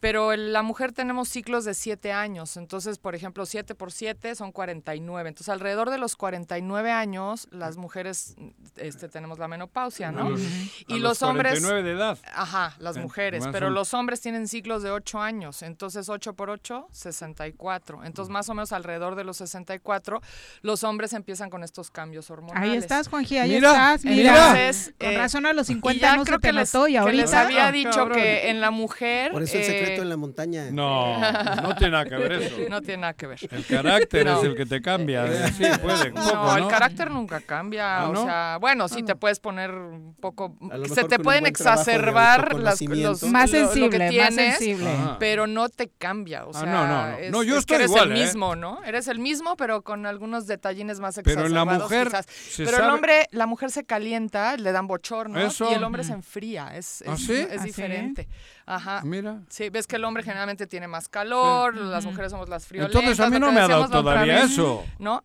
[0.01, 2.57] Pero en la mujer tenemos ciclos de 7 años.
[2.57, 5.29] Entonces, por ejemplo, 7 por 7 son 49.
[5.29, 8.37] Entonces, alrededor de los 49 años, las mujeres
[8.77, 10.27] este, tenemos la menopausia, ¿no?
[10.27, 11.53] A los- y a los, los hombres...
[11.61, 12.19] 49 de edad.
[12.35, 13.45] Ajá, las Eh, mujeres.
[13.45, 15.63] más Pero un- los hombres tienen ciclos de 8 años.
[15.63, 18.05] Entonces, 8 por 8, 64.
[18.05, 20.21] Entonces, más o menos alrededor de los 64,
[20.63, 22.71] los hombres empiezan con estos cambios hormonales.
[22.71, 24.33] Ahí estás, Juanji, ahí Mira, estás, mira.
[24.67, 26.75] Entonces, Con eh, razón a los y 50 ya no creo se te que les,
[26.75, 27.23] y que ahorita...
[27.23, 28.19] les había Ah, dicho cabrón.
[28.19, 29.33] que en la mujer...
[29.33, 30.71] Por eso el eh, en la montaña.
[30.71, 31.19] No,
[31.63, 32.57] no tiene nada que ver eso.
[32.69, 33.39] No tiene nada que ver.
[33.51, 34.39] El carácter No.
[34.39, 35.27] es el que te cambia.
[35.27, 36.57] eh, Sí, puede, un No, poco, ¿no?
[36.59, 37.99] el carácter nunca cambia.
[38.01, 38.25] ¿Ah, O no?
[38.25, 40.57] sea, bueno, sí te puedes poner un poco.
[40.93, 44.91] Se te pueden exacerbar las, los, Más lo- lo, sensible, que más tienes, sensible.
[44.93, 45.17] Ajá.
[45.19, 46.45] pero no te cambia.
[46.47, 47.17] O Ah, sea, no, no, no.
[47.19, 48.25] es- No, yo es que estoy eres igual, el ¿eh?
[48.25, 48.83] mismo, ¿no?
[48.85, 51.83] Eres el mismo, pero con algunos detallines más Pero en la exacerbados.
[51.83, 52.09] mujer
[52.57, 55.71] Pero el hombre, la mujer se calienta, le dan bochorno Eso.
[55.71, 56.77] y el hombre se enfría.
[56.77, 57.33] Es, ¿Ah, es, sí?
[57.33, 57.67] es ¿Ah, sí?
[57.67, 58.29] diferente.
[58.67, 59.03] Ajá.
[59.05, 59.41] Mira.
[59.49, 63.03] Sí, ves que el hombre generalmente tiene más calor, las mujeres somos las friolentas.
[63.03, 64.85] Entonces a mí no me ha dado todavía eso.
[64.99, 65.23] ¿No?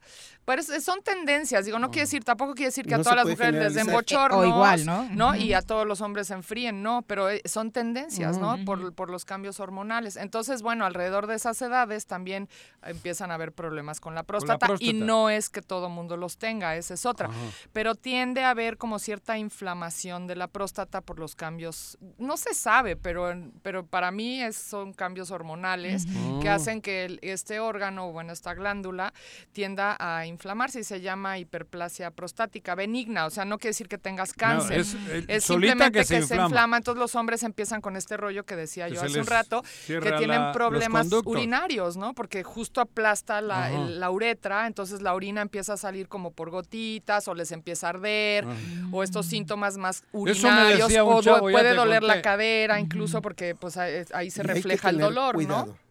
[0.49, 3.27] Pero son tendencias, digo, no quiere decir, tampoco quiere decir que No a todas las
[3.27, 4.83] mujeres les den bochornos, O igual,
[5.15, 5.35] ¿no?
[5.35, 8.57] Y a todos los hombres se enfríen, no, pero eh, son tendencias, ¿no?
[8.65, 10.15] Por, por los cambios hormonales.
[10.15, 12.49] Entonces, bueno, alrededor de esas edades también
[12.81, 14.93] empiezan a haber problemas con la próstata, y próstata.
[15.05, 17.29] no es que todo mundo los tenga, esa es otra.
[17.71, 22.55] Pero tiende a haber como cierta inflamación de la próstata por los cambios, no se
[22.55, 26.07] sabe, pero, pero para mí es, son cambios hormonales
[26.41, 26.53] que Oh.
[26.53, 29.13] hacen que el- este órgano, bueno, esta glándula,
[29.51, 30.38] tienda a inflamarse
[30.75, 33.25] y se llama hiperplasia prostática benigna.
[33.25, 34.79] O sea, no quiere decir que tengas cáncer.
[34.79, 36.43] es, eh, es simplemente que se inflama.
[36.45, 36.77] inflama.
[36.77, 40.11] Entonces los hombres empiezan con este rollo que decía Que yo hace un rato, que
[40.17, 42.13] tienen problemas urinarios, ¿no?
[42.13, 43.75] Porque justo aplasta la, Ajá.
[43.75, 47.87] el- la uretra, entonces la orina empieza a salir como por gotitas o les empieza
[47.87, 48.45] a arder
[48.91, 54.03] o estos síntomas más urinarios o chavo, puede doler la cadera incluso porque pues ahí,
[54.13, 55.65] ahí se Y hay que refleja el dolor, cuidado.
[55.67, 55.88] ¿no?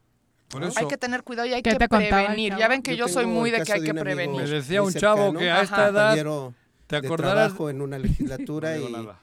[0.48, 2.56] Por Hay que tener cuidado y hay ¿Qué que prevenir.
[2.56, 4.42] Ya ven que yo, Yo soy muy de que hay de que amigo prevenir.
[4.42, 6.14] Me decía un chavo que a esta edad
[6.86, 9.20] te de acordarás trabajo en una legislatura y, nada.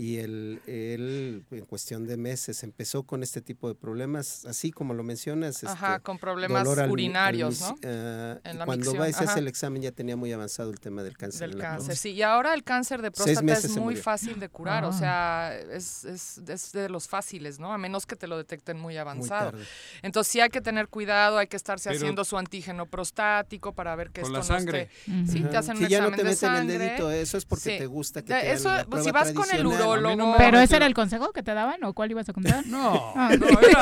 [0.00, 4.94] Y él, él en cuestión de meses empezó con este tipo de problemas, así como
[4.94, 5.64] lo mencionas.
[5.64, 7.74] Ajá, este, con problemas dolor al mi- al urinarios, ¿no?
[7.84, 10.70] ah, En la cuando micción, va y se hace el examen ya tenía muy avanzado
[10.70, 11.50] el tema del cáncer.
[11.50, 12.10] Del cáncer, sí.
[12.12, 14.92] Y ahora el cáncer de próstata es muy fácil de curar, o Ah.
[14.92, 17.72] sea, es, es, es de los fáciles, ¿no?
[17.72, 19.50] A menos que te lo detecten muy avanzado.
[19.50, 19.64] tarde.
[20.02, 23.96] Entonces sí hay que tener cuidado, hay que estarse Pero- haciendo su antígeno prostático para
[23.96, 24.90] ver que Con esto la sangre.
[25.08, 25.32] no esté...
[25.38, 26.78] Sí, te hacen Si un ya no te de meten el sangre.
[26.78, 27.78] dedito, eso es porque Sí.
[27.78, 29.66] te gusta que te hagan eso, la pues, si vas con el
[29.96, 32.66] no ¿Pero ese era el consejo que te daban o cuál ibas a contar?
[32.66, 33.30] No, Ah.
[33.38, 33.80] no, era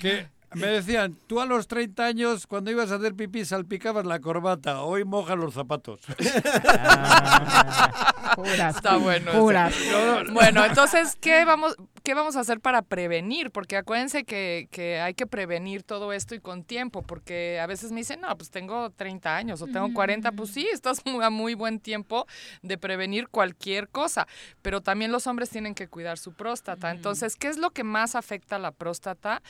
[0.00, 4.18] que me decían, tú a los 30 años, cuando ibas a hacer pipí, salpicabas la
[4.20, 6.00] corbata, hoy mojas los zapatos.
[8.34, 8.76] Juras.
[8.76, 9.32] Está bueno.
[9.32, 9.74] Juras.
[10.32, 13.50] Bueno, entonces, ¿qué vamos, ¿qué vamos a hacer para prevenir?
[13.50, 17.92] Porque acuérdense que, que hay que prevenir todo esto y con tiempo, porque a veces
[17.92, 21.30] me dicen, no, pues tengo 30 años o tengo 40, pues sí, estás muy- a
[21.30, 22.26] muy buen tiempo
[22.62, 24.26] de prevenir cualquier cosa,
[24.62, 26.90] pero también los hombres tienen que cuidar su próstata.
[26.90, 29.42] Entonces, ¿qué es lo que más afecta a la próstata?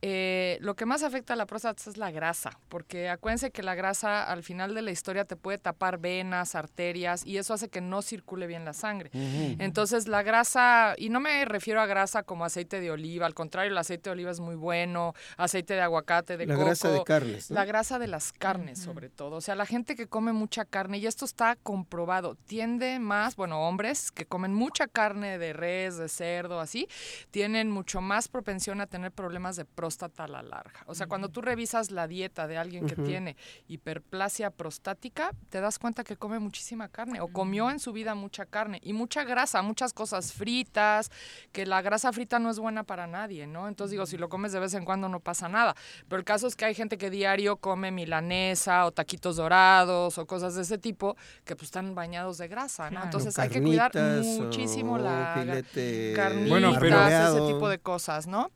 [0.00, 3.74] Eh, lo que más afecta a la próstata es la grasa, porque acuérdense que la
[3.74, 7.80] grasa al final de la historia te puede tapar venas, arterias, y eso hace que
[7.80, 9.10] no circule bien la sangre.
[9.12, 13.70] Entonces la grasa, y no me refiero a grasa como aceite de oliva, al contrario,
[13.72, 16.66] el aceite de oliva es muy bueno, aceite de aguacate, de La coco.
[16.66, 17.54] grasa de carnes, ¿no?
[17.54, 19.36] La grasa de las carnes, sobre todo.
[19.36, 23.66] O sea, la gente que come mucha carne, y esto está comprobado, tiende más, bueno,
[23.68, 26.88] hombres que comen mucha carne de res, de cerdo, así,
[27.30, 30.82] tienen mucho más propensión a tener problemas de próstata a la larga.
[30.86, 33.36] O sea, cuando tú revisas la dieta de alguien que tiene
[33.68, 38.46] hiperplasia prostática, te das cuenta que come muchísima carne o comió en su vida mucha
[38.46, 41.10] carne y mucha grasa, muchas cosas fritas,
[41.52, 43.68] que la grasa frita no es buena para nadie, ¿no?
[43.68, 45.74] Entonces digo, si lo comes de vez en cuando no pasa nada.
[46.08, 50.26] Pero el caso es que hay gente que diario come milanesa o taquitos dorados o
[50.26, 53.02] cosas de ese tipo que pues están bañados de grasa, ¿no?
[53.02, 58.50] Entonces hay que cuidar muchísimo la carnitas, Bueno, pero- ese tipo de cosas, ¿no?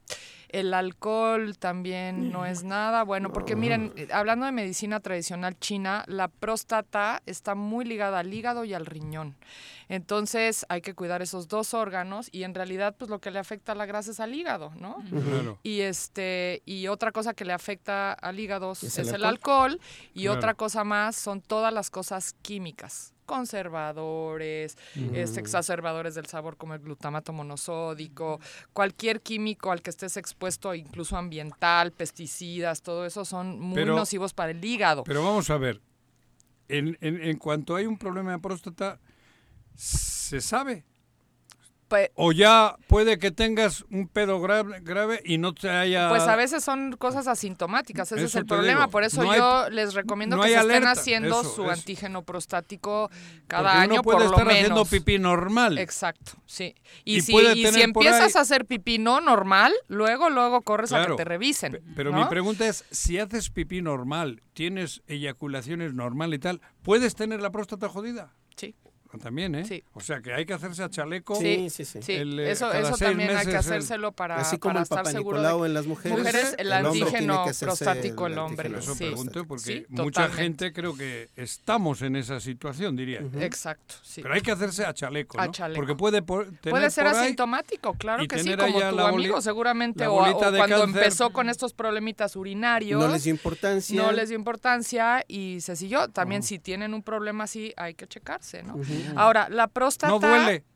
[0.52, 6.28] El alcohol también no es nada bueno, porque miren, hablando de medicina tradicional china, la
[6.28, 9.34] próstata está muy ligada al hígado y al riñón.
[9.92, 13.72] Entonces hay que cuidar esos dos órganos y en realidad pues lo que le afecta
[13.72, 14.96] a la grasa es al hígado, ¿no?
[15.10, 15.58] Claro.
[15.62, 19.72] Y este y otra cosa que le afecta al hígado es, el el alcohol?
[19.72, 19.80] alcohol
[20.14, 20.38] y Claro.
[20.38, 24.76] otra cosa más son todas las cosas químicas conservadores,
[25.14, 28.40] este, exacerbadores del sabor como el glutamato monosódico,
[28.72, 34.34] cualquier químico al que estés expuesto, incluso ambiental, pesticidas, todo eso son muy Pero- nocivos
[34.34, 35.04] para el hígado.
[35.04, 35.80] Pero vamos a ver,
[36.68, 38.98] en, en, en cuanto hay un problema de próstata,
[39.76, 40.84] se sabe.
[42.14, 46.08] o ya puede que tengas un pedo grave, grave y no te haya...
[46.08, 48.80] Pues a veces son cosas asintomáticas, ese es Eso el te problema.
[48.80, 51.62] digo, Por eso no yo hay- les recomiendo no que se estén haciendo eso, su
[51.64, 51.70] eso.
[51.70, 53.10] antígeno prostático
[53.46, 54.60] cada Porque uno año puede por lo estar menos.
[54.62, 55.76] haciendo pipí normal.
[55.76, 56.74] Exacto, sí.
[57.04, 60.94] Y, Y si, y si empiezas ahí- a hacer pipí no normal, luego, luego corres
[60.94, 61.78] a que te revisen.
[61.94, 62.20] Pero ¿no?
[62.20, 67.50] mi pregunta es, si haces pipí normal, tienes eyaculaciones normal y tal, ¿puedes tener la
[67.50, 68.32] próstata jodida?
[69.20, 69.64] También, ¿eh?
[69.64, 69.82] Sí.
[69.92, 71.34] O sea, que hay que hacerse a chaleco.
[71.36, 72.00] Sí, sí, sí.
[72.02, 74.82] Sí, el, eh, eso, también hay que meses el- hacérselo para, Así como para el
[74.84, 77.50] estar Papa seguro Nicolau de en las mujeres, mujeres, el, el hombre tiene antígeno que
[77.50, 78.78] hacerse prostático el hombre.
[78.78, 79.04] Eso sí.
[79.06, 80.42] pregunto porque Sí, mucha totalmente.
[80.64, 83.20] gente creo que estamos en esa situación, diría.
[83.40, 84.22] Exacto, sí.
[84.22, 85.52] Pero hay que hacerse a chaleco, A ¿no?
[85.52, 85.76] chaleco.
[85.80, 90.06] Porque puede por- tener Puede ser por asintomático, claro que sí, como tu amigo seguramente,
[90.06, 90.16] o,
[90.56, 93.00] cuando empezó con estos problemitas urinarios.
[93.00, 94.02] No les dio importancia.
[94.02, 96.08] No les dio importancia y se siguió.
[96.08, 98.78] También si tienen un problema así, hay que checarse, ¿no?
[99.16, 100.12] Ahora, la próstata...
[100.12, 100.64] No duele.
[100.64, 100.72] La-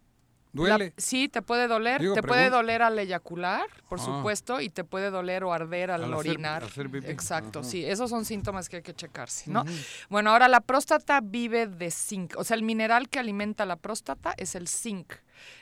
[0.52, 0.94] Duele.
[0.96, 2.00] sí, te puede doler.
[2.00, 4.04] Digo, te puede doler al eyacular, por Ah.
[4.04, 6.64] supuesto, y te puede doler o arder al, Al hacer- orinar.
[6.64, 7.06] hacer pipí.
[7.08, 7.68] Exacto, Ajá.
[7.68, 7.84] sí.
[7.84, 9.64] Esos son síntomas que hay que checarse, ¿no?
[10.08, 12.34] Bueno, ahora la próstata vive de zinc.
[12.38, 15.12] O sea, el mineral que alimenta la próstata es el zinc.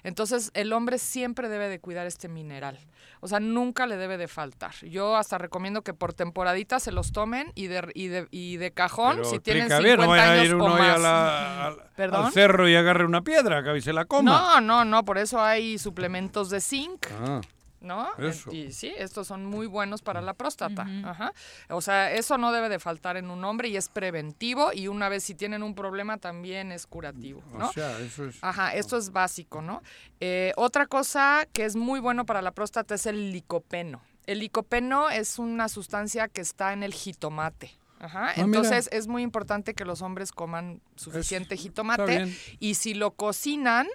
[0.03, 2.79] Entonces, el hombre siempre debe de cuidar este mineral.
[3.21, 4.75] O sea, nunca le debe de faltar.
[4.83, 8.71] Yo hasta recomiendo que por temporadita se los tomen y de, y de, y de
[8.73, 10.81] cajón, Pero si tienen explica 50 bien, no vaya a años ir o uno ahí
[10.83, 10.97] más.
[10.97, 12.27] a la- ¿Perdón?
[12.27, 14.31] al cerro y agarre una piedra que se la coma.
[14.31, 17.07] No, no, no, por eso hay suplementos de zinc.
[17.19, 17.41] Ah.
[17.85, 18.09] ¿No?
[18.17, 18.51] Eso.
[18.51, 20.87] Y sí, estos son muy buenos para la próstata.
[21.05, 21.33] Ajá.
[21.69, 25.11] O sea, eso no debe de faltar en un hombre y es preventivo y una
[25.11, 27.69] vez si tienen un problema también es curativo, ¿no?
[27.69, 28.43] O sea, eso es...
[28.43, 29.83] Ajá, esto es básico, ¿no?
[30.21, 34.01] Eh, otra cosa que es muy bueno para la próstata es el licopeno.
[34.27, 37.73] El licopeno es una sustancia que está en el jitomate.
[38.01, 38.29] Ajá.
[38.29, 43.87] Ah, Entonces es muy importante que los hombres coman suficiente jitomate y si lo cocinan,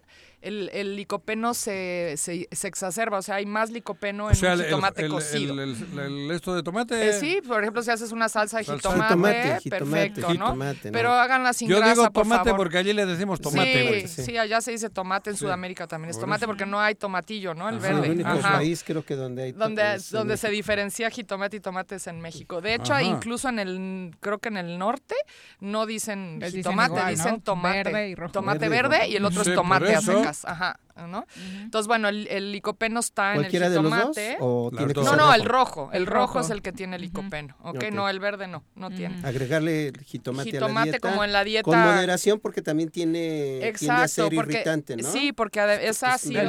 [0.41, 4.53] el, el licopeno se, se, se exacerba, o sea, hay más licopeno O en sea,
[4.53, 5.53] un el, jitomate el- cocido.
[5.61, 7.09] el- el- el- esto de tomate...
[7.09, 10.45] Eh, sí, por ejemplo, si haces una salsa de jitomate, Jitomate, jitomate, perfecto, ¿no?
[10.45, 10.93] jitomate, ¿no?
[10.93, 12.57] Pero háganla sin Yo grasa, digo por tomate favor.
[12.57, 13.81] porque allí le decimos tomate.
[13.81, 14.07] Sí, güey.
[14.07, 15.41] sí, allá se dice tomate, en Sí.
[15.41, 16.47] Sudamérica también es Por tomate eso.
[16.47, 17.67] porque no hay tomatillo, ¿no?
[17.69, 18.05] El Ajá, verde.
[18.07, 18.51] el único Ajá.
[18.57, 22.61] país creo que donde hay Donde, donde se diferencia jitomate y tomate es en México.
[22.61, 23.03] De hecho, Ajá.
[23.03, 25.15] incluso en el, creo que en el norte
[25.59, 27.41] no dicen Les dicen jitomate, igual, dicen ¿no?
[27.41, 27.83] tomate.
[27.83, 28.31] Verde y rojo.
[28.31, 30.47] Tomate Verde y el otro es tomate a eso.
[31.61, 33.93] Entonces, bueno, el, el licopeno está en el ¿Cualquiera de los dos?
[33.99, 34.37] jitomate.
[34.39, 35.01] ¿O Las tiene que.
[35.01, 35.33] No, no, rojo?
[35.33, 35.89] el rojo.
[35.93, 36.39] El rojo rojo.
[36.41, 37.55] es el que tiene el licopeno.
[37.61, 37.75] ¿ok?
[37.75, 37.83] Ok.
[37.91, 39.25] No, el verde no, no tiene.
[39.25, 41.09] Agregarle el jitomate, a la Jitomate dieta.
[41.09, 45.11] como en la dieta- Con moderación porque también tiene, a Exacto, ser porque irritante, ¿no?
[45.11, 46.41] sí, porque es ácido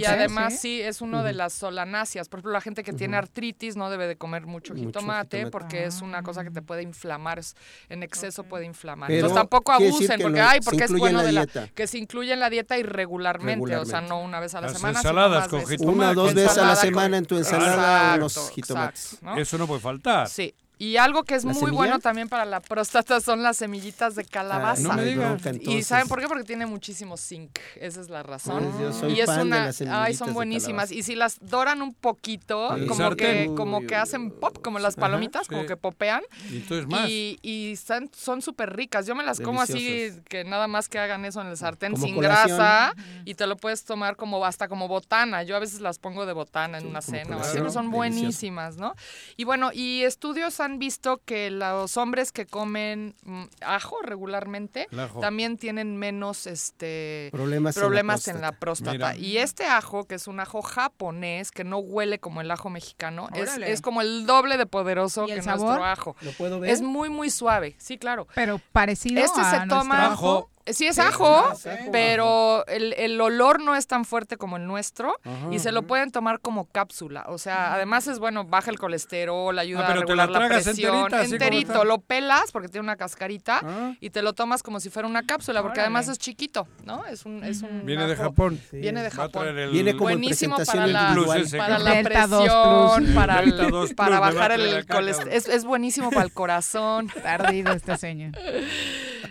[0.00, 0.58] y además sí.
[0.58, 2.28] sí es uno de las solanáceas.
[2.28, 5.50] Por ejemplo, la gente que tiene artritis no debe de comer mucho Mucho jitomate, jitomate.
[5.50, 7.40] porque es una cosa que te puede inflamar,
[7.88, 9.08] en exceso puede inflamar.
[9.08, 11.44] Pero Entonces tampoco abusen, que porque ay, se porque es incluye en bueno de la
[11.46, 11.68] dieta.
[11.74, 14.08] que se incluye en la dieta irregularmente, o sea, Regularmente.
[14.14, 15.70] no una vez a la Las semana, sino ensaladas más con veces.
[15.76, 15.96] jitomate.
[15.98, 19.04] Una o dos veces a la Ensalada con- semana en tu ensalada Exacto, unos jitomates.
[19.14, 19.36] exacto, ¿no?
[19.40, 20.28] Eso no puede faltar.
[20.28, 20.54] Sí.
[20.78, 21.76] Y algo que es ¿La muy semilla?
[21.76, 24.82] bueno también para la próstata son las semillitas de calabaza.
[24.82, 25.42] no me digas.
[25.62, 26.28] ¿Y saben por qué?
[26.28, 27.58] Porque tiene muchísimo zinc.
[27.80, 28.64] Esa es la razón.
[28.64, 30.92] Pues yo soy y es fan de una, las semillitas ay, de son buenísimas.
[30.92, 34.94] Y si las doran un poquito, el como que, como que hacen pop, como las
[34.94, 35.66] Ajá, palomitas, como sí.
[35.66, 36.22] que popean.
[36.50, 37.08] Y entonces más.
[37.08, 39.06] Y, y están- son súper ricas.
[39.06, 42.04] Yo me las como así, que nada más que hagan eso en el sartén Como
[42.06, 42.56] sin colación.
[42.58, 42.94] grasa.
[43.24, 45.42] Y te lo puedes tomar como hasta como botana.
[45.42, 47.38] Yo a veces las pongo de botana en una como cena.
[47.52, 48.94] pero son buenísimas, ¿no?
[49.36, 55.20] Y bueno, y estudios han visto que los hombres que comen mm, ajo regularmente ajo.
[55.20, 59.16] también tienen menos este Problemas en la problemas en la próstata.
[59.16, 63.28] Y este ajo, que es un ajo japonés, que no huele como el ajo mexicano,
[63.34, 66.16] es, es como el doble de poderoso ¿Y que nuestro ajo.
[66.20, 66.70] ¿Lo puedo ver?
[66.70, 68.26] Es muy, muy suave, sí, claro.
[68.34, 70.50] Pero parecido Este a se nuestro toma- Ajo.
[70.72, 71.78] Sí, es Sí, ajo, es ajo.
[71.92, 75.48] pero el, el olor no es tan fuerte como el nuestro Ajá.
[75.52, 77.24] y se lo pueden tomar como cápsula.
[77.28, 80.40] O sea, además es bueno, baja el colesterol, ayuda Ah, a pero te regular la
[80.40, 80.94] la, presión.
[81.08, 83.92] enterita, enterito, lo pelas porque tiene una cascarita Ah.
[84.00, 85.86] y te lo tomas como si fuera una cápsula, porque Órale.
[85.86, 87.04] además es chiquito, ¿no?
[87.06, 88.60] Es un, es un Viene de Japón.
[88.72, 89.48] Viene de a Japón.
[89.48, 91.14] el- Viene como en Buenísimo presentación para la.
[91.14, 95.32] Plus para la Delta 2 presión, para, el- Delta 2 para a bajar el colesterol.
[95.32, 97.08] Es, es buenísimo para el corazón.
[97.22, 98.32] Perdido este señor.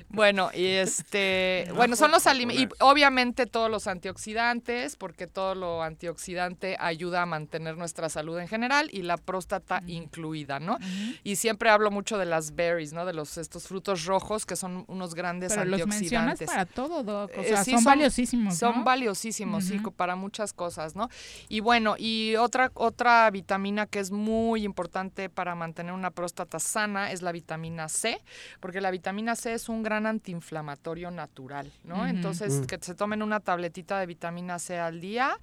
[0.09, 1.26] Bueno, y este,
[1.75, 7.25] bueno, son los alimentos, y obviamente todos los antioxidantes, porque todo lo antioxidante ayuda a
[7.25, 10.77] mantener nuestra salud en general y la próstata incluida, ¿no?
[11.23, 13.05] Y siempre hablo mucho de las berries, ¿no?
[13.05, 16.47] De los estos frutos rojos que son unos grandes Pero los mencionas antioxidantes.
[16.47, 17.31] para todo, Doc.
[17.37, 18.83] O Eh, sí, son, valiosísimos, Son ¿no?
[18.83, 21.09] valiosísimos, sí, para muchas cosas, ¿no?
[21.49, 27.11] Y bueno, y otra, otra vitamina que es muy importante para mantener una próstata sana
[27.11, 28.21] es la vitamina C,
[28.59, 32.07] porque la vitamina C es un gran antiinflamatorio natural, ¿no?
[32.07, 32.65] Entonces, Mm.
[32.65, 35.38] que se tomen una tabletita de vitamina C al día,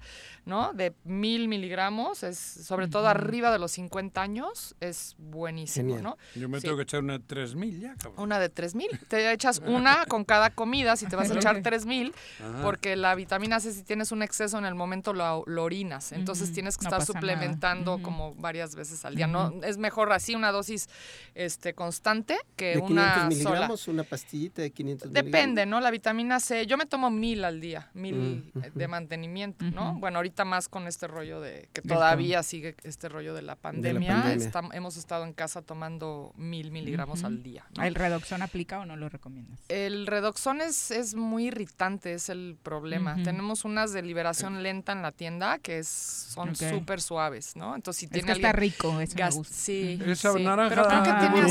[0.45, 0.73] ¿no?
[0.73, 6.17] De mil miligramos, es sobre todo arriba de los 50 años, es buenísimo, ¿no?
[6.35, 6.63] Yo me Sí.
[6.65, 8.23] tengo que echar una 3000 ya, cabrón.
[8.23, 8.89] Una de 3000.
[9.07, 12.61] Te echas una con cada comida si te vas a echar 3000, Ajá.
[12.63, 16.11] porque la vitamina C, si tienes un exceso en el momento, lo, lo orinas.
[16.11, 19.27] Entonces tienes que No estar suplementando como varias veces al día.
[19.27, 20.87] No, es mejor así una dosis
[21.33, 23.27] este, constante que ¿De 500 una sola.
[23.29, 23.87] miligramos?
[23.87, 25.79] ¿Una pastillita de 500 Depende, ¿no?
[25.79, 28.15] La vitamina C, yo me tomo mil al día, mil
[28.53, 29.93] Mm, eh, de mantenimiento, ¿no?
[29.99, 34.21] Bueno, ahorita más con este rollo de que todavía sigue este rollo de la pandemia.
[34.23, 34.49] pandemia.
[34.51, 37.65] estam- hemos estado en casa tomando mil miligramos al día.
[37.77, 37.83] ¿no?
[37.83, 39.59] ¿El redoxón aplica o no lo recomiendas?
[39.69, 43.15] El redoxón es, es muy irritante, es el problema.
[43.23, 46.55] Tenemos unas de liberación lenta en la tienda que es, son Ok.
[46.55, 47.75] súper suaves, ¿no?
[47.75, 49.53] Entonces, si Es tiene que está alguien rico, ese me gas- gusta.
[49.53, 50.43] Sí, Esa sí.
[50.43, 51.45] naranja Pero creo que de tiene.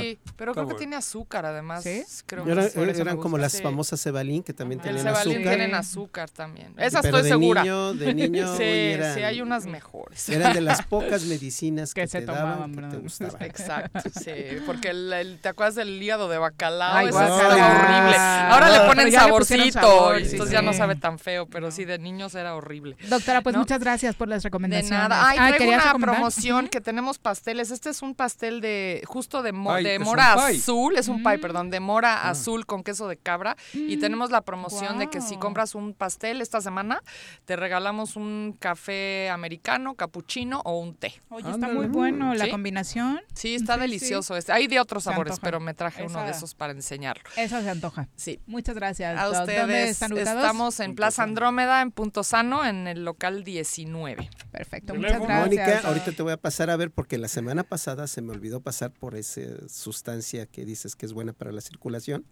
[0.00, 1.84] Sí, pero Está creo que tiene azúcar además.
[2.26, 3.62] Creo Era- que eso eran como las Sí.
[3.62, 5.54] famosas Cebalín que también El tenían cebalín azúcar.
[5.56, 6.74] tienen azúcar también.
[6.78, 7.62] Esas Pero estoy de segura.
[7.62, 10.28] niño- de niño, sí, eran- sí, hay unas mejores.
[10.28, 13.36] Eran de las pocas medicinas que, Que se te daban, tomaban, que te gustaban.
[13.42, 14.30] Exacto, sí,
[14.66, 16.96] porque el, el- ¿te acuerdas del hígado de bacalao?
[16.96, 17.36] Ay, guácala.
[17.36, 18.16] estaba horrible.
[18.16, 21.46] Ahora No, le ponen le saborcito, sabor, y sí, entonces ya no sabe tan feo,
[21.46, 22.96] pero sí, de niños era horrible.
[23.08, 23.60] Doctora, pues ¿No?
[23.60, 24.90] muchas gracias por las De recomendaciones.
[25.08, 25.28] nada.
[25.28, 26.14] Ay, Ah, traigo ¿querías una recomendar?
[26.16, 27.70] promoción que tenemos pasteles.
[27.70, 31.70] Este es un pastel de justo de, mo- de mora azul, es un pie, perdón,
[31.70, 35.74] de mora azul con queso de cabra y tenemos la promoción de que si compras
[35.74, 37.02] un pastel esta semana
[37.44, 41.14] te regalamos un café americano, cappuccino o un té.
[41.30, 42.50] Oye, está muy bueno la Sí.
[42.50, 43.20] combinación.
[43.34, 43.86] Sí, está Sí, sí.
[43.86, 44.36] delicioso.
[44.36, 44.52] este.
[44.52, 45.44] Hay de otros Se sabores, antoja.
[45.44, 47.22] pero me traje uno de esos para enseñarlo.
[47.36, 48.08] Esa se antoja.
[48.16, 48.40] Sí.
[48.46, 49.18] Muchas gracias.
[49.18, 50.42] A ustedes ¿Dónde están ubicados?
[50.42, 54.28] estamos en Plaza Andrómeda, en Punto Sano, en el local 19.
[54.50, 55.40] Perfecto, muchas gracias.
[55.46, 58.60] Mónica, ahorita te voy a pasar a ver porque la semana pasada se me olvidó
[58.60, 62.24] pasar por esa sustancia que dices que es buena para la circulación,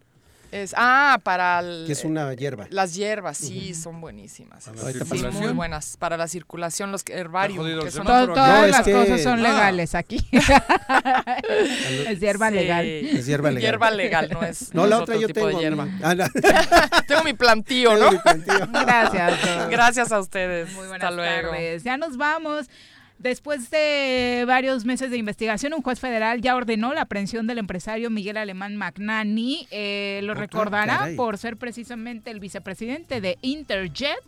[0.51, 2.67] Es, ah, para el- que es una hierba.
[2.71, 4.65] Las hierbas, sí, son buenísimas.
[4.65, 5.97] Sí, muy buenas.
[5.99, 7.13] Para la circulación, los que
[7.91, 8.27] son aquí.
[8.35, 9.43] todas No, las que- cosas son Ah.
[9.43, 10.27] legales aquí.
[12.09, 12.55] es hierba Sí.
[12.55, 12.87] legal.
[12.87, 13.63] Es hierba legal.
[13.63, 14.75] Hierba legal, no es.
[14.75, 15.61] No, la otra yo tipo de tengo.
[15.61, 15.85] hierba.
[15.87, 16.25] mi- Ah, no.
[17.07, 18.11] Tengo mi plantío, ¿no?
[18.13, 18.67] mi plantío.
[18.71, 19.69] Gracias.
[19.71, 20.73] Gracias a ustedes.
[20.75, 21.51] Muy buenas Hasta luego.
[21.51, 21.83] tardes.
[21.85, 22.69] Ya nos vamos.
[23.19, 28.11] Después de varios meses de investigación, un juez federal ya ordenó la aprehensión del empresario
[28.11, 29.67] Miguel Alemán Magnani.
[29.73, 31.17] Eh, lo Otra, recordará caray.
[31.17, 34.23] por ser precisamente el vicepresidente de Interjet.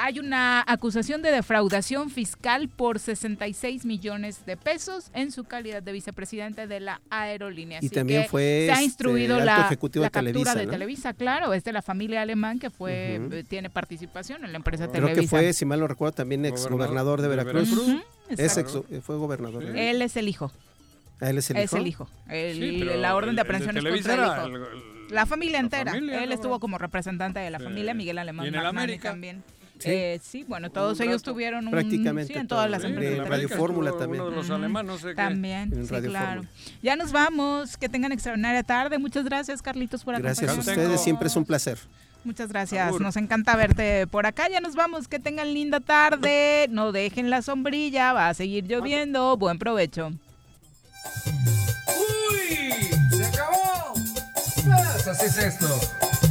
[0.00, 5.90] Hay una acusación de defraudación fiscal por 66 millones de pesos en su calidad de
[5.90, 7.78] vicepresidente de la aerolínea.
[7.82, 10.32] Y Así también que fue, se ha este, instruido alto la, ejecutivo la de captura
[10.32, 10.70] Televisa, de ¿no?
[10.70, 14.86] Televisa, claro, es de la familia alemán que fue eh, tiene participación en la empresa
[14.86, 15.20] Creo Televisa.
[15.20, 17.68] que fue, si mal no recuerdo, también ex gobernador de Veracruz.
[17.68, 17.88] Veracruz.
[17.88, 19.64] Ujú, Es ex- fue gobernador.
[19.64, 20.52] de Él es el hijo.
[21.20, 21.76] Ah, ¿Él es el Es hijo?
[21.76, 22.08] el hijo.
[22.28, 24.46] El- Sí, la orden de el- el aprehensión es contra el hijo.
[24.46, 24.62] el-
[25.08, 25.90] el- la familia la entera.
[25.92, 27.64] familia, Él estuvo como representante de la Sí.
[27.64, 29.08] familia, Miguel Alemán ¿Y en el América?
[29.10, 29.42] también.
[29.78, 29.90] Sí.
[29.90, 31.32] Eh, sí, bueno, todos Un ellos rato.
[31.32, 31.70] tuvieron un...
[31.70, 33.18] Prácticamente Sí, en todas las empresas.
[33.18, 33.48] en de Radio.
[33.48, 34.24] Fórmula Uno también.
[34.24, 35.14] de los alemanes, qué.
[35.14, 36.42] También, En sí, Radio claro.
[36.42, 36.50] Fórmula.
[36.82, 37.76] Ya nos vamos.
[37.76, 38.98] Que tengan extraordinaria tarde.
[38.98, 41.78] Muchas gracias, Carlitos, por Gracias a ustedes, siempre es un placer.
[42.24, 42.98] Muchas gracias.
[43.00, 44.48] Nos encanta verte por acá.
[44.50, 45.06] Ya nos vamos.
[45.08, 46.66] Que tengan linda tarde.
[46.70, 48.12] No dejen la sombrilla.
[48.12, 49.36] Va a seguir lloviendo.
[49.36, 50.10] Buen provecho.
[51.86, 52.90] ¡Uy!
[53.16, 53.94] ¡Se acabó!
[53.94, 55.66] Pues así es esto.